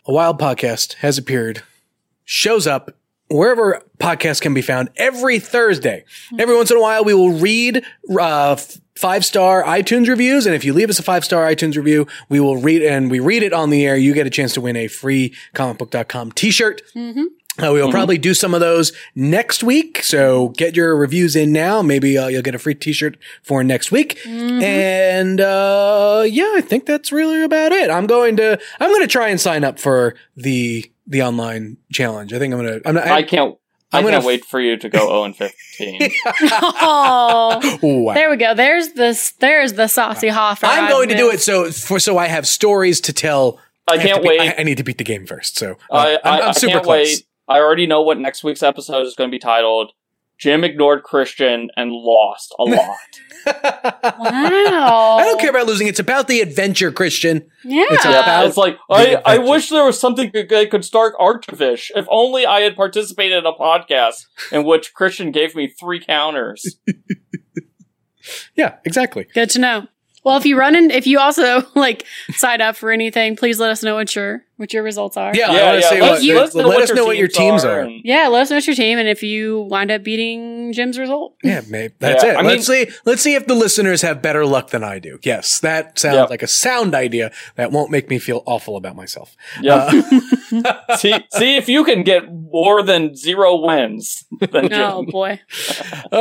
a 0.06 0.12
wild 0.12 0.38
podcast 0.40 0.94
has 0.94 1.18
appeared, 1.18 1.62
shows 2.24 2.66
up 2.66 2.94
wherever 3.28 3.80
podcasts 3.98 4.40
can 4.40 4.52
be 4.52 4.62
found 4.62 4.90
every 4.96 5.38
Thursday. 5.38 6.04
Every 6.38 6.54
once 6.56 6.70
in 6.70 6.76
a 6.76 6.80
while, 6.80 7.04
we 7.04 7.14
will 7.14 7.32
read 7.32 7.82
uh, 8.18 8.56
five 8.94 9.24
star 9.24 9.62
iTunes 9.62 10.08
reviews, 10.08 10.44
and 10.44 10.54
if 10.54 10.64
you 10.64 10.72
leave 10.74 10.90
us 10.90 10.98
a 10.98 11.02
five 11.02 11.24
star 11.24 11.44
iTunes 11.46 11.76
review, 11.76 12.06
we 12.28 12.40
will 12.40 12.56
read 12.58 12.82
and 12.82 13.10
we 13.10 13.20
read 13.20 13.42
it 13.42 13.52
on 13.52 13.70
the 13.70 13.86
air. 13.86 13.96
You 13.96 14.12
get 14.12 14.26
a 14.26 14.30
chance 14.30 14.52
to 14.54 14.60
win 14.60 14.76
a 14.76 14.86
free 14.88 15.34
comicbook.com 15.54 16.32
T-shirt. 16.32 16.82
Mhm. 16.94 17.24
Uh, 17.62 17.70
we 17.72 17.82
will 17.82 17.90
probably 17.90 18.16
do 18.16 18.32
some 18.32 18.54
of 18.54 18.60
those 18.60 18.92
next 19.14 19.62
week. 19.62 20.02
So 20.02 20.48
get 20.56 20.74
your 20.74 20.96
reviews 20.96 21.36
in 21.36 21.52
now. 21.52 21.82
Maybe 21.82 22.16
uh, 22.16 22.28
you'll 22.28 22.40
get 22.42 22.54
a 22.54 22.58
free 22.58 22.74
T-shirt 22.74 23.18
for 23.42 23.62
next 23.62 23.92
week. 23.92 24.18
And 24.26 25.38
uh, 25.40 26.24
yeah, 26.26 26.50
I 26.56 26.62
think 26.62 26.86
that's 26.86 27.12
really 27.12 27.42
about 27.42 27.72
it. 27.72 27.90
I'm 27.90 28.06
going 28.06 28.36
to 28.36 28.58
I'm 28.80 28.90
going 28.90 29.02
to 29.02 29.06
try 29.06 29.28
and 29.28 29.38
sign 29.40 29.64
up 29.64 29.78
for 29.78 30.14
the 30.36 30.90
the 31.06 31.22
online 31.22 31.76
challenge. 31.92 32.32
I 32.32 32.38
think 32.38 32.54
I'm 32.54 32.60
going 32.60 32.80
to. 32.80 32.88
I'm 32.88 32.94
not, 32.94 33.06
I 33.06 33.16
I, 33.16 33.22
can't. 33.22 33.56
I'm 33.92 33.98
I 33.98 34.02
gonna 34.02 34.12
can't 34.12 34.22
f- 34.22 34.26
wait 34.26 34.44
for 34.46 34.58
you 34.60 34.78
to 34.78 34.88
go 34.88 34.98
0 35.08 35.24
and 35.24 35.36
15. 35.36 36.10
Oh, 36.80 37.60
wow. 37.82 38.14
there 38.14 38.30
we 38.30 38.36
go. 38.36 38.54
There's 38.54 38.92
this. 38.92 39.32
There's 39.32 39.74
the 39.74 39.88
saucy 39.88 40.28
Hoffer. 40.28 40.66
I'm 40.66 40.84
I've 40.84 40.90
going 40.90 41.08
to 41.10 41.16
do 41.16 41.30
it 41.30 41.40
so 41.40 41.70
for 41.70 41.98
so 41.98 42.16
I 42.18 42.28
have 42.28 42.46
stories 42.46 43.00
to 43.02 43.12
tell. 43.12 43.58
I 43.88 43.94
have 43.96 44.02
to 44.02 44.08
can't 44.08 44.22
be- 44.22 44.28
wait. 44.28 44.40
I, 44.40 44.54
I 44.58 44.62
need 44.62 44.78
to 44.78 44.84
beat 44.84 44.98
the 44.98 45.04
game 45.04 45.26
first. 45.26 45.58
So 45.58 45.72
uh, 45.90 45.94
I, 45.94 46.12
I'm, 46.14 46.18
I, 46.24 46.40
I'm 46.44 46.48
I 46.48 46.52
super 46.52 46.72
can't 46.74 46.84
close. 46.84 47.06
wait. 47.08 47.26
I 47.52 47.58
already 47.60 47.86
know 47.86 48.02
what 48.02 48.18
next 48.18 48.42
week's 48.44 48.62
episode 48.62 49.06
is 49.06 49.14
going 49.14 49.30
to 49.30 49.34
be 49.34 49.38
titled. 49.38 49.92
Jim 50.38 50.64
ignored 50.64 51.04
Christian 51.04 51.68
and 51.76 51.92
lost 51.92 52.52
a 52.58 52.64
lot. 52.64 52.98
Wow. 54.18 55.16
I 55.18 55.24
don't 55.24 55.40
care 55.40 55.50
about 55.50 55.66
losing. 55.66 55.86
It's 55.86 56.00
about 56.00 56.26
the 56.26 56.40
adventure, 56.40 56.90
Christian. 56.90 57.48
Yeah. 57.64 57.84
It's 57.90 58.04
Yeah, 58.04 58.20
about 58.22 58.46
it's 58.46 58.56
like 58.56 58.76
I, 58.90 59.20
I 59.24 59.38
wish 59.38 59.68
there 59.68 59.84
was 59.84 60.00
something 60.00 60.30
that 60.32 60.48
could- 60.48 60.70
could 60.70 60.84
start 60.84 61.14
Arctovish. 61.20 61.90
If 61.94 62.06
only 62.10 62.44
I 62.44 62.60
had 62.60 62.74
participated 62.74 63.38
in 63.38 63.46
a 63.46 63.52
podcast 63.52 64.24
in 64.50 64.64
which 64.64 64.94
Christian 64.94 65.30
gave 65.30 65.54
me 65.54 65.68
three 65.68 66.00
counters. 66.04 66.76
Yeah, 68.54 68.76
exactly. 68.84 69.26
Good 69.34 69.50
to 69.50 69.58
know. 69.58 69.86
Well, 70.24 70.36
if 70.36 70.46
you 70.46 70.56
run 70.58 70.76
in, 70.76 70.90
if 70.90 71.06
you 71.06 71.18
also 71.18 71.66
like 71.74 72.04
sign 72.34 72.60
up 72.60 72.76
for 72.76 72.90
anything, 72.92 73.36
please 73.36 73.58
let 73.58 73.70
us 73.70 73.82
know 73.82 73.94
what 73.96 74.14
your 74.14 74.44
what 74.56 74.72
your 74.72 74.84
results 74.84 75.16
are. 75.16 75.32
Yeah, 75.34 75.50
yeah, 75.52 75.70
want 75.72 75.80
yeah. 75.82 75.88
say 75.90 76.00
Let, 76.00 76.10
what. 76.10 76.22
let 76.22 76.36
us 76.44 76.54
know, 76.54 76.60
let 76.62 76.66
what, 76.76 76.82
us 76.82 76.92
know 76.94 77.04
what 77.04 77.16
your 77.16 77.26
teams 77.26 77.64
are. 77.64 77.80
and- 77.80 78.00
Yeah, 78.04 78.28
let 78.28 78.42
us 78.42 78.50
know 78.50 78.56
what's 78.56 78.66
your 78.68 78.76
team, 78.76 78.98
and 78.98 79.08
if 79.08 79.22
you 79.24 79.62
wind 79.62 79.90
up 79.90 80.04
beating 80.04 80.72
Jim's 80.72 80.98
result, 81.00 81.34
Yeah, 81.42 81.62
maybe 81.68 81.94
that's 81.98 82.22
Yeah, 82.22 82.34
it. 82.34 82.36
I 82.36 82.42
let's 82.42 82.66
see. 82.66 82.86
Let's 83.04 83.22
see 83.22 83.34
if 83.34 83.46
the 83.48 83.54
listeners 83.54 84.02
have 84.02 84.22
better 84.22 84.46
luck 84.46 84.70
than 84.70 84.84
I 84.84 85.00
do. 85.00 85.18
Yes, 85.24 85.58
that 85.60 85.98
sounds 85.98 86.14
Yep. 86.16 86.30
like 86.30 86.42
a 86.44 86.46
sound 86.46 86.94
idea 86.94 87.32
that 87.56 87.72
won't 87.72 87.90
make 87.90 88.08
me 88.08 88.20
feel 88.20 88.44
awful 88.46 88.76
about 88.76 88.94
myself. 88.94 89.36
Yeah. 89.60 89.90
Uh, 89.92 90.20
see, 90.96 91.14
see 91.32 91.56
if 91.56 91.68
you 91.68 91.84
can 91.84 92.02
get 92.02 92.32
more 92.32 92.82
than 92.82 93.14
zero 93.16 93.56
wins. 93.56 94.24
Than 94.40 94.68
Jim. 94.68 94.80
oh 94.80 95.04
boy, 95.04 95.40
Uh, 96.12 96.16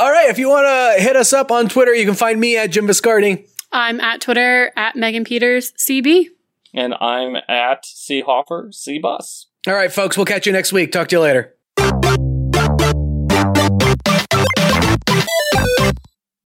all 0.00 0.10
right, 0.10 0.28
if 0.30 0.38
you 0.38 0.48
want 0.48 0.66
to 0.66 1.02
hit 1.02 1.16
us 1.16 1.32
up 1.32 1.50
on 1.50 1.68
Twitter, 1.68 1.94
you 1.94 2.04
can 2.06 2.14
find 2.14 2.40
me 2.40 2.56
at 2.56 2.70
Jim 2.70 2.86
Viscardi. 2.86 3.46
I'm 3.72 4.00
at 4.00 4.20
Twitter 4.20 4.72
at 4.76 4.96
Megan 4.96 5.24
Peters 5.24 5.72
CB. 5.72 6.26
And 6.74 6.94
I'm 6.94 7.36
at 7.48 7.84
Seahoffer 7.84 8.72
C 8.74 8.98
Bus. 8.98 9.46
All 9.66 9.74
right, 9.74 9.92
folks, 9.92 10.16
we'll 10.16 10.26
catch 10.26 10.46
you 10.46 10.52
next 10.52 10.72
week. 10.72 10.92
Talk 10.92 11.08
to 11.08 11.16
you 11.16 11.20
later. 11.20 11.54